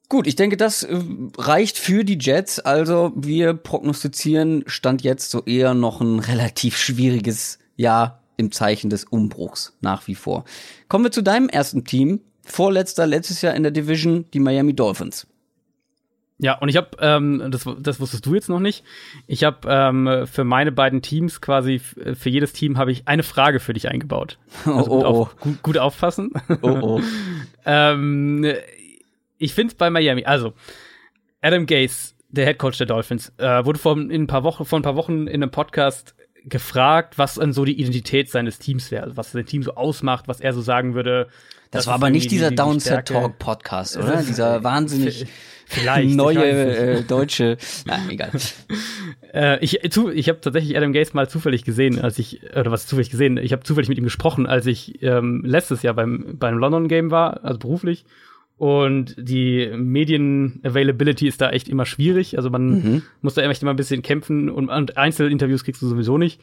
[0.08, 1.00] Gut, ich denke, das äh,
[1.38, 2.60] reicht für die Jets.
[2.60, 9.06] Also wir prognostizieren Stand jetzt so eher noch ein relativ schwieriges Jahr im Zeichen des
[9.06, 10.46] Umbruchs nach wie vor.
[10.88, 12.22] Kommen wir zu deinem ersten Team.
[12.44, 15.26] Vorletzter letztes Jahr in der Division, die Miami Dolphins.
[16.38, 18.84] Ja, und ich habe, ähm, das, das wusstest du jetzt noch nicht,
[19.26, 23.62] ich habe ähm, für meine beiden Teams quasi, für jedes Team habe ich eine Frage
[23.62, 24.38] für dich eingebaut.
[24.66, 25.38] Also oh, oh, gut, auf, oh.
[25.40, 26.32] gut, gut, aufpassen.
[26.62, 27.02] Oh, oh.
[27.66, 28.46] ähm,
[29.46, 30.54] ich finde bei Miami, also
[31.42, 34.80] Adam Gase, der Head Coach der Dolphins, äh, wurde vor, in ein paar Wochen, vor
[34.80, 39.04] ein paar Wochen in einem Podcast gefragt, was dann so die Identität seines Teams wäre,
[39.04, 41.28] also was sein Team so ausmacht, was er so sagen würde.
[41.72, 44.22] Das, war aber nicht dieser die, die Downset Talk Podcast, oder?
[44.28, 45.26] dieser wahnsinnig
[45.66, 47.58] Vielleicht, neue äh, deutsche.
[47.86, 48.32] Na, egal.
[49.34, 53.10] äh, ich ich habe tatsächlich Adam Gates mal zufällig gesehen, als ich oder was zufällig
[53.10, 53.38] gesehen.
[53.38, 57.12] Ich habe zufällig mit ihm gesprochen, als ich ähm, letztes Jahr beim beim London Game
[57.12, 58.06] war, also beruflich.
[58.58, 62.38] Und die Medien-Availability ist da echt immer schwierig.
[62.38, 63.02] Also man mhm.
[63.22, 66.40] muss da echt immer ein bisschen kämpfen und, und Einzelinterviews kriegst du sowieso nicht.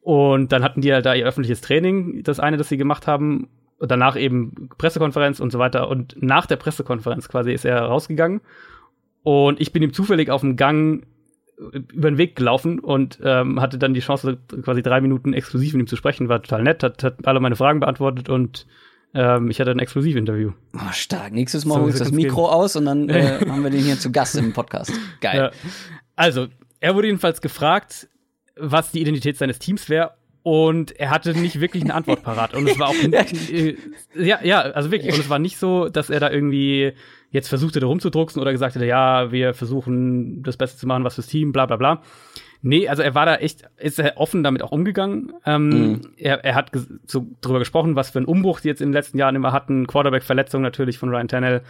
[0.00, 3.48] Und dann hatten die halt da ihr öffentliches Training, das eine, das sie gemacht haben.
[3.78, 5.88] Und danach eben Pressekonferenz und so weiter.
[5.88, 8.40] Und nach der Pressekonferenz quasi ist er rausgegangen.
[9.22, 11.06] Und ich bin ihm zufällig auf dem Gang
[11.92, 15.82] über den Weg gelaufen und ähm, hatte dann die Chance, quasi drei Minuten exklusiv mit
[15.82, 16.28] ihm zu sprechen.
[16.28, 18.66] War total nett, hat, hat alle meine Fragen beantwortet und
[19.14, 20.52] ähm, ich hatte ein Exklusivinterview.
[20.74, 21.32] Oh, stark.
[21.32, 22.54] Nächstes Mal so, holst du das Mikro gehen.
[22.54, 24.92] aus und dann äh, haben wir den hier zu Gast im Podcast.
[25.20, 25.36] Geil.
[25.36, 25.50] Ja.
[26.16, 26.48] Also,
[26.80, 28.08] er wurde jedenfalls gefragt,
[28.56, 30.12] was die Identität seines Teams wäre.
[30.44, 32.52] Und er hatte nicht wirklich eine Antwort parat.
[32.54, 32.94] Und es war auch,
[33.52, 33.76] äh,
[34.16, 35.14] ja, ja, also wirklich.
[35.14, 36.92] Und es war nicht so, dass er da irgendwie
[37.30, 41.14] jetzt versuchte, da rumzudrucksen oder gesagt hätte, ja, wir versuchen das Beste zu machen, was
[41.14, 42.02] fürs Team, bla, bla, bla.
[42.64, 45.32] Nee, also er war da echt, ist er offen damit auch umgegangen.
[45.44, 46.00] Ähm, mhm.
[46.16, 46.70] er, er hat
[47.06, 49.88] so drüber gesprochen, was für einen Umbruch die jetzt in den letzten Jahren immer hatten.
[49.88, 51.62] Quarterback-Verletzung natürlich von Ryan Tannehill.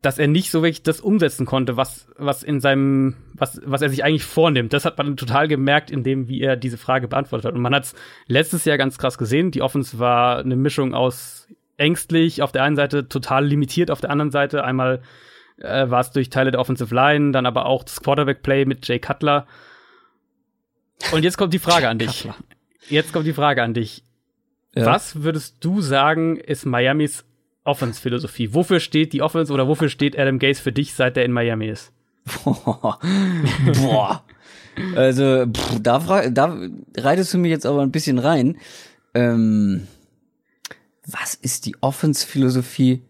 [0.00, 3.90] Dass er nicht so wirklich das umsetzen konnte, was, was in seinem, was, was er
[3.90, 4.72] sich eigentlich vornimmt.
[4.72, 7.54] Das hat man total gemerkt, in dem, wie er diese Frage beantwortet hat.
[7.54, 7.94] Und man hat es
[8.28, 9.50] letztes Jahr ganz krass gesehen.
[9.50, 14.10] Die Offense war eine Mischung aus ängstlich auf der einen Seite, total limitiert auf der
[14.10, 14.64] anderen Seite.
[14.64, 15.02] Einmal
[15.58, 19.00] äh, war es durch Teile der Offensive Line, dann aber auch das Quarterback-Play mit Jay
[19.00, 19.46] Cutler
[21.12, 22.28] und jetzt kommt die Frage an dich.
[22.88, 24.04] Jetzt kommt die Frage an dich.
[24.74, 24.86] Ja.
[24.86, 27.24] Was würdest du sagen, ist Miamis
[27.64, 28.54] Offense-Philosophie?
[28.54, 31.68] Wofür steht die Offense oder wofür steht Adam Gaze für dich, seit er in Miami
[31.68, 31.92] ist?
[32.44, 32.98] Boah.
[33.74, 34.24] Boah.
[34.94, 36.58] Also, pff, da, da
[36.96, 38.58] reitest du mir jetzt aber ein bisschen rein.
[39.14, 39.88] Ähm,
[41.06, 43.02] was ist die Offense-Philosophie?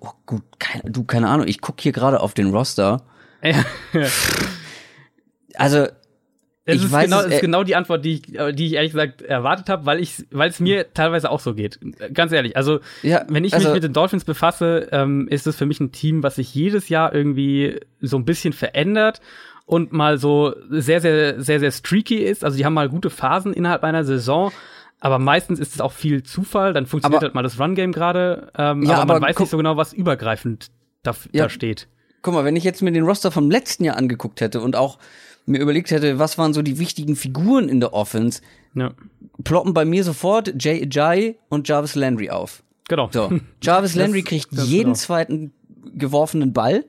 [0.00, 1.46] Oh gut, keine, du, keine Ahnung.
[1.48, 3.04] Ich guck hier gerade auf den Roster.
[3.42, 3.64] Ja.
[5.56, 5.86] Also
[6.64, 8.92] es ich ist, weiß, genau, es, ist genau die Antwort, die ich, die ich ehrlich
[8.92, 11.80] gesagt erwartet habe, weil ich, weil es mir teilweise auch so geht.
[12.14, 12.56] Ganz ehrlich.
[12.56, 15.80] Also, ja, wenn ich also, mich mit den Dolphins befasse, ähm, ist es für mich
[15.80, 19.20] ein Team, was sich jedes Jahr irgendwie so ein bisschen verändert
[19.66, 22.44] und mal so sehr, sehr, sehr, sehr streaky ist.
[22.44, 24.52] Also die haben mal gute Phasen innerhalb einer Saison.
[25.00, 28.52] Aber meistens ist es auch viel Zufall, dann funktioniert Aber- halt mal das Run-Game gerade,
[28.56, 30.68] ähm, Ja, aber, man aber weiß nicht so genau, was übergreifend
[31.02, 31.44] da, Ja.
[31.44, 31.88] da steht.
[32.22, 34.98] Guck mal, wenn ich jetzt mir den Roster vom letzten Jahr angeguckt hätte und auch
[35.46, 38.40] mir überlegt hätte, was waren so die wichtigen Figuren in der Offense,
[38.74, 38.92] Ja,
[39.44, 42.62] ploppen bei mir sofort Jay Ajayi und Jarvis Landry auf.
[42.88, 43.08] genau.
[43.12, 43.30] So,
[43.62, 44.94] Jarvis Landry kriegt das jeden genau.
[44.94, 45.52] zweiten
[45.94, 46.84] geworfenen Ball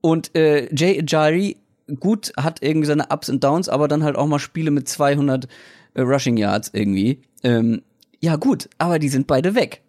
[0.00, 1.56] und äh, Jay Ajayi
[2.00, 5.48] gut hat irgendwie seine Ups und Downs, aber dann halt auch mal Spiele mit 200
[5.94, 7.22] äh, Rushing Yards irgendwie.
[7.42, 7.82] Ähm,
[8.20, 9.82] ja gut, aber die sind beide weg.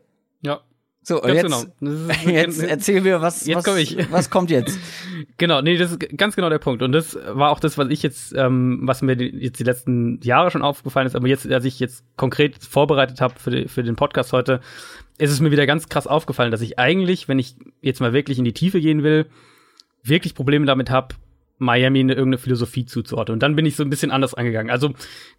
[1.09, 1.63] So, und jetzt, genau.
[1.81, 4.11] Ist- jetzt erzähl mir, was, Jetzt was, komm ich.
[4.11, 4.77] was kommt jetzt?
[5.37, 6.81] Genau, nee, das ist ganz genau der Punkt.
[6.81, 10.19] Und das war auch das, was ich jetzt, ähm, was mir die, jetzt die letzten
[10.21, 13.83] Jahre schon aufgefallen ist, aber jetzt, als ich jetzt konkret vorbereitet habe für, die, für
[13.83, 14.61] den Podcast heute,
[15.17, 18.37] ist es mir wieder ganz krass aufgefallen, dass ich eigentlich, wenn ich jetzt mal wirklich
[18.37, 19.25] in die Tiefe gehen will,
[20.03, 21.15] wirklich Probleme damit habe,
[21.57, 23.33] Miami eine irgendeine Philosophie zuzuordnen.
[23.33, 24.69] Und dann bin ich so ein bisschen anders angegangen.
[24.71, 24.93] Also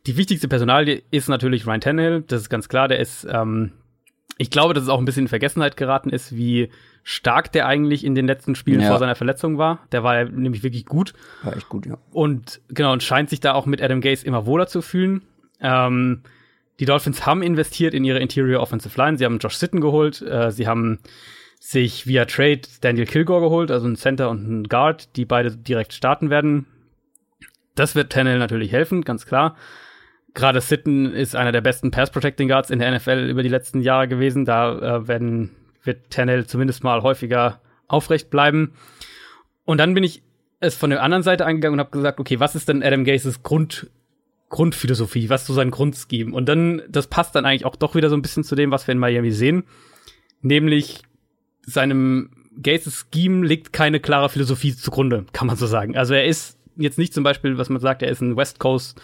[0.07, 3.73] die wichtigste Personalie ist natürlich Ryan Tannehill, das ist ganz klar, der ist, ähm,
[4.41, 6.71] ich glaube, dass es auch ein bisschen in Vergessenheit geraten ist, wie
[7.03, 8.89] stark der eigentlich in den letzten Spielen Ja.
[8.89, 9.87] vor seiner Verletzung war.
[9.93, 11.13] Der war ja nämlich wirklich gut
[11.43, 11.99] War echt gut, ja.
[12.11, 15.21] und genau und scheint sich da auch mit Adam Gase immer wohler zu fühlen.
[15.61, 16.23] Ähm,
[16.79, 19.19] die Dolphins haben investiert in ihre Interior Offensive Line.
[19.19, 20.23] Sie haben Josh Sitten geholt.
[20.23, 21.01] Äh, sie haben
[21.59, 25.93] sich via Trade Daniel Kilgore geholt, also ein Center und ein Guard, die beide direkt
[25.93, 26.65] starten werden.
[27.75, 29.55] Das wird Tannehill natürlich helfen, ganz klar.
[30.35, 34.09] Gerade Sitten ist einer der besten Pass-Protecting Guards in der NFL über die letzten Jahre
[34.09, 34.45] gewesen.
[34.45, 35.51] Da äh, werden,
[35.83, 38.73] wird Tannehill zumindest mal häufiger aufrecht bleiben.
[39.65, 40.23] Und dann bin ich
[40.61, 43.43] es von der anderen Seite angegangen und habe gesagt, okay, was ist denn Adam Gases
[43.43, 43.91] Grund,
[44.51, 46.35] Grundphilosophie, was ist so sein Grundscheme?
[46.35, 48.87] Und dann, das passt dann eigentlich auch doch wieder so ein bisschen zu dem, was
[48.87, 49.65] wir in Miami sehen.
[50.43, 51.03] Nämlich
[51.63, 52.31] seinem
[52.63, 55.97] Gases Scheme liegt keine klare Philosophie zugrunde, kann man so sagen.
[55.97, 59.01] Also er ist jetzt nicht zum Beispiel, was man sagt, er ist ein West Coast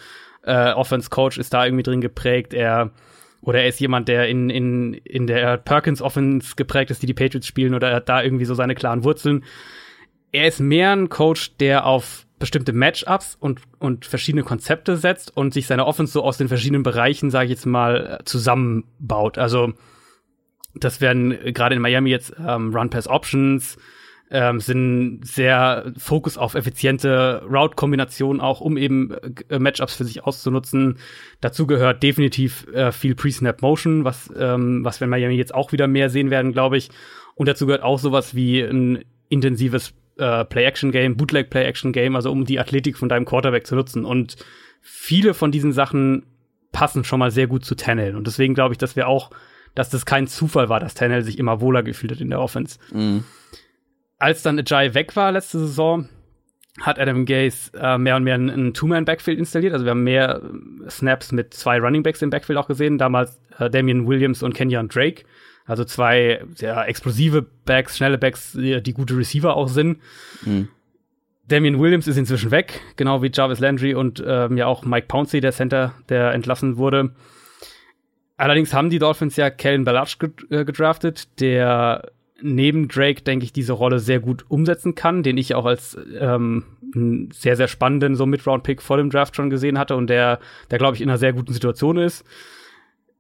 [0.47, 2.55] äh, Offense Coach, ist da irgendwie drin geprägt.
[2.55, 2.91] Er
[3.43, 7.15] oder er ist jemand, der in, in, in der Perkins Offense geprägt ist, die die
[7.15, 9.45] Patriots spielen, oder er hat da irgendwie so seine klaren Wurzeln.
[10.33, 15.55] Er ist mehr ein Coach, der auf bestimmte Matchups und, und verschiedene Konzepte setzt und
[15.55, 19.39] sich seine Offense so aus den verschiedenen Bereichen, sage ich jetzt mal, zusammenbaut.
[19.39, 19.73] Also
[20.75, 23.79] das werden gerade in Miami jetzt ähm, Run-Pass-Options,
[24.31, 29.13] ähm, sind sehr Fokus auf effiziente Route-Kombinationen auch, um eben
[29.49, 30.99] äh, Matchups für sich auszunutzen.
[31.41, 35.87] Dazu gehört definitiv äh, viel Pre-Snap-Motion, was, ähm, was wir in Miami jetzt auch wieder
[35.87, 36.91] mehr sehen werden, glaube ich.
[37.35, 42.97] Und dazu gehört auch sowas wie ein intensives äh, Play-Action-Game, Bootleg-Play-Action-Game, also um die Athletik
[42.99, 44.05] von deinem Quarterback zu nutzen.
[44.05, 44.37] Und
[44.81, 46.25] viele von diesen Sachen
[46.73, 48.17] passen schon mal sehr gut zu Tannehill.
[48.17, 49.31] Und deswegen glaube ich, dass wir auch,
[49.75, 52.79] dass das kein Zufall war, dass Tannehill sich immer wohler gefühlt hat in der Offense.
[52.93, 53.25] Mhm.
[54.19, 56.09] Als dann Ajay weg war letzte Saison,
[56.81, 59.73] hat Adam Gase äh, mehr und mehr ein, ein Two-Man-Backfield installiert.
[59.73, 60.43] Also wir haben mehr
[60.87, 62.99] äh, Snaps mit zwei Running Backs im Backfield auch gesehen.
[62.99, 65.25] Damals äh, Damian Williams und Kenyon Drake.
[65.65, 70.01] Also zwei sehr explosive Backs, schnelle Backs, die, die gute Receiver auch sind.
[70.45, 70.69] Mhm.
[71.49, 75.41] Damian Williams ist inzwischen weg, genau wie Jarvis Landry und ähm, ja auch Mike Pouncey,
[75.41, 77.15] der Center, der entlassen wurde.
[78.37, 82.11] Allerdings haben die Dolphins ja Kellen Balazs ged- äh, gedraftet, der
[82.43, 86.65] neben Drake, denke ich, diese Rolle sehr gut umsetzen kann, den ich auch als ähm,
[86.95, 90.39] einen sehr, sehr spannenden so Mid-Round-Pick vor dem Draft schon gesehen hatte und der,
[90.71, 92.25] der glaube ich, in einer sehr guten Situation ist.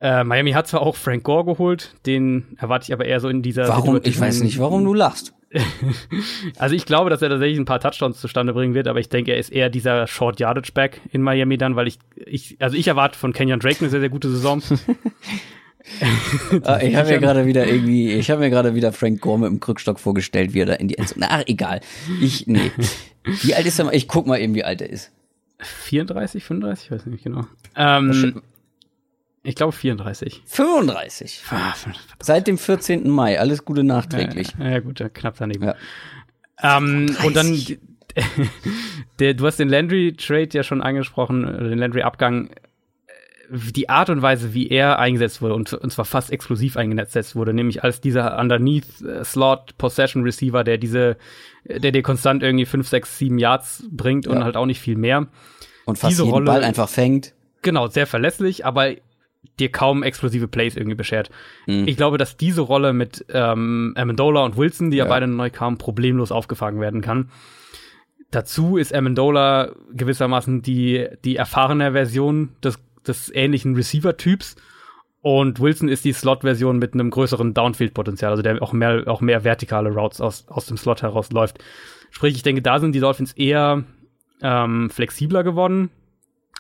[0.01, 3.41] Äh, Miami hat zwar auch Frank Gore geholt, den erwarte ich aber eher so in
[3.41, 3.99] dieser Warum?
[4.03, 5.33] Ich weiß nicht, warum du lachst.
[6.59, 9.33] also ich glaube, dass er tatsächlich ein paar Touchdowns zustande bringen wird, aber ich denke,
[9.33, 12.89] er ist eher dieser Short Yardage Back in Miami dann, weil ich, ich also ich
[12.89, 14.63] erwarte von Kenyon Drake eine sehr, sehr gute Saison.
[16.63, 19.49] Ah, ich habe mir gerade wieder irgendwie, ich habe mir gerade wieder Frank Gore mit
[19.51, 21.27] dem Krückstock vorgestellt, wie er da in die Endzone.
[21.31, 21.81] Ach, egal.
[22.21, 22.71] Ich, nee.
[23.25, 23.93] Wie alt ist er?
[23.93, 25.13] Ich guck mal eben, wie alt er ist.
[25.61, 27.47] 34, 35, ich weiß nicht genau.
[27.77, 28.43] Ähm,
[29.43, 30.43] ich glaube 34.
[30.45, 31.43] 35.
[31.51, 31.75] Ah,
[32.21, 33.09] Seit dem 14.
[33.09, 33.39] Mai.
[33.39, 34.49] Alles Gute nachträglich.
[34.59, 35.65] Ja, ja gut, knapp daneben.
[35.65, 35.77] Ja.
[36.63, 37.79] Ähm, und dann, 30.
[39.19, 42.51] der, du hast den Landry-Trade ja schon angesprochen, den Landry-Abgang.
[43.51, 47.55] Die Art und Weise, wie er eingesetzt wurde, und, und zwar fast exklusiv eingesetzt wurde,
[47.55, 51.17] nämlich als dieser Underneath-Slot-Possession-Receiver, der diese,
[51.65, 54.45] der dir konstant irgendwie 5, 6, 7 Yards bringt und Ja.
[54.45, 55.27] halt auch nicht viel mehr.
[55.85, 57.35] Und fast Diese jeden Rolle- Ball einfach fängt.
[57.63, 58.95] Genau, sehr verlässlich, aber
[59.59, 61.31] dir kaum explosive Plays irgendwie beschert.
[61.67, 61.87] Mhm.
[61.87, 65.11] Ich glaube, dass diese Rolle mit ähm, Amendola und Wilson, die ja, Ja.
[65.11, 67.31] beide neu kamen, problemlos aufgefangen werden kann.
[68.33, 72.79] Dazu ist Amendola gewissermaßen die, die erfahrene Version des,
[73.09, 74.57] des ähnlichen Receiver-Typs.
[75.23, 79.43] Und Wilson ist die Slot-Version mit einem größeren Downfield-Potenzial, also der auch mehr, auch mehr
[79.43, 81.59] vertikale Routes aus, aus dem Slot herausläuft.
[82.11, 83.83] Sprich, ich denke, da sind die Dolphins eher
[84.43, 85.91] ähm, flexibler geworden.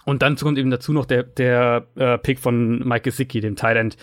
[0.04, 3.96] Und dann kommt eben dazu noch der, der äh, Pick von Mike Gesicki, dem End.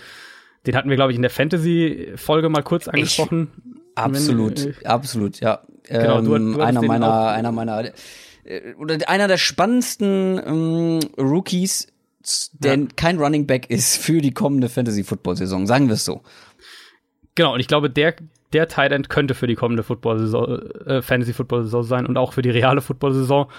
[0.65, 3.49] Den hatten wir, glaube ich, in der Fantasy-Folge mal kurz angesprochen.
[3.55, 5.61] Ich, absolut, Wenn, äh, absolut, ja.
[5.87, 7.91] Genau, du, ähm, du einer meiner, einer meiner,
[8.43, 11.87] äh, oder einer der spannendsten ähm, Rookies,
[12.53, 12.88] der ja.
[12.95, 16.21] kein Running Back ist für die kommende Fantasy-Football-Saison, sagen wir es so.
[17.36, 18.15] Genau, und ich glaube, der,
[18.53, 22.51] der Tight End könnte für die kommende Football-Saison, äh, Fantasy-Football-Saison sein und auch für die
[22.51, 23.51] reale Football-Saison.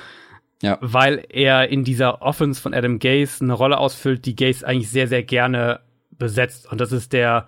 [0.63, 0.79] Ja.
[0.81, 5.09] Weil er in dieser Offense von Adam Gase eine Rolle ausfüllt, die Gase eigentlich sehr,
[5.09, 5.81] sehr gerne
[6.13, 6.71] besetzt.
[6.71, 7.47] Und das ist der,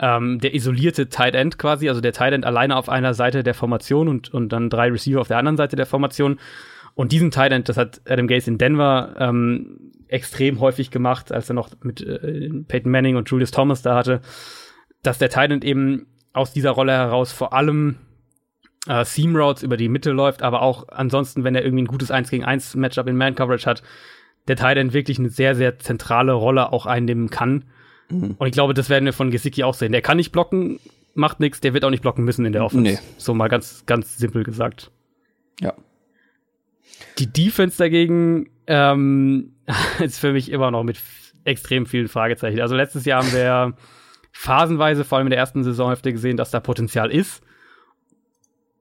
[0.00, 3.54] ähm, der isolierte Tight End quasi, also der Tight End alleine auf einer Seite der
[3.54, 6.38] Formation und, und dann drei Receiver auf der anderen Seite der Formation.
[6.94, 11.50] Und diesen Tight End, das hat Adam Gase in Denver ähm, extrem häufig gemacht, als
[11.50, 14.20] er noch mit äh, Peyton Manning und Julius Thomas da hatte,
[15.02, 17.96] dass der Tight End eben aus dieser Rolle heraus vor allem
[18.86, 22.10] äh, Seam Routes über die Mitte läuft, aber auch ansonsten, wenn er irgendwie ein gutes
[22.10, 23.82] 1 gegen 1 Matchup in Man Coverage hat,
[24.48, 27.64] der Tight End wirklich eine sehr, sehr zentrale Rolle auch einnehmen kann.
[28.08, 28.36] Mhm.
[28.38, 29.92] Und ich glaube, das werden wir von Gesicki auch sehen.
[29.92, 30.78] Der kann nicht blocken,
[31.14, 32.82] macht nichts, der wird auch nicht blocken müssen in der Offense.
[32.82, 32.98] Nee.
[33.18, 34.90] So mal ganz, ganz simpel gesagt.
[35.60, 35.74] Ja.
[37.18, 39.55] Die Defense dagegen ähm,
[40.00, 41.00] ist für mich immer noch mit
[41.44, 42.60] extrem vielen Fragezeichen.
[42.60, 43.74] Also letztes Jahr haben wir
[44.32, 47.42] phasenweise, vor allem in der ersten Saisonhälfte, gesehen, dass da Potenzial ist.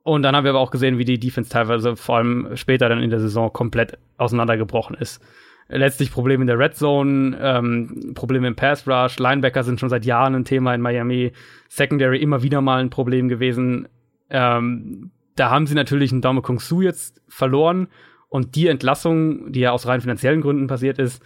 [0.03, 3.01] Und dann haben wir aber auch gesehen, wie die Defense teilweise vor allem später dann
[3.01, 5.21] in der Saison komplett auseinandergebrochen ist.
[5.67, 10.05] Letztlich Probleme in der Red Zone, ähm, Probleme im Pass Rush, Linebacker sind schon seit
[10.05, 11.31] Jahren ein Thema in Miami,
[11.69, 13.87] Secondary immer wieder mal ein Problem gewesen.
[14.29, 17.87] Ähm, da haben sie natürlich einen Daumen Kung Su jetzt verloren
[18.29, 21.23] und die Entlassung, die ja aus rein finanziellen Gründen passiert ist,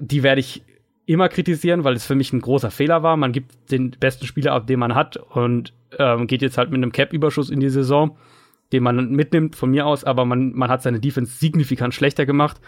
[0.00, 0.62] die werde ich
[1.06, 3.16] immer kritisieren, weil es für mich ein großer Fehler war.
[3.16, 6.78] Man gibt den besten Spieler ab, den man hat und ähm, geht jetzt halt mit
[6.78, 8.16] einem Cap-Überschuss in die Saison,
[8.72, 12.60] den man mitnimmt von mir aus, aber man, man hat seine Defense signifikant schlechter gemacht.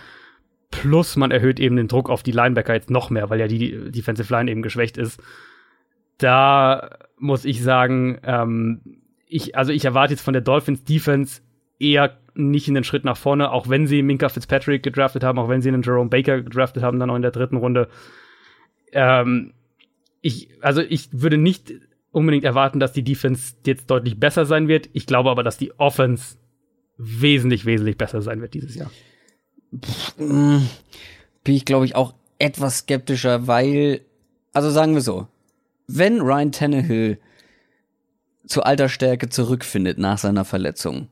[0.71, 3.91] Plus man erhöht eben den Druck auf die Linebacker jetzt noch mehr, weil ja die
[3.91, 5.23] Defensive Line eben geschwächt ist.
[6.19, 8.81] Da muss ich sagen, ähm,
[9.27, 11.43] ich, also ich erwarte jetzt von der Dolphins Defense
[11.79, 15.49] eher nicht in den Schritt nach vorne, auch wenn sie Minka Fitzpatrick gedraftet haben, auch
[15.49, 17.89] wenn sie einen Jerome Baker gedraftet haben, dann auch in der dritten Runde.
[18.93, 19.53] Ähm,
[20.21, 21.73] ich, also ich würde nicht
[22.11, 24.89] unbedingt erwarten, dass die Defense jetzt deutlich besser sein wird.
[24.93, 26.37] Ich glaube aber, dass die Offense
[26.97, 28.91] wesentlich, wesentlich besser sein wird dieses Jahr.
[30.17, 30.69] Bin
[31.45, 34.01] ich, glaube ich, auch etwas skeptischer, weil,
[34.53, 35.27] also sagen wir so,
[35.87, 37.19] wenn Ryan Tannehill
[38.47, 41.09] zu alter Stärke zurückfindet nach seiner Verletzung,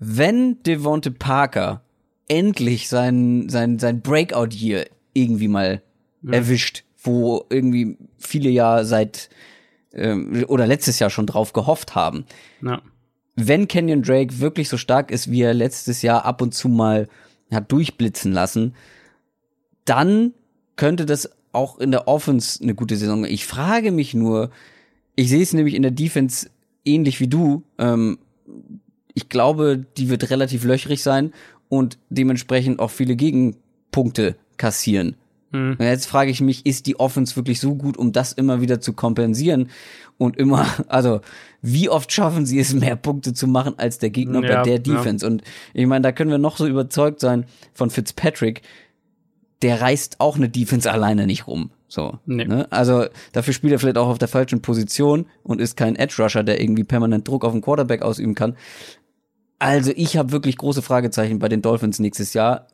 [0.00, 1.82] wenn Devonte Parker
[2.26, 5.82] endlich sein, sein, sein Breakout-Year irgendwie mal
[6.22, 6.32] ja.
[6.32, 9.28] erwischt, wo irgendwie viele ja seit
[9.92, 12.24] ähm, oder letztes Jahr schon drauf gehofft haben.
[12.62, 12.80] Ja.
[13.36, 17.08] Wenn Kenyon Drake wirklich so stark ist, wie er letztes Jahr ab und zu mal
[17.50, 18.74] hat durchblitzen lassen,
[19.84, 20.32] dann
[20.76, 23.24] könnte das auch in der Offense eine gute Saison.
[23.24, 24.50] Ich frage mich nur,
[25.16, 26.48] ich sehe es nämlich in der Defense
[26.84, 27.64] ähnlich wie du.
[27.78, 28.18] Ähm,
[29.14, 31.32] ich glaube, die wird relativ löchrig sein
[31.68, 35.16] und dementsprechend auch viele Gegenpunkte kassieren.
[35.52, 35.76] Mhm.
[35.78, 38.80] Und jetzt frage ich mich, ist die Offense wirklich so gut, um das immer wieder
[38.80, 39.70] zu kompensieren?
[40.18, 41.20] Und immer, also
[41.62, 44.78] wie oft schaffen sie es, mehr Punkte zu machen als der Gegner ja, bei der
[44.78, 45.24] Defense?
[45.24, 45.32] Ja.
[45.32, 45.42] Und
[45.74, 48.62] ich meine, da können wir noch so überzeugt sein von Fitzpatrick,
[49.62, 51.70] der reißt auch eine Defense alleine nicht rum.
[51.86, 52.44] So, nee.
[52.44, 52.68] ne?
[52.70, 56.44] Also dafür spielt er vielleicht auch auf der falschen Position und ist kein Edge Rusher,
[56.44, 58.56] der irgendwie permanent Druck auf den Quarterback ausüben kann.
[59.60, 62.66] Also ich habe wirklich große Fragezeichen bei den Dolphins nächstes Jahr.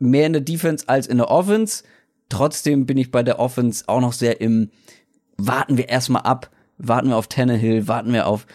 [0.00, 1.84] Mehr in der Defense als in der Offense.
[2.28, 4.70] Trotzdem bin ich bei der Offense auch noch sehr im
[5.46, 8.46] warten wir erstmal ab, warten wir auf Tannehill, warten wir auf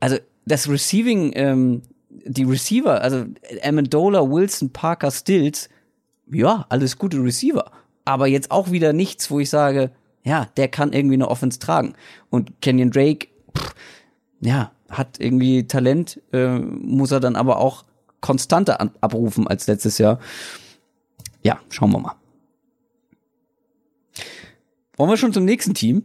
[0.00, 3.24] also das Receiving ähm, die Receiver, also
[3.62, 5.68] Amendola, Wilson, Parker, Stills,
[6.30, 7.70] ja, alles gute Receiver,
[8.04, 9.92] aber jetzt auch wieder nichts, wo ich sage,
[10.24, 11.94] ja, der kann irgendwie eine Offense tragen
[12.30, 13.74] und Kenyon Drake pff,
[14.40, 17.84] ja, hat irgendwie Talent, äh, muss er dann aber auch
[18.20, 20.20] konstanter abrufen als letztes Jahr.
[21.42, 22.14] Ja, schauen wir mal.
[24.96, 26.04] Wollen wir schon zum nächsten Team?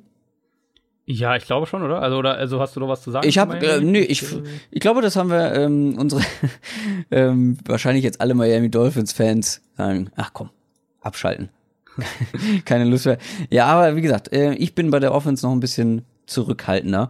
[1.06, 2.02] Ja, ich glaube schon, oder?
[2.02, 3.28] Also, oder, also hast du noch was zu sagen?
[3.28, 4.26] Ich habe, äh, nö, ich,
[4.72, 6.22] ich glaube, das haben wir ähm, unsere
[7.12, 10.10] ähm, wahrscheinlich jetzt alle Miami Dolphins Fans sagen.
[10.18, 10.50] Ach komm,
[11.00, 11.50] abschalten.
[12.66, 13.20] Keine Lust mehr.
[13.50, 17.10] Ja, aber wie gesagt, äh, ich bin bei der Offense noch ein bisschen zurückhaltender.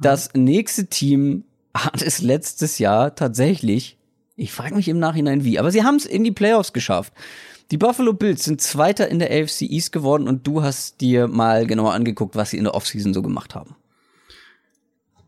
[0.00, 1.44] Das nächste Team
[1.74, 3.96] hat es letztes Jahr tatsächlich,
[4.36, 7.12] ich frage mich im Nachhinein wie, aber sie haben es in die Playoffs geschafft.
[7.70, 11.66] Die Buffalo Bills sind Zweiter in der AFC East geworden und du hast dir mal
[11.66, 13.74] genauer angeguckt, was sie in der Offseason so gemacht haben.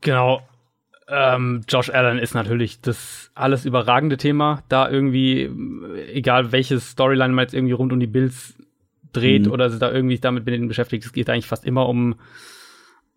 [0.01, 0.43] Genau.
[1.09, 4.62] Ähm, Josh Allen ist natürlich das alles überragende Thema.
[4.69, 5.51] Da irgendwie,
[6.12, 8.55] egal welche Storyline man jetzt irgendwie rund um die Bills
[9.12, 9.53] dreht mhm.
[9.53, 12.16] oder da irgendwie damit mit denen beschäftigt, es geht eigentlich fast immer um,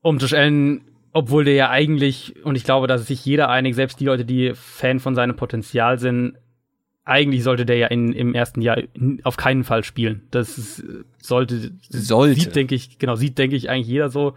[0.01, 0.81] um Josh Allen,
[1.13, 4.53] obwohl der ja eigentlich, und ich glaube, dass sich jeder einig, selbst die Leute, die
[4.55, 6.37] Fan von seinem Potenzial sind,
[7.03, 8.77] eigentlich sollte der ja in, im ersten Jahr
[9.23, 10.27] auf keinen Fall spielen.
[10.31, 10.83] Das ist,
[11.21, 12.39] sollte, sollte.
[12.39, 14.35] sieht, denke ich, genau, sieht, denke ich, eigentlich jeder so.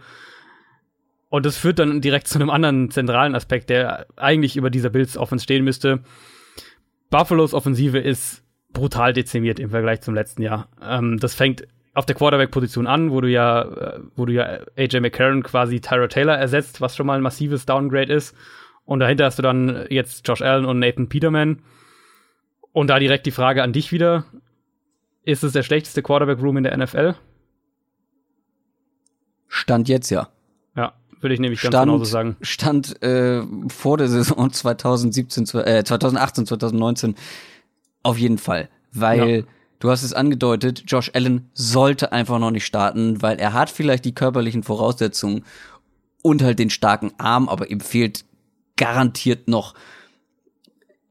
[1.29, 5.17] Und das führt dann direkt zu einem anderen zentralen Aspekt, der eigentlich über dieser Bills
[5.17, 6.01] Offense stehen müsste.
[7.09, 10.67] Buffalo's Offensive ist brutal dezimiert im Vergleich zum letzten Jahr.
[10.81, 14.99] Ähm, das fängt auf der Quarterback-Position an, wo du ja, äh, wo du ja AJ
[14.99, 18.35] McCarron quasi Tyra Taylor ersetzt, was schon mal ein massives Downgrade ist.
[18.83, 21.63] Und dahinter hast du dann jetzt Josh Allen und Nathan Peterman.
[22.73, 24.25] Und da direkt die Frage an dich wieder.
[25.23, 27.15] Ist es der schlechteste Quarterback-Room in der NFL?
[29.47, 30.27] Stand jetzt ja.
[30.75, 32.35] Ja, würde ich nämlich Stand, ganz genauso sagen.
[32.41, 37.15] Stand äh, vor der Saison 2017, äh, 2018, 2019
[38.03, 39.43] auf jeden Fall, weil ja.
[39.79, 44.05] Du hast es angedeutet, Josh Allen sollte einfach noch nicht starten, weil er hat vielleicht
[44.05, 45.43] die körperlichen Voraussetzungen
[46.21, 48.25] und halt den starken Arm, aber ihm fehlt
[48.77, 49.73] garantiert noch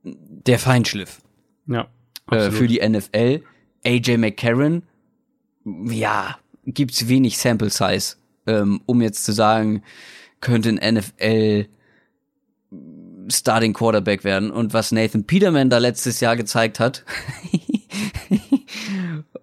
[0.02, 1.20] der Feinschliff.
[1.66, 1.88] Ja.
[2.30, 3.42] Äh, für die NFL.
[3.86, 4.82] AJ McCarron,
[5.64, 9.82] ja, gibt's wenig Sample Size, ähm, um jetzt zu sagen,
[10.40, 11.66] könnte ein NFL
[13.28, 14.50] Starting Quarterback werden.
[14.50, 17.04] Und was Nathan Peterman da letztes Jahr gezeigt hat,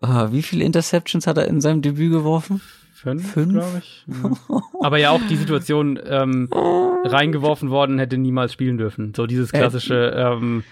[0.01, 2.61] wie viele Interceptions hat er in seinem Debüt geworfen?
[2.93, 3.53] Fünf, Fünf?
[3.53, 4.05] glaube ich.
[4.23, 4.61] Ja.
[4.81, 9.13] Aber ja auch die Situation ähm, reingeworfen worden, hätte niemals spielen dürfen.
[9.15, 10.63] So dieses klassische, ähm,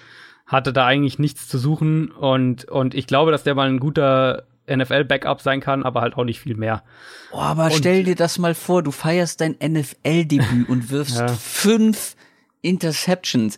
[0.45, 4.43] hatte da eigentlich nichts zu suchen und, und ich glaube, dass der mal ein guter
[4.67, 6.83] NFL-Backup sein kann, aber halt auch nicht viel mehr.
[7.31, 11.27] Oh, aber und, stell dir das mal vor, du feierst dein NFL-Debüt und wirfst ja.
[11.27, 12.15] fünf
[12.61, 13.57] Interceptions.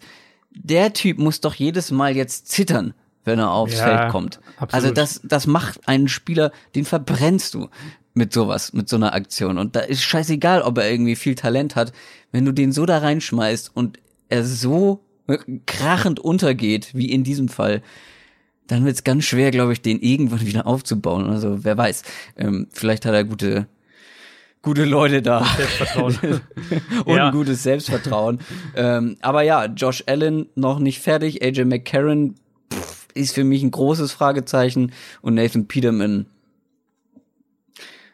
[0.51, 2.93] Der Typ muss doch jedes Mal jetzt zittern,
[3.23, 4.39] wenn er aufs ja, Feld kommt.
[4.57, 4.73] Absolut.
[4.73, 7.69] Also das, das macht einen Spieler, den verbrennst du
[8.13, 9.57] mit sowas, mit so einer Aktion.
[9.57, 11.93] Und da ist scheißegal, ob er irgendwie viel Talent hat.
[12.31, 13.99] Wenn du den so da reinschmeißt und
[14.29, 15.01] er so
[15.65, 17.81] krachend untergeht, wie in diesem Fall,
[18.67, 21.29] dann wird es ganz schwer, glaube ich, den irgendwann wieder aufzubauen.
[21.29, 22.03] Also wer weiß.
[22.37, 23.67] Ähm, vielleicht hat er gute
[24.61, 25.43] gute Leute da.
[25.43, 26.41] Selbstvertrauen.
[27.05, 27.31] und ja.
[27.31, 28.39] gutes Selbstvertrauen.
[28.75, 31.43] ähm, aber ja, Josh Allen noch nicht fertig.
[31.43, 32.35] AJ McCarron
[33.13, 34.91] ist für mich ein großes Fragezeichen.
[35.21, 36.25] Und Nathan Peterman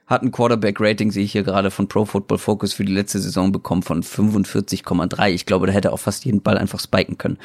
[0.07, 3.51] hat ein Quarterback-Rating, sehe ich hier gerade von Pro Football Focus für die letzte Saison
[3.51, 5.29] bekommen von 45,3.
[5.31, 7.37] Ich glaube, da hätte er auch fast jeden Ball einfach spiken können.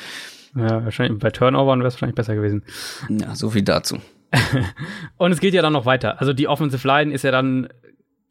[0.55, 2.63] Ja, wahrscheinlich bei Turnovern wäre es wahrscheinlich besser gewesen.
[3.09, 3.99] Ja, so viel dazu.
[5.17, 6.21] und es geht ja dann noch weiter.
[6.21, 7.69] Also die Offensive Line ist ja dann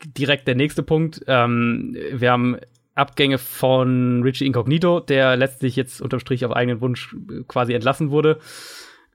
[0.06, 1.22] direkt der nächste Punkt.
[1.28, 2.58] Ähm, wir haben
[2.96, 7.16] Abgänge von Richie Incognito, der letztlich jetzt unterm Strich auf eigenen Wunsch
[7.48, 8.40] quasi entlassen wurde.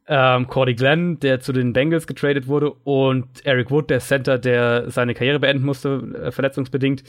[0.08, 4.90] Ähm, Cordy Glenn, der zu den Bengals getradet wurde, und Eric Wood, der Center, der
[4.90, 7.02] seine Karriere beenden musste, äh, verletzungsbedingt.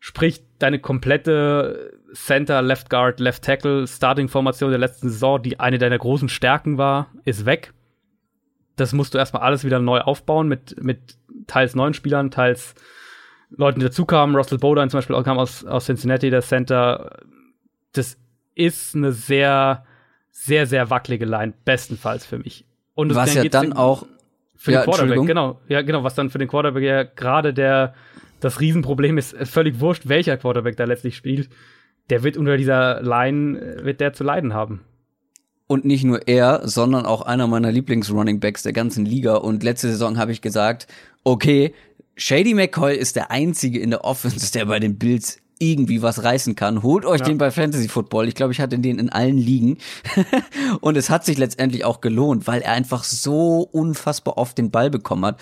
[0.00, 5.98] Sprich, deine komplette Center, Left Guard, Left Tackle, Starting-Formation der letzten Saison, die eine deiner
[5.98, 7.72] großen Stärken war, ist weg.
[8.76, 12.74] Das musst du erstmal alles wieder neu aufbauen mit, mit teils neuen Spielern, teils
[13.50, 14.36] Leuten, die dazukamen.
[14.36, 17.20] Russell Bowden zum Beispiel kam aus, aus Cincinnati, der Center.
[17.92, 18.18] Das
[18.54, 19.84] ist eine sehr,
[20.34, 22.66] sehr, sehr wackelige Line, bestenfalls für mich.
[22.94, 24.04] Und was ja dann auch
[24.56, 27.94] für ja, den Quarterback, genau, ja, genau, was dann für den Quarterback ja gerade der
[28.40, 31.48] das Riesenproblem ist, völlig wurscht, welcher Quarterback da letztlich spielt.
[32.10, 34.80] Der wird unter dieser Line, äh, wird der zu leiden haben.
[35.66, 39.36] Und nicht nur er, sondern auch einer meiner Lieblings-Runningbacks der ganzen Liga.
[39.36, 40.88] Und letzte Saison habe ich gesagt,
[41.22, 41.72] okay,
[42.16, 46.54] Shady McCoy ist der einzige in der Offense, der bei den Bills irgendwie was reißen
[46.54, 46.82] kann.
[46.82, 47.26] Holt euch ja.
[47.26, 48.28] den bei Fantasy Football.
[48.28, 49.78] Ich glaube, ich hatte den in allen Ligen.
[50.80, 54.90] und es hat sich letztendlich auch gelohnt, weil er einfach so unfassbar oft den Ball
[54.90, 55.40] bekommen hat.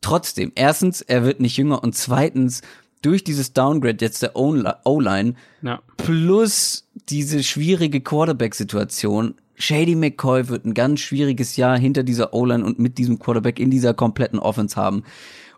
[0.00, 2.62] Trotzdem, erstens, er wird nicht jünger und zweitens,
[3.02, 5.80] durch dieses Downgrade jetzt der O-Line ja.
[5.96, 12.78] plus diese schwierige Quarterback-Situation, Shady McCoy wird ein ganz schwieriges Jahr hinter dieser O-Line und
[12.78, 15.02] mit diesem Quarterback in dieser kompletten Offense haben.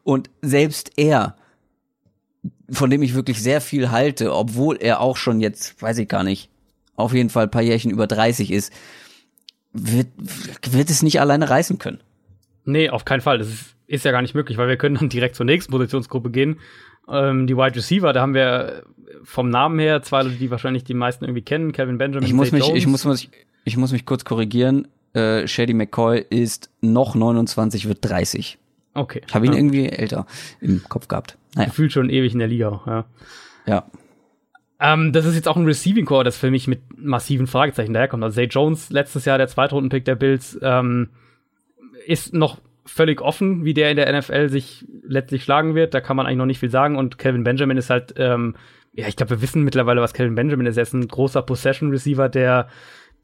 [0.02, 1.36] Und selbst er,
[2.70, 6.22] von dem ich wirklich sehr viel halte, obwohl er auch schon jetzt, weiß ich gar
[6.22, 6.50] nicht,
[6.96, 8.72] auf jeden Fall ein paar Jährchen über 30 ist,
[9.72, 10.08] wird,
[10.70, 12.00] wird es nicht alleine reißen können.
[12.64, 13.38] Nee, auf keinen Fall.
[13.38, 16.30] Das ist, ist ja gar nicht möglich, weil wir können dann direkt zur nächsten Positionsgruppe
[16.30, 16.58] gehen.
[17.08, 18.84] Ähm, die Wide Receiver, da haben wir
[19.24, 22.26] vom Namen her zwei Leute, die wahrscheinlich die meisten irgendwie kennen, Kevin Benjamin.
[22.26, 22.78] Ich muss mich, Jones.
[22.78, 23.30] ich muss mich,
[23.64, 24.88] ich muss mich kurz korrigieren.
[25.12, 28.58] Äh, Shady McCoy ist noch 29, wird 30.
[28.94, 29.22] Okay.
[29.26, 29.58] Ich habe ihn ja.
[29.58, 30.26] irgendwie älter
[30.60, 31.38] im Kopf gehabt.
[31.54, 31.68] Naja.
[31.68, 33.04] Gefühlt schon ewig in der Liga ja.
[33.66, 33.84] Ja.
[34.80, 38.24] Ähm, das ist jetzt auch ein Receiving Core, das für mich mit massiven Fragezeichen daherkommt.
[38.24, 41.10] Also Zay Jones, letztes Jahr der Zweitrunden-Pick der Bills, ähm,
[42.06, 45.92] ist noch völlig offen, wie der in der NFL sich letztlich schlagen wird.
[45.92, 46.96] Da kann man eigentlich noch nicht viel sagen.
[46.96, 48.56] Und Kevin Benjamin ist halt, ähm,
[48.94, 50.78] ja, ich glaube, wir wissen mittlerweile, was Kevin Benjamin ist.
[50.78, 52.68] Er ist ein großer Possession-Receiver, der,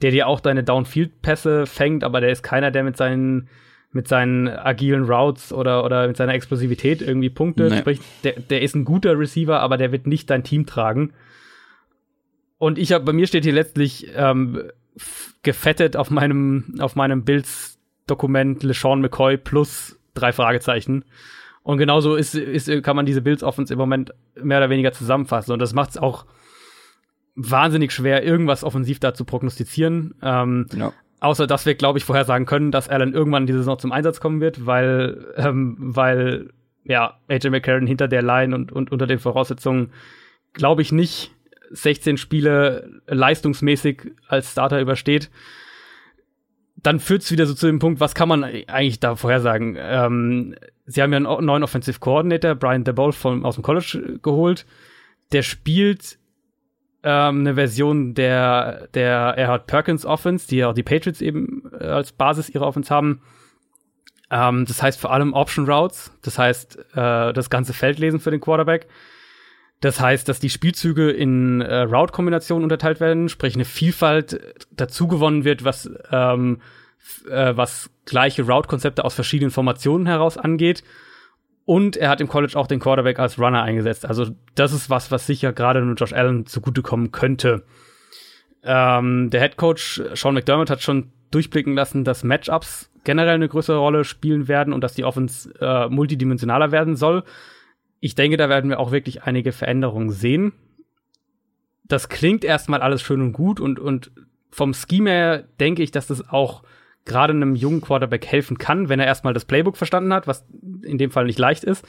[0.03, 3.49] der dir auch deine Downfield-Pässe fängt, aber der ist keiner, der mit seinen
[3.93, 7.71] mit seinen agilen Routes oder, oder mit seiner Explosivität irgendwie punktet.
[7.71, 7.79] Nee.
[7.79, 11.13] Sprich, der, der ist ein guter Receiver, aber der wird nicht dein Team tragen.
[12.59, 14.63] Und ich habe, bei mir steht hier letztlich ähm,
[15.43, 21.05] gefettet auf meinem, auf meinem Bills-Dokument LeSean McCoy plus drei Fragezeichen.
[21.63, 25.53] Und genauso ist, ist, kann man diese Bills Offense im Moment mehr oder weniger zusammenfassen.
[25.53, 26.25] Und das macht es auch
[27.35, 30.15] wahnsinnig schwer, irgendwas offensiv da zu prognostizieren.
[30.23, 30.93] Ähm, ja.
[31.21, 34.21] Außer, dass wir, glaube ich, vorhersagen können, dass Allen irgendwann in dieser Saison zum Einsatz
[34.21, 36.51] kommen wird, weil, ähm, weil,
[36.85, 39.93] ja, AJ McCarron hinter der Line und, und unter den Voraussetzungen,
[40.53, 41.33] glaube ich, nicht
[41.71, 45.31] 16 Spiele leistungsmäßig als Starter übersteht,
[46.77, 49.77] dann führt es wieder so zu dem Punkt, was kann man eigentlich da vorhersagen?
[49.79, 50.55] Ähm,
[50.85, 53.13] sie haben ja einen neuen Offensive Coordinator, Brian DeBoll
[53.43, 54.67] aus dem College geholt.
[55.33, 56.19] Der spielt
[57.07, 61.85] ähm, eine Version der, der Erhard Perkins Offense, die ja auch die Patriots eben äh,
[61.85, 63.23] als Basis ihrer Offense haben.
[64.29, 68.33] Ähm, das heißt vor allem Option Routes, das heißt äh, das ganze Feld lesen für
[68.33, 68.89] den Quarterback.
[69.81, 74.41] Das heißt, dass die Spielzüge in äh, Route-Kombinationen unterteilt werden, sprich eine Vielfalt
[74.73, 76.61] dazu gewonnen wird, was, ähm,
[77.31, 80.83] äh, was gleiche Route-Konzepte aus verschiedenen Formationen heraus angeht.
[81.67, 84.07] Und er hat im College auch den Quarterback als Runner eingesetzt.
[84.07, 87.65] Also das ist was, was sicher gerade nur Josh Allen zugutekommen könnte.
[88.63, 93.79] Ähm, der Head Coach Sean McDermott hat schon durchblicken lassen, dass Matchups generell eine größere
[93.79, 97.25] Rolle spielen werden und dass die Offense äh, multidimensionaler werden soll
[98.01, 100.53] ich denke, da werden wir auch wirklich einige Veränderungen sehen.
[101.85, 104.13] Das klingt erstmal alles schön und gut und, und
[104.51, 106.63] vom Scheme her denke ich, dass das auch
[107.07, 110.45] gerade einem jungen Quarterback helfen kann, wenn er erstmal das Playbook verstanden hat, was
[110.83, 111.87] in dem Fall nicht leicht ist.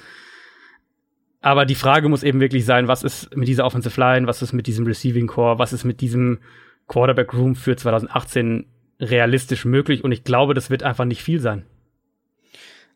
[1.42, 4.54] Aber die Frage muss eben wirklich sein, was ist mit dieser Offensive Line, was ist
[4.54, 6.40] mit diesem Receiving Core, was ist mit diesem
[6.88, 8.66] Quarterback Room für 2018
[9.00, 10.04] realistisch möglich?
[10.04, 11.66] Und ich glaube, das wird einfach nicht viel sein.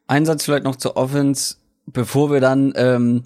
[0.07, 3.24] Einsatz vielleicht noch zur Offense bevor wir dann ähm,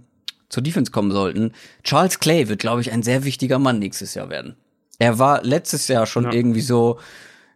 [0.49, 1.51] zur Defense kommen sollten,
[1.83, 4.55] Charles Clay wird, glaube ich, ein sehr wichtiger Mann nächstes Jahr werden.
[4.99, 6.33] Er war letztes Jahr schon ja.
[6.33, 6.99] irgendwie so,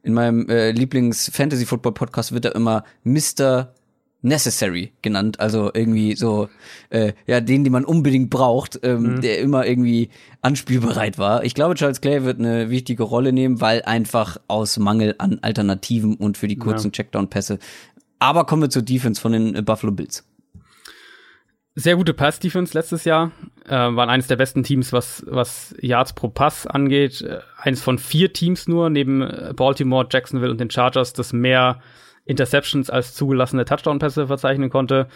[0.03, 3.73] in meinem äh, Lieblings-Fantasy-Football-Podcast wird er immer Mr.
[4.21, 6.49] Necessary genannt, also irgendwie so,
[6.89, 9.21] äh, ja, den, den man unbedingt braucht, ähm, mhm.
[9.21, 10.09] der immer irgendwie
[10.41, 11.43] anspielbereit war.
[11.45, 16.15] Ich glaube, Charles Clay wird eine wichtige Rolle nehmen, weil einfach aus Mangel an Alternativen
[16.15, 16.91] und für die kurzen ja.
[16.91, 17.59] Checkdown-Pässe.
[18.19, 20.28] Aber kommen wir zur Defense von den äh, Buffalo Bills
[21.79, 23.31] sehr gute Pass-Defense letztes Jahr.
[23.65, 27.21] Äh, waren eines der besten Teams, was, was Yards pro Pass angeht.
[27.21, 31.79] Äh, eines von vier Teams nur, neben äh, Baltimore, Jacksonville und den Chargers, das mehr
[32.25, 35.07] Interceptions als zugelassene Touchdown-Pässe verzeichnen konnte.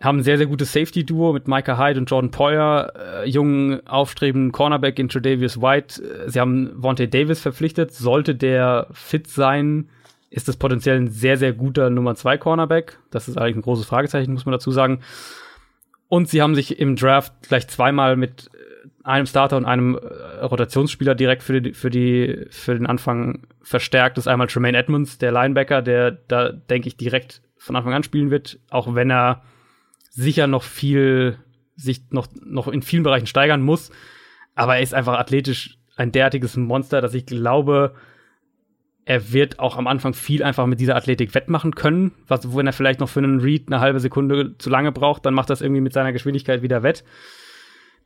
[0.00, 4.50] Haben ein sehr, sehr gutes Safety-Duo mit Micah Hyde und Jordan Poyer, äh, jungen, aufstrebenden
[4.50, 6.02] Cornerback in Tredavious White.
[6.26, 7.92] Sie haben Vontae Davis verpflichtet.
[7.92, 9.88] Sollte der fit sein,
[10.30, 12.98] ist das potenziell ein sehr, sehr guter Nummer 2 Cornerback.
[13.10, 15.00] Das ist eigentlich ein großes Fragezeichen, muss man dazu sagen.
[16.12, 20.44] Und sie haben sich im Draft gleich zweimal mit äh, einem Starter und einem äh,
[20.44, 24.18] Rotationsspieler direkt für die, für die, für den Anfang verstärkt.
[24.18, 28.02] Das ist einmal Tremaine Edmonds, der Linebacker, der da, denke ich, direkt von Anfang an
[28.02, 29.40] spielen wird, auch wenn er
[30.10, 31.38] sicher noch viel,
[31.76, 33.90] sich noch, noch in vielen Bereichen steigern muss.
[34.54, 37.94] Aber er ist einfach athletisch ein derartiges Monster, dass ich glaube,
[39.04, 42.12] er wird auch am Anfang viel einfach mit dieser Athletik wettmachen können.
[42.28, 45.34] Was, wenn er vielleicht noch für einen Read eine halbe Sekunde zu lange braucht, dann
[45.34, 47.02] macht das irgendwie mit seiner Geschwindigkeit wieder wett.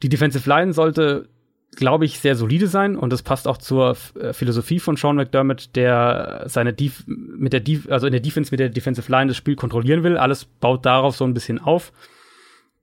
[0.03, 1.29] Die Defensive Line sollte,
[1.75, 5.77] glaube ich, sehr solide sein und das passt auch zur äh, Philosophie von Sean McDermott,
[5.77, 9.37] der seine Def mit der Def also in der Defense mit der Defensive Line das
[9.37, 10.17] Spiel kontrollieren will.
[10.17, 11.93] Alles baut darauf so ein bisschen auf.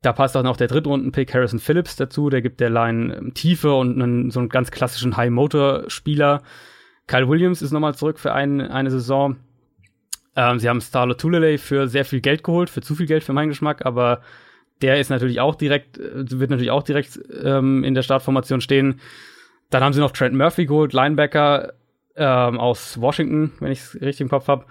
[0.03, 2.29] Da passt auch noch der Drittrunden-Pick Harrison Phillips dazu.
[2.29, 6.43] Der gibt der Line ähm, Tiefe und einen, so einen ganz klassischen High-Motor-Spieler
[7.07, 9.37] Kyle Williams ist nochmal zurück für ein, eine Saison.
[10.35, 13.33] Ähm, sie haben Starlo Tulele für sehr viel Geld geholt, für zu viel Geld für
[13.33, 14.21] meinen Geschmack, aber
[14.81, 18.99] der ist natürlich auch direkt, äh, wird natürlich auch direkt ähm, in der Startformation stehen.
[19.69, 21.73] Dann haben sie noch Trent Murphy geholt, Linebacker
[22.15, 24.65] ähm, aus Washington, wenn ich es richtig im Kopf habe.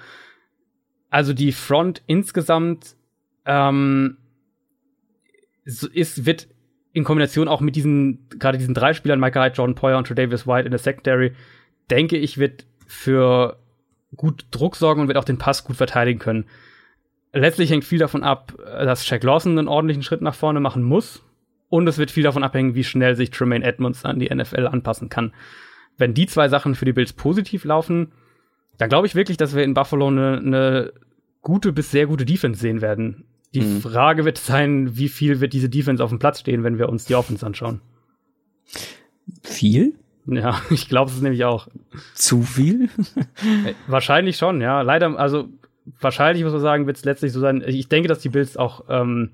[1.10, 2.96] Also die Front insgesamt
[3.44, 4.16] ähm,
[5.64, 6.48] ist, wird
[6.92, 10.46] in Kombination auch mit diesen, gerade diesen drei Spielern, Michael Hyde, Jordan Poyer und Davis
[10.46, 11.32] White in der Secondary,
[11.92, 13.58] denke ich, wird für
[14.16, 16.46] gut Druck sorgen und wird auch den Pass gut verteidigen können.
[17.32, 21.22] Letztlich hängt viel davon ab, dass Shaq Lawson einen ordentlichen Schritt nach vorne machen muss.
[21.68, 25.08] Und es wird viel davon abhängen, wie schnell sich Tremaine Edmonds an die NFL anpassen
[25.08, 25.32] kann.
[25.96, 28.12] Wenn die zwei Sachen für die Bills positiv laufen,
[28.76, 30.92] dann glaube ich wirklich, dass wir in Buffalo eine ne
[31.40, 33.24] gute bis sehr gute Defense sehen werden.
[33.54, 33.80] Die mhm.
[33.80, 37.04] Frage wird sein, wie viel wird diese Defense auf dem Platz stehen, wenn wir uns
[37.04, 37.80] die Offense anschauen.
[39.42, 39.94] Viel?
[40.26, 41.68] Ja, ich glaube es nämlich auch.
[42.14, 42.88] Zu viel?
[43.66, 44.82] Äh, wahrscheinlich schon, ja.
[44.82, 45.48] Leider, also
[46.00, 47.62] wahrscheinlich muss man sagen, wird es letztlich so sein.
[47.66, 49.30] Ich denke, dass die Bills auch ähm,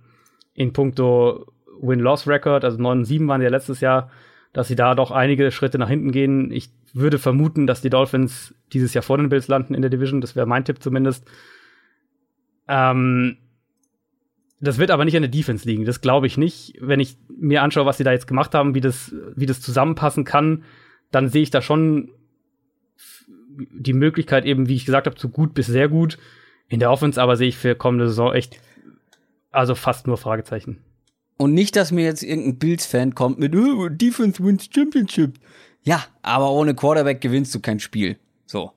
[0.55, 1.47] in puncto
[1.81, 4.11] Win-Loss-Record, also 9 und 7 waren ja letztes Jahr,
[4.53, 6.51] dass sie da doch einige Schritte nach hinten gehen.
[6.51, 10.21] Ich würde vermuten, dass die Dolphins dieses Jahr vor den Bills landen in der Division.
[10.21, 11.25] Das wäre mein Tipp zumindest.
[12.67, 13.37] Ähm,
[14.61, 15.85] das wird aber nicht an der Defense liegen.
[15.85, 16.75] Das glaube ich nicht.
[16.81, 20.25] Wenn ich mir anschaue, was sie da jetzt gemacht haben, wie das, wie das zusammenpassen
[20.25, 20.65] kann,
[21.11, 22.11] dann sehe ich da schon
[23.57, 26.19] die Möglichkeit eben, wie ich gesagt habe, zu gut bis sehr gut.
[26.69, 28.61] In der Offense aber sehe ich für kommende Saison echt,
[29.51, 30.79] also fast nur Fragezeichen.
[31.37, 35.39] Und nicht, dass mir jetzt irgendein Bills-Fan kommt mit oh, Defense wins Championship.
[35.83, 38.19] Ja, aber ohne Quarterback gewinnst du kein Spiel.
[38.47, 38.73] So.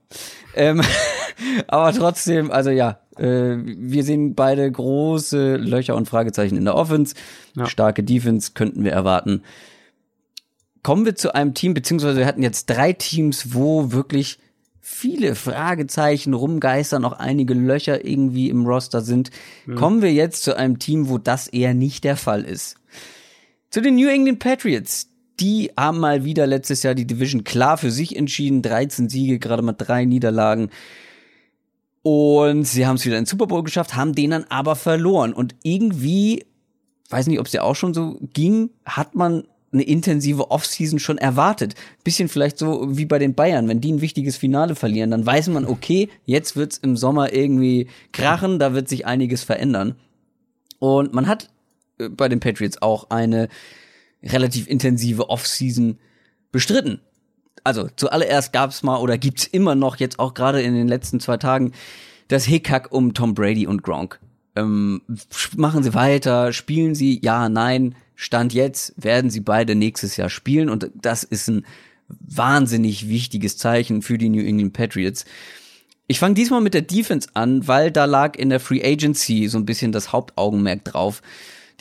[0.56, 0.82] ähm,
[1.68, 7.16] aber trotzdem, also ja, äh, wir sehen beide große Löcher und Fragezeichen in der Offense.
[7.56, 7.68] Ja.
[7.68, 9.44] Starke Defense könnten wir erwarten.
[10.84, 14.40] Kommen wir zu einem Team, beziehungsweise wir hatten jetzt drei Teams, wo wirklich
[14.80, 19.30] viele Fragezeichen rumgeistern, auch einige Löcher irgendwie im Roster sind.
[19.68, 19.76] Mhm.
[19.76, 22.78] Kommen wir jetzt zu einem Team, wo das eher nicht der Fall ist.
[23.70, 25.08] Zu den New England Patriots.
[25.40, 28.62] Die haben mal wieder letztes Jahr die Division klar für sich entschieden.
[28.62, 30.70] 13 Siege, gerade mal drei Niederlagen.
[32.04, 35.34] Und sie haben es wieder in den Super Bowl geschafft, haben den dann aber verloren.
[35.34, 36.46] Und irgendwie,
[37.10, 39.44] weiß nicht, ob es ja auch schon so ging, hat man
[39.74, 41.76] eine intensive Offseason schon erwartet.
[42.04, 45.48] Bisschen vielleicht so wie bei den Bayern, wenn die ein wichtiges Finale verlieren, dann weiß
[45.50, 49.96] man, okay, jetzt wird's im Sommer irgendwie krachen, da wird sich einiges verändern.
[50.80, 51.50] Und man hat
[52.00, 53.48] äh, bei den Patriots auch eine
[54.24, 56.00] relativ intensive Offseason
[56.52, 57.00] bestritten.
[57.64, 61.38] Also zuallererst gab's mal oder gibt's immer noch jetzt auch gerade in den letzten zwei
[61.38, 61.74] Tagen
[62.28, 64.20] das Hickhack um Tom Brady und Gronk.
[64.56, 65.02] Ähm,
[65.56, 70.70] machen sie weiter, spielen sie, ja, nein, Stand jetzt werden sie beide nächstes Jahr spielen
[70.70, 71.66] und das ist ein
[72.20, 75.26] wahnsinnig wichtiges Zeichen für die New England Patriots.
[76.08, 79.58] Ich fange diesmal mit der Defense an, weil da lag in der Free Agency so
[79.58, 81.22] ein bisschen das Hauptaugenmerk drauf.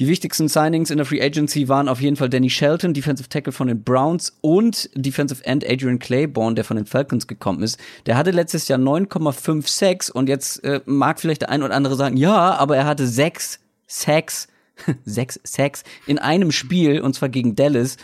[0.01, 3.53] Die wichtigsten Signings in der Free Agency waren auf jeden Fall Danny Shelton, Defensive Tackle
[3.53, 7.79] von den Browns und Defensive End Adrian Claiborne, der von den Falcons gekommen ist.
[8.07, 11.97] Der hatte letztes Jahr 9,5 Sacks und jetzt äh, mag vielleicht der ein oder andere
[11.97, 14.49] sagen, ja, aber er hatte sechs Sacks
[15.05, 17.99] sechs Sacks in einem Spiel, und zwar gegen Dallas.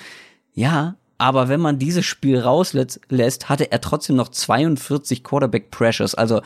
[0.52, 6.42] Ja, aber wenn man dieses Spiel rauslässt, hatte er trotzdem noch 42 Quarterback Pressures, also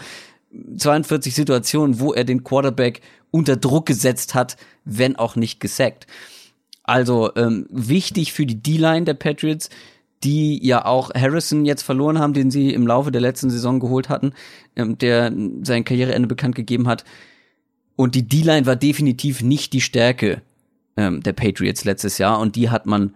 [0.77, 6.07] 42 Situationen, wo er den Quarterback unter Druck gesetzt hat, wenn auch nicht gesackt.
[6.83, 9.71] Also ähm, wichtig für die D-Line der Patriots,
[10.25, 14.09] die ja auch Harrison jetzt verloren haben, den sie im Laufe der letzten Saison geholt
[14.09, 14.33] hatten,
[14.77, 15.33] ähm, der
[15.63, 17.05] sein Karriereende bekannt gegeben hat.
[17.97, 20.43] Und die D-Line war definitiv nicht die Stärke
[20.97, 23.15] ähm, der Patriots letztes Jahr und die hat man,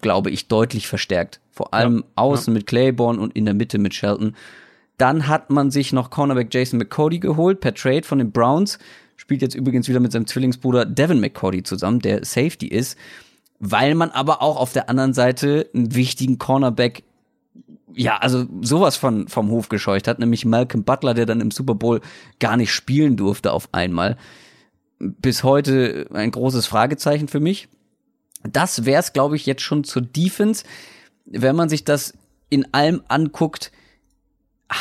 [0.00, 1.40] glaube ich, deutlich verstärkt.
[1.50, 2.58] Vor allem ja, außen ja.
[2.58, 4.34] mit Claiborne und in der Mitte mit Shelton.
[4.98, 8.78] Dann hat man sich noch Cornerback Jason McCody geholt per Trade von den Browns.
[9.16, 12.98] Spielt jetzt übrigens wieder mit seinem Zwillingsbruder Devin McCody zusammen, der Safety ist.
[13.58, 17.04] Weil man aber auch auf der anderen Seite einen wichtigen Cornerback
[17.96, 21.74] ja, also sowas von vom Hof gescheucht hat, nämlich Malcolm Butler, der dann im Super
[21.74, 22.00] Bowl
[22.40, 24.16] gar nicht spielen durfte auf einmal.
[24.98, 27.68] Bis heute ein großes Fragezeichen für mich.
[28.42, 30.64] Das wär's, glaube ich, jetzt schon zur Defense.
[31.24, 32.14] Wenn man sich das
[32.50, 33.72] in allem anguckt,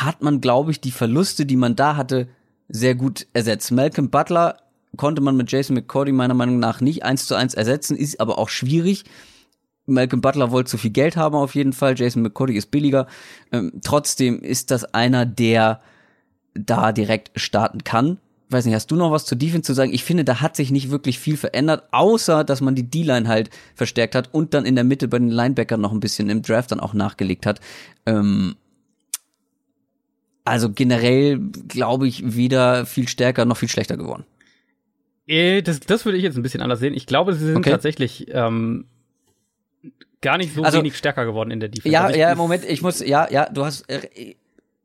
[0.01, 2.27] hat man, glaube ich, die Verluste, die man da hatte,
[2.69, 3.71] sehr gut ersetzt.
[3.71, 4.57] Malcolm Butler
[4.97, 8.37] konnte man mit Jason McCordy meiner Meinung nach nicht eins zu eins ersetzen, ist aber
[8.37, 9.03] auch schwierig.
[9.85, 11.95] Malcolm Butler wollte zu viel Geld haben auf jeden Fall.
[11.97, 13.07] Jason McCurdy ist billiger.
[13.51, 15.81] Ähm, trotzdem ist das einer, der
[16.53, 18.17] da direkt starten kann.
[18.49, 19.93] Weiß nicht, hast du noch was zur Defense zu sagen?
[19.93, 23.49] Ich finde, da hat sich nicht wirklich viel verändert, außer dass man die D-Line halt
[23.75, 26.71] verstärkt hat und dann in der Mitte bei den Linebackern noch ein bisschen im Draft
[26.71, 27.59] dann auch nachgelegt hat.
[28.05, 28.55] Ähm,
[30.45, 34.25] also generell glaube ich weder viel stärker noch viel schlechter geworden.
[35.27, 36.93] Äh, das, das würde ich jetzt ein bisschen anders sehen.
[36.93, 37.71] Ich glaube, sie sind okay.
[37.71, 38.85] tatsächlich ähm,
[40.21, 41.93] gar nicht so also, wenig stärker geworden in der Defense.
[41.93, 44.35] Ja, also ja, Moment, ich muss, ja, ja, du hast, äh,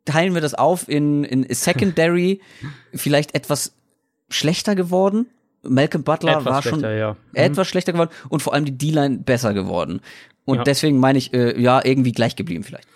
[0.04, 2.40] teilen wir das auf in, in Secondary
[2.94, 3.74] vielleicht etwas
[4.28, 5.26] schlechter geworden.
[5.62, 7.16] Malcolm Butler etwas war schon ja.
[7.34, 7.70] etwas mhm.
[7.70, 10.00] schlechter geworden und vor allem die D-Line besser geworden.
[10.44, 10.64] Und ja.
[10.64, 12.86] deswegen meine ich, äh, ja, irgendwie gleich geblieben vielleicht.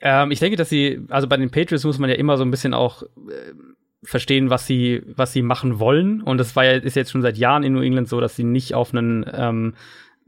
[0.00, 2.50] Ähm, ich denke, dass sie, also bei den Patriots muss man ja immer so ein
[2.50, 3.06] bisschen auch äh,
[4.02, 6.20] verstehen, was sie, was sie machen wollen.
[6.22, 8.44] Und das war ja, ist jetzt schon seit Jahren in New England so, dass sie
[8.44, 9.74] nicht auf einen ähm,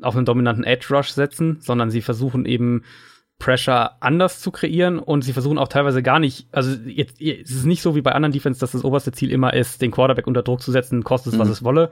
[0.00, 2.84] auf einen dominanten Edge Rush setzen, sondern sie versuchen eben
[3.38, 7.66] Pressure anders zu kreieren und sie versuchen auch teilweise gar nicht, also jetzt es ist
[7.66, 10.42] nicht so wie bei anderen Defense, dass das oberste Ziel immer ist, den Quarterback unter
[10.42, 11.52] Druck zu setzen, kostet es, was mhm.
[11.52, 11.90] es wolle,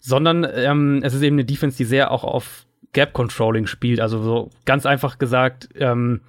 [0.00, 4.22] sondern ähm, es ist eben eine Defense, die sehr auch auf Gap Controlling spielt, also
[4.22, 6.20] so ganz einfach gesagt, ähm,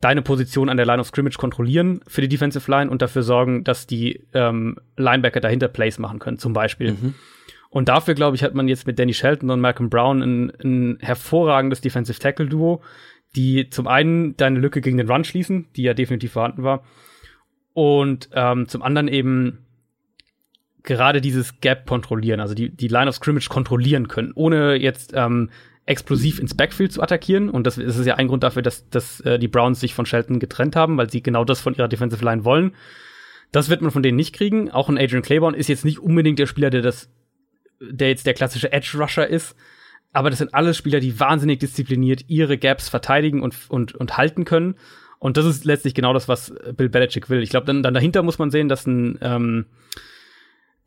[0.00, 3.64] deine Position an der Line of Scrimmage kontrollieren für die Defensive Line und dafür sorgen,
[3.64, 6.92] dass die ähm, Linebacker dahinter Plays machen können, zum Beispiel.
[6.92, 7.14] Mhm.
[7.68, 10.98] Und dafür, glaube ich, hat man jetzt mit Danny Shelton und Malcolm Brown ein, ein
[11.00, 12.82] hervorragendes Defensive Tackle Duo,
[13.36, 16.82] die zum einen deine Lücke gegen den Run schließen, die ja definitiv vorhanden war,
[17.74, 19.58] und ähm, zum anderen eben
[20.82, 25.50] gerade dieses Gap kontrollieren, also die, die Line of Scrimmage kontrollieren können, ohne jetzt ähm,
[25.90, 27.50] explosiv ins Backfield zu attackieren.
[27.50, 30.40] Und das ist ja ein Grund dafür, dass, dass äh, die Browns sich von Shelton
[30.40, 32.74] getrennt haben, weil sie genau das von ihrer Defensive Line wollen.
[33.52, 34.70] Das wird man von denen nicht kriegen.
[34.70, 37.10] Auch ein Adrian Claiborne ist jetzt nicht unbedingt der Spieler, der das,
[37.80, 39.56] der jetzt der klassische Edge Rusher ist
[40.12, 44.44] aber das sind alles Spieler, die wahnsinnig diszipliniert ihre Gaps verteidigen und, und, und halten
[44.44, 44.74] können.
[45.18, 47.42] Und das ist letztlich genau das, was Bill Belichick will.
[47.42, 49.66] Ich glaube, dann, dann dahinter muss man sehen, dass ein, ähm,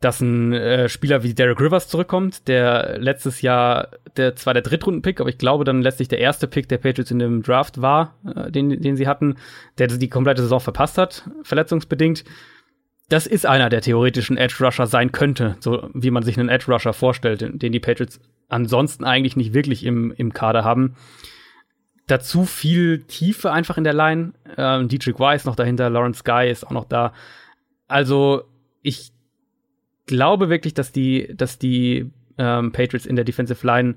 [0.00, 5.20] dass ein äh, Spieler wie Derek Rivers zurückkommt, der letztes Jahr der zwar der Drittrunden-Pick,
[5.20, 8.50] aber ich glaube dann letztlich der erste Pick der Patriots in dem Draft war, äh,
[8.50, 9.36] den, den sie hatten,
[9.78, 12.24] der die komplette Saison verpasst hat, verletzungsbedingt.
[13.08, 16.72] Das ist einer, der theoretischen Edge Rusher sein könnte, so wie man sich einen Edge
[16.72, 20.96] Rusher vorstellt, den die Patriots ansonsten eigentlich nicht wirklich im, im Kader haben.
[22.06, 24.32] Dazu viel Tiefe einfach in der Line.
[24.56, 27.12] Ähm, Dietrich Weiss noch dahinter, Lawrence Guy ist auch noch da.
[27.88, 28.44] Also
[28.82, 29.13] ich
[30.06, 33.94] glaube wirklich, dass die, dass die ähm, Patriots in der Defensive Line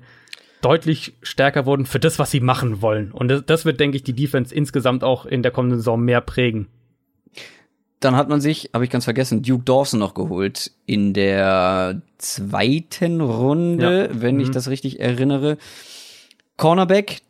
[0.60, 3.12] deutlich stärker wurden für das, was sie machen wollen.
[3.12, 6.20] Und das, das wird, denke ich, die Defense insgesamt auch in der kommenden Saison mehr
[6.20, 6.68] prägen.
[8.00, 13.20] Dann hat man sich, habe ich ganz vergessen, Duke Dawson noch geholt in der zweiten
[13.20, 14.20] Runde, ja.
[14.20, 14.42] wenn mhm.
[14.42, 15.58] ich das richtig erinnere.
[16.56, 17.22] Cornerback,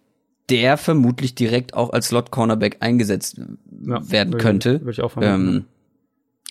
[0.50, 3.40] der vermutlich direkt auch als Slot Cornerback eingesetzt
[3.86, 4.80] ja, werden könnte.
[4.80, 5.64] Würde ich auch ähm,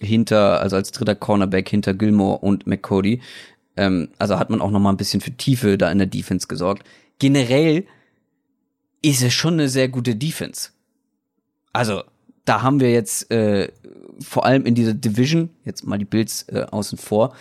[0.01, 3.21] hinter, also als dritter Cornerback hinter Gilmore und McCody.
[3.75, 6.47] Ähm, also hat man auch noch mal ein bisschen für Tiefe da in der Defense
[6.47, 6.83] gesorgt.
[7.19, 7.85] Generell
[9.01, 10.69] ist es schon eine sehr gute Defense.
[11.73, 12.03] Also
[12.45, 13.69] da haben wir jetzt äh,
[14.19, 17.35] vor allem in dieser Division, jetzt mal die Bills äh, außen vor,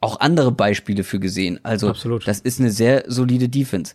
[0.00, 1.60] auch andere Beispiele für gesehen.
[1.62, 2.26] Also Absolut.
[2.26, 3.94] das ist eine sehr solide Defense.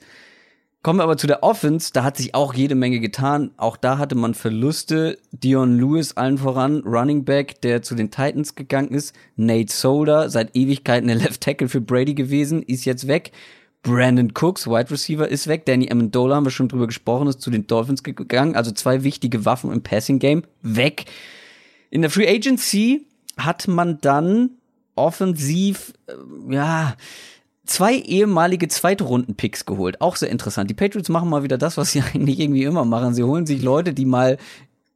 [0.81, 3.51] Kommen wir aber zu der Offense, da hat sich auch jede Menge getan.
[3.57, 5.17] Auch da hatte man Verluste.
[5.31, 9.13] Dion Lewis allen voran, Running Back, der zu den Titans gegangen ist.
[9.35, 13.33] Nate Solder, seit Ewigkeiten der Left Tackle für Brady gewesen, ist jetzt weg.
[13.83, 15.65] Brandon Cooks, Wide Receiver, ist weg.
[15.65, 18.55] Danny Amendola, haben wir schon drüber gesprochen, ist zu den Dolphins gegangen.
[18.55, 21.05] Also zwei wichtige Waffen im Passing Game, weg.
[21.89, 23.05] In der Free Agency
[23.37, 24.51] hat man dann
[24.95, 26.95] offensiv, äh, ja,
[27.69, 30.01] zwei ehemalige Zweitrunden-Picks geholt.
[30.01, 30.69] Auch sehr interessant.
[30.69, 33.13] Die Patriots machen mal wieder das, was sie eigentlich irgendwie immer machen.
[33.13, 34.37] Sie holen sich Leute, die mal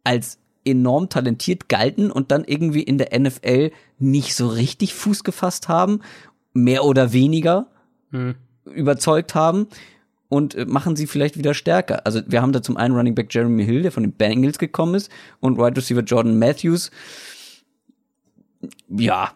[0.03, 5.67] als enorm talentiert galten und dann irgendwie in der NFL nicht so richtig Fuß gefasst
[5.67, 5.99] haben,
[6.53, 7.67] mehr oder weniger.
[8.11, 8.35] Hm
[8.65, 9.67] überzeugt haben
[10.29, 12.05] und äh, machen sie vielleicht wieder stärker.
[12.05, 14.95] Also wir haben da zum einen Running Back Jeremy Hill, der von den Bengals gekommen
[14.95, 16.91] ist, und Wide Receiver Jordan Matthews.
[18.87, 19.31] Ja,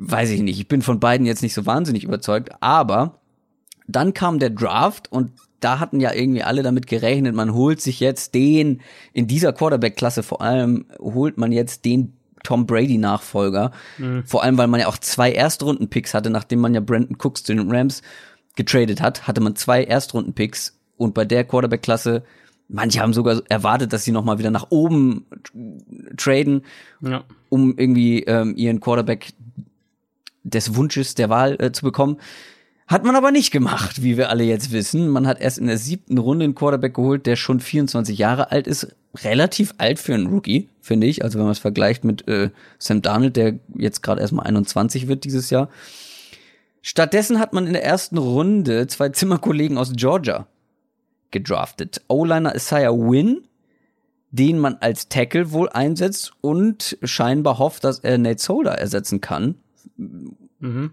[0.00, 0.58] weiß ich nicht.
[0.58, 3.20] Ich bin von beiden jetzt nicht so wahnsinnig überzeugt, aber
[3.86, 8.00] dann kam der Draft und da hatten ja irgendwie alle damit gerechnet, man holt sich
[8.00, 8.80] jetzt den,
[9.12, 13.72] in dieser Quarterback-Klasse vor allem, holt man jetzt den Tom Brady-Nachfolger.
[13.98, 14.24] Mhm.
[14.24, 17.54] Vor allem, weil man ja auch zwei Erstrunden-Picks hatte, nachdem man ja Brandon Cooks zu
[17.54, 18.00] den Rams
[18.56, 22.22] getradet hat, hatte man zwei Erstrunden-Picks und bei der Quarterback-Klasse,
[22.68, 25.26] manche haben sogar erwartet, dass sie nochmal wieder nach oben
[26.16, 26.62] traden,
[27.02, 27.24] ja.
[27.50, 29.32] um irgendwie ähm, ihren Quarterback
[30.42, 32.18] des Wunsches der Wahl äh, zu bekommen.
[32.86, 35.08] Hat man aber nicht gemacht, wie wir alle jetzt wissen.
[35.08, 38.66] Man hat erst in der siebten Runde einen Quarterback geholt, der schon 24 Jahre alt
[38.66, 38.96] ist.
[39.22, 41.22] Relativ alt für einen Rookie, finde ich.
[41.22, 45.22] Also wenn man es vergleicht mit äh, Sam Darnold, der jetzt gerade erstmal 21 wird
[45.22, 45.68] dieses Jahr.
[46.82, 50.46] Stattdessen hat man in der ersten Runde zwei Zimmerkollegen aus Georgia
[51.30, 52.02] gedraftet.
[52.08, 53.46] O-Liner Isaiah Wynn,
[54.30, 59.56] den man als Tackle wohl einsetzt und scheinbar hofft, dass er Nate Solder ersetzen kann.
[59.96, 60.90] Mhm.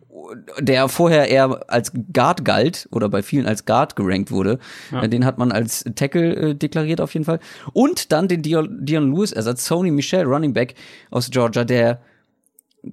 [0.59, 4.59] Der vorher eher als Guard galt oder bei vielen als Guard gerankt wurde.
[4.91, 5.05] Ja.
[5.07, 7.39] Den hat man als Tackle äh, deklariert auf jeden Fall.
[7.73, 10.75] Und dann den Dion, Dion Lewis Ersatz, Sony Michel, Running Back
[11.11, 12.01] aus Georgia, der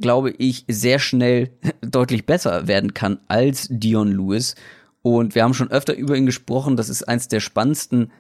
[0.00, 1.50] glaube ich, sehr schnell
[1.80, 4.54] deutlich besser werden kann als Dion Lewis.
[5.02, 6.76] Und wir haben schon öfter über ihn gesprochen.
[6.76, 8.10] Das ist eins der spannendsten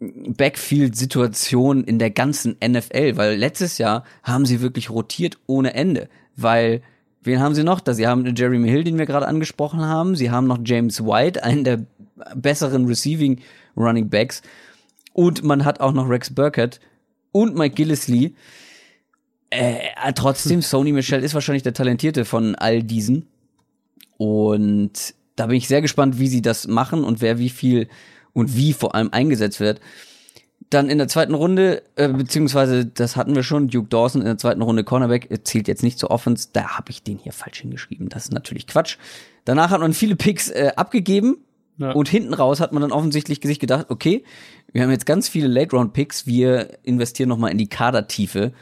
[0.00, 6.82] Backfield-Situationen in der ganzen NFL, weil letztes Jahr haben sie wirklich rotiert ohne Ende, weil
[7.22, 7.80] Wen haben sie noch?
[7.80, 10.16] Da sie haben Jeremy Hill, den wir gerade angesprochen haben.
[10.16, 11.84] Sie haben noch James White, einen der
[12.34, 13.40] besseren Receiving
[13.76, 14.42] Running Backs.
[15.12, 16.80] Und man hat auch noch Rex Burkett
[17.32, 18.34] und Mike Gillisley.
[19.50, 23.26] Äh, trotzdem, Sony Michel ist wahrscheinlich der talentierte von all diesen.
[24.16, 27.88] Und da bin ich sehr gespannt, wie sie das machen und wer wie viel
[28.32, 29.80] und wie vor allem eingesetzt wird.
[30.70, 34.38] Dann in der zweiten Runde, äh, beziehungsweise das hatten wir schon, Duke Dawson in der
[34.38, 38.08] zweiten Runde Cornerback, zählt jetzt nicht zur Offense, da habe ich den hier falsch hingeschrieben.
[38.08, 38.96] Das ist natürlich Quatsch.
[39.44, 41.38] Danach hat man viele Picks äh, abgegeben
[41.78, 41.90] ja.
[41.90, 44.22] und hinten raus hat man dann offensichtlich sich gedacht, okay,
[44.72, 48.52] wir haben jetzt ganz viele Late-Round-Picks, wir investieren nochmal in die Kadertiefe.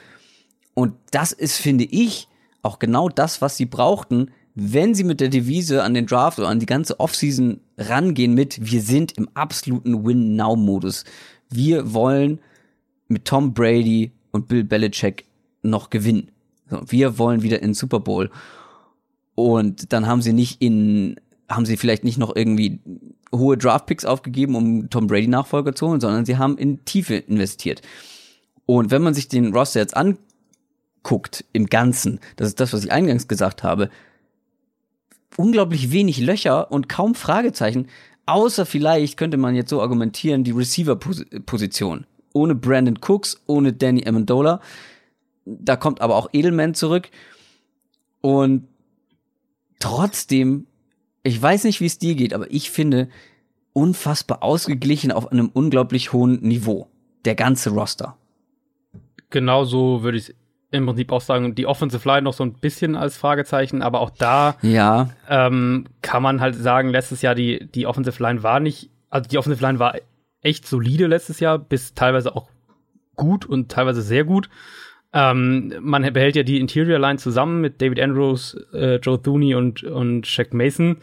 [0.73, 2.29] Und das ist, finde ich,
[2.63, 6.49] auch genau das, was sie brauchten, wenn sie mit der Devise an den Draft oder
[6.49, 11.05] an die ganze Offseason rangehen mit, wir sind im absoluten Win-Now-Modus.
[11.51, 12.41] Wir wollen
[13.09, 15.25] mit Tom Brady und Bill Belichick
[15.63, 16.31] noch gewinnen.
[16.87, 18.31] wir wollen wieder in den Super Bowl.
[19.35, 21.17] Und dann haben sie nicht in,
[21.49, 22.81] haben sie vielleicht nicht noch irgendwie
[23.33, 27.83] hohe Draft-Picks aufgegeben, um Tom Brady Nachfolger zu holen, sondern sie haben in Tiefe investiert.
[28.67, 32.93] Und wenn man sich den Roster jetzt anguckt, im Ganzen, das ist das, was ich
[32.93, 33.91] eingangs gesagt habe,
[35.37, 37.87] unglaublich wenig Löcher und kaum Fragezeichen,
[38.29, 42.07] außer vielleicht könnte man jetzt so argumentieren, die Receiver-Position.
[42.35, 44.61] Ohne Brandon Cooks, ohne Danny Amendola.
[45.45, 47.11] Da kommt aber auch Edelman zurück.
[48.21, 48.69] Und
[49.79, 50.67] trotzdem,
[51.23, 53.09] ich weiß nicht, wie es dir geht, aber ich finde
[53.73, 56.89] unfassbar ausgeglichen auf einem unglaublich hohen Niveau.
[57.25, 58.17] Der ganze Roster.
[59.31, 60.35] Genau so würde ich
[60.71, 64.11] im Prinzip auch sagen, die Offensive Line noch so ein bisschen als Fragezeichen, aber auch
[64.11, 65.11] da ja.
[65.29, 69.39] ähm, kann man halt sagen, letztes Jahr die, die Offensive Line war nicht, also die
[69.39, 69.95] Offensive Line war
[70.43, 72.51] echt solide letztes Jahr, bis teilweise auch
[73.17, 74.49] gut und teilweise sehr gut.
[75.13, 79.83] Ähm, man behält ja die Interior Line zusammen mit David Andrews, äh, Joe Thuney und,
[79.83, 80.99] und Shaq Mason.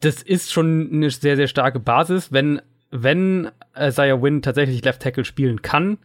[0.00, 2.32] Das ist schon eine sehr, sehr starke Basis.
[2.32, 5.98] Wenn, wenn Isaiah Wynn tatsächlich Left Tackle spielen kann,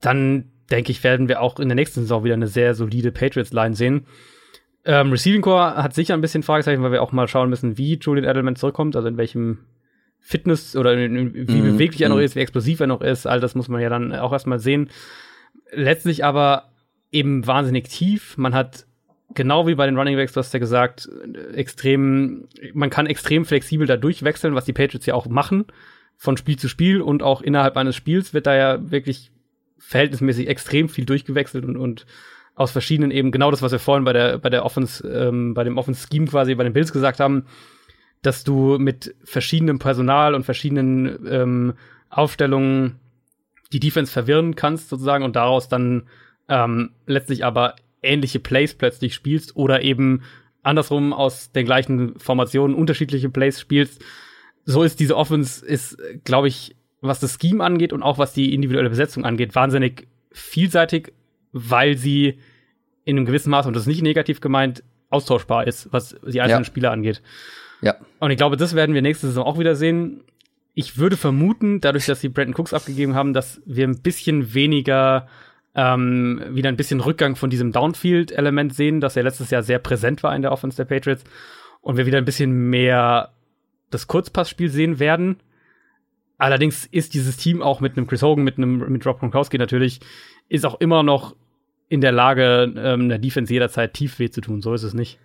[0.00, 3.74] dann denke ich, werden wir auch in der nächsten Saison wieder eine sehr solide Patriots-Line
[3.74, 4.06] sehen.
[4.84, 7.98] Ähm, Receiving Core hat sicher ein bisschen Fragezeichen, weil wir auch mal schauen müssen, wie
[7.98, 9.58] Julian Edelman zurückkommt, also in welchem
[10.20, 12.20] Fitness oder in, in, wie mm, beweglich er noch mm.
[12.20, 13.26] ist, wie explosiv er noch ist.
[13.26, 14.90] All das muss man ja dann auch erstmal sehen.
[15.72, 16.70] Letztlich aber
[17.10, 18.36] eben wahnsinnig tief.
[18.36, 18.86] Man hat
[19.34, 21.08] genau wie bei den Running Backs, du hast ja gesagt,
[21.54, 25.66] extrem, man kann extrem flexibel da durchwechseln, was die Patriots ja auch machen,
[26.16, 29.30] von Spiel zu Spiel und auch innerhalb eines Spiels wird da ja wirklich
[29.80, 32.06] verhältnismäßig extrem viel durchgewechselt und, und
[32.54, 35.64] aus verschiedenen eben genau das, was wir vorhin bei der, bei der Offense, ähm, bei
[35.64, 37.46] dem Offense Scheme quasi bei den Bills gesagt haben,
[38.22, 41.72] dass du mit verschiedenem Personal und verschiedenen ähm,
[42.10, 43.00] Aufstellungen
[43.72, 46.08] die Defense verwirren kannst sozusagen und daraus dann
[46.48, 50.22] ähm, letztlich aber ähnliche Plays plötzlich spielst oder eben
[50.62, 54.04] andersrum aus den gleichen Formationen unterschiedliche Plays spielst.
[54.64, 58.54] So ist diese Offense, ist, glaube ich, was das Scheme angeht und auch was die
[58.54, 61.12] individuelle Besetzung angeht, wahnsinnig vielseitig,
[61.52, 62.38] weil sie
[63.04, 66.62] in einem gewissen Maß, und das ist nicht negativ gemeint, austauschbar ist, was die einzelnen
[66.62, 66.64] ja.
[66.64, 67.22] Spieler angeht.
[67.80, 67.96] Ja.
[68.18, 70.22] Und ich glaube, das werden wir nächste Saison auch wieder sehen.
[70.74, 75.26] Ich würde vermuten, dadurch, dass sie Brandon Cooks abgegeben haben, dass wir ein bisschen weniger
[75.74, 80.22] ähm, wieder ein bisschen Rückgang von diesem Downfield-Element sehen, das ja letztes Jahr sehr präsent
[80.22, 81.24] war in der Offense der Patriots
[81.80, 83.32] und wir wieder ein bisschen mehr
[83.90, 85.36] das Kurzpassspiel sehen werden.
[86.40, 90.00] Allerdings ist dieses Team auch mit einem Chris Hogan, mit einem mit Rob Gronkowski natürlich,
[90.48, 91.36] ist auch immer noch
[91.90, 94.62] in der Lage, ähm, der Defense jederzeit tief weh zu tun.
[94.62, 95.18] So ist es nicht.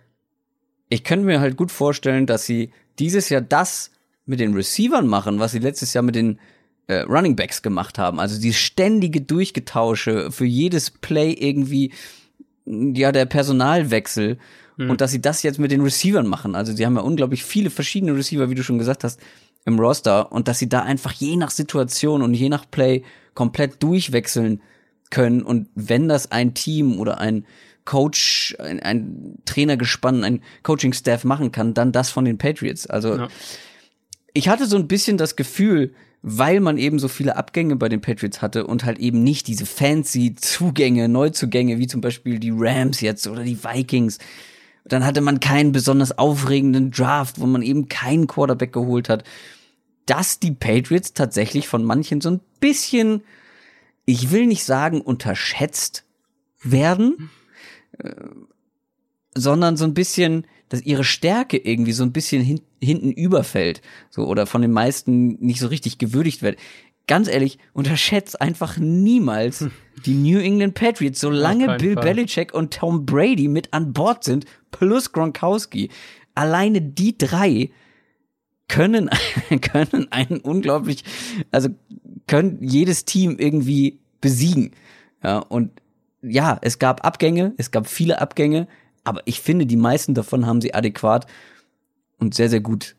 [0.90, 3.92] Ich könnte mir halt gut vorstellen, dass sie dieses Jahr das
[4.26, 6.38] mit den Receivern machen, was sie letztes Jahr mit den
[6.86, 8.20] äh, Running Backs gemacht haben.
[8.20, 11.92] Also die ständige Durchgetausche für jedes Play irgendwie,
[12.66, 14.36] ja, der Personalwechsel.
[14.76, 14.90] Mhm.
[14.90, 16.54] Und dass sie das jetzt mit den Receivern machen.
[16.54, 19.18] Also sie haben ja unglaublich viele verschiedene Receiver, wie du schon gesagt hast,
[19.66, 23.02] im Roster und dass sie da einfach je nach Situation und je nach Play
[23.34, 24.62] komplett durchwechseln
[25.10, 27.44] können und wenn das ein Team oder ein
[27.84, 32.86] Coach, ein, ein Trainergespann, ein Coaching-Staff machen kann, dann das von den Patriots.
[32.86, 33.28] Also ja.
[34.32, 38.00] ich hatte so ein bisschen das Gefühl, weil man eben so viele Abgänge bei den
[38.00, 43.00] Patriots hatte und halt eben nicht diese fancy Zugänge, Neuzugänge, wie zum Beispiel die Rams
[43.00, 44.18] jetzt oder die Vikings.
[44.84, 49.24] Dann hatte man keinen besonders aufregenden Draft, wo man eben keinen Quarterback geholt hat
[50.06, 53.22] dass die Patriots tatsächlich von manchen so ein bisschen,
[54.04, 56.04] ich will nicht sagen unterschätzt
[56.62, 57.30] werden,
[57.98, 58.14] äh,
[59.34, 64.26] sondern so ein bisschen, dass ihre Stärke irgendwie so ein bisschen hin, hinten überfällt, so
[64.26, 66.58] oder von den meisten nicht so richtig gewürdigt wird.
[67.08, 69.70] ganz ehrlich, unterschätzt einfach niemals hm.
[70.06, 72.02] die New England Patriots, solange Bill Fall.
[72.02, 75.90] Belichick und Tom Brady mit an Bord sind, plus Gronkowski.
[76.34, 77.70] Alleine die drei
[78.68, 79.10] können,
[79.60, 81.04] können einen unglaublich,
[81.50, 81.68] also
[82.26, 84.72] können jedes Team irgendwie besiegen.
[85.22, 85.70] Ja, und
[86.22, 88.68] ja, es gab Abgänge, es gab viele Abgänge,
[89.04, 91.26] aber ich finde, die meisten davon haben sie adäquat
[92.18, 92.96] und sehr, sehr gut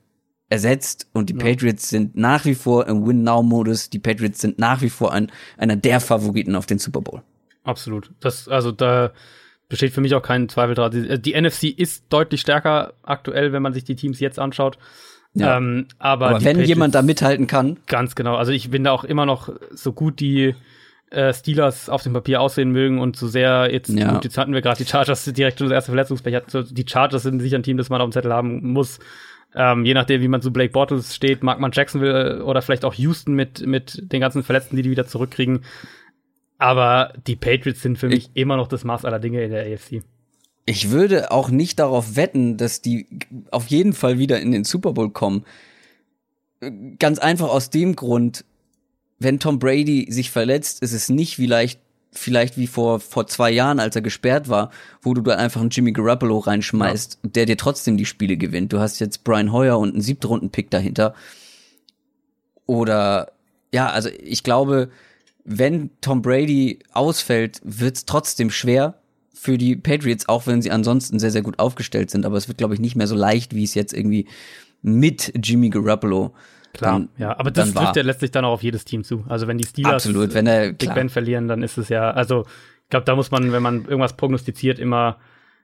[0.49, 1.39] ersetzt und die ja.
[1.39, 3.89] Patriots sind nach wie vor im Win-Now-Modus.
[3.89, 7.21] Die Patriots sind nach wie vor ein, einer der Favoriten auf den Super Bowl.
[7.63, 8.13] Absolut.
[8.21, 9.11] Das, also da
[9.67, 10.91] besteht für mich auch kein Zweifel dran.
[10.91, 14.77] Die, die NFC ist deutlich stärker aktuell, wenn man sich die Teams jetzt anschaut.
[15.33, 15.57] Ja.
[15.57, 17.77] Ähm, aber, aber wenn Patriots, jemand da mithalten kann.
[17.87, 18.35] Ganz genau.
[18.35, 20.55] Also ich bin da auch immer noch so gut die
[21.09, 24.13] äh, Steelers auf dem Papier aussehen mögen und so sehr jetzt, ja.
[24.13, 26.41] gut, jetzt hatten wir gerade die Chargers direkt schon das erste Verletzungspech.
[26.71, 28.99] Die Chargers sind sicher ein Team, das man auf dem Zettel haben muss.
[29.55, 32.93] Ähm, je nachdem, wie man zu Blake Bortles steht, mag man Jacksonville oder vielleicht auch
[32.93, 35.61] Houston mit, mit den ganzen Verletzten, die die wieder zurückkriegen.
[36.57, 40.03] Aber die Patriots sind für mich immer noch das Maß aller Dinge in der AFC.
[40.69, 43.07] Ich würde auch nicht darauf wetten, dass die
[43.51, 45.45] auf jeden Fall wieder in den Super Bowl kommen.
[46.99, 48.43] Ganz einfach aus dem Grund,
[49.17, 51.79] wenn Tom Brady sich verletzt, ist es nicht vielleicht
[52.11, 54.71] vielleicht wie vor vor zwei Jahren, als er gesperrt war,
[55.01, 57.29] wo du da einfach einen Jimmy Garoppolo reinschmeißt, ja.
[57.29, 58.73] der dir trotzdem die Spiele gewinnt.
[58.73, 61.13] Du hast jetzt Brian Hoyer und einen Siebtrunden-Pick dahinter.
[62.65, 63.31] Oder
[63.73, 64.89] ja, also ich glaube,
[65.45, 68.95] wenn Tom Brady ausfällt, wird's trotzdem schwer
[69.39, 72.25] für die Patriots, auch wenn sie ansonsten sehr, sehr gut aufgestellt sind.
[72.25, 74.27] Aber es wird, glaube ich, nicht mehr so leicht, wie es jetzt irgendwie
[74.81, 76.33] mit Jimmy Garoppolo
[76.73, 79.23] Klar, dann, ja, aber das trifft ja letztlich dann auch auf jedes Team zu.
[79.27, 82.45] Also wenn die Steelers Absolut, wenn er, Big Ben verlieren, dann ist es ja, also
[82.83, 85.17] ich glaube, da muss man, wenn man irgendwas prognostiziert, immer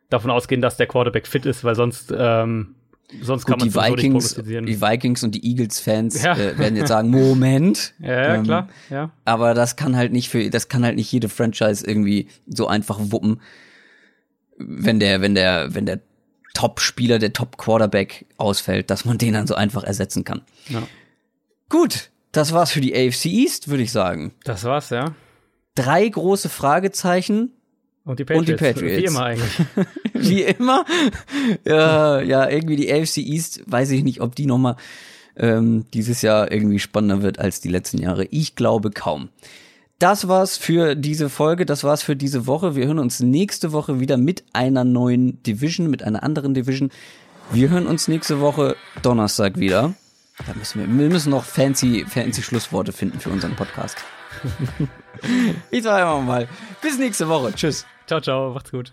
[0.09, 2.75] davon ausgehen, dass der Quarterback fit ist, weil sonst ähm,
[3.21, 6.33] sonst Gut, kann man die Vikings, die Vikings und die Eagles-Fans ja.
[6.33, 7.93] äh, werden jetzt sagen, Moment.
[7.99, 9.11] ja, ja ähm, klar, ja.
[9.25, 12.97] Aber das kann halt nicht für, das kann halt nicht jede Franchise irgendwie so einfach
[12.99, 13.39] wuppen,
[14.57, 15.99] wenn der, wenn der, wenn der
[16.53, 20.41] Top-Spieler, der Top-Quarterback ausfällt, dass man den dann so einfach ersetzen kann.
[20.69, 20.83] Ja.
[21.69, 24.33] Gut, das war's für die AFC East, würde ich sagen.
[24.43, 25.15] Das war's, ja.
[25.75, 27.51] Drei große Fragezeichen.
[28.05, 28.39] Und die Patriots.
[28.39, 29.01] Und die Patriots.
[29.01, 29.59] Wie immer eigentlich.
[30.13, 30.85] Wie immer.
[31.65, 34.75] Ja, ja, irgendwie die AFC East, weiß ich nicht, ob die nochmal
[35.35, 38.25] ähm, dieses Jahr irgendwie spannender wird als die letzten Jahre.
[38.25, 39.29] Ich glaube kaum.
[40.03, 42.75] Das war's für diese Folge, das war's für diese Woche.
[42.75, 46.91] Wir hören uns nächste Woche wieder mit einer neuen Division, mit einer anderen Division.
[47.53, 49.93] Wir hören uns nächste Woche Donnerstag wieder.
[50.45, 53.95] Da müssen wir, wir müssen noch fancy, fancy Schlussworte finden für unseren Podcast.
[55.71, 56.49] ich sage einfach mal,
[56.81, 57.53] bis nächste Woche.
[57.55, 57.85] Tschüss.
[58.05, 58.91] Ciao, ciao, macht's gut.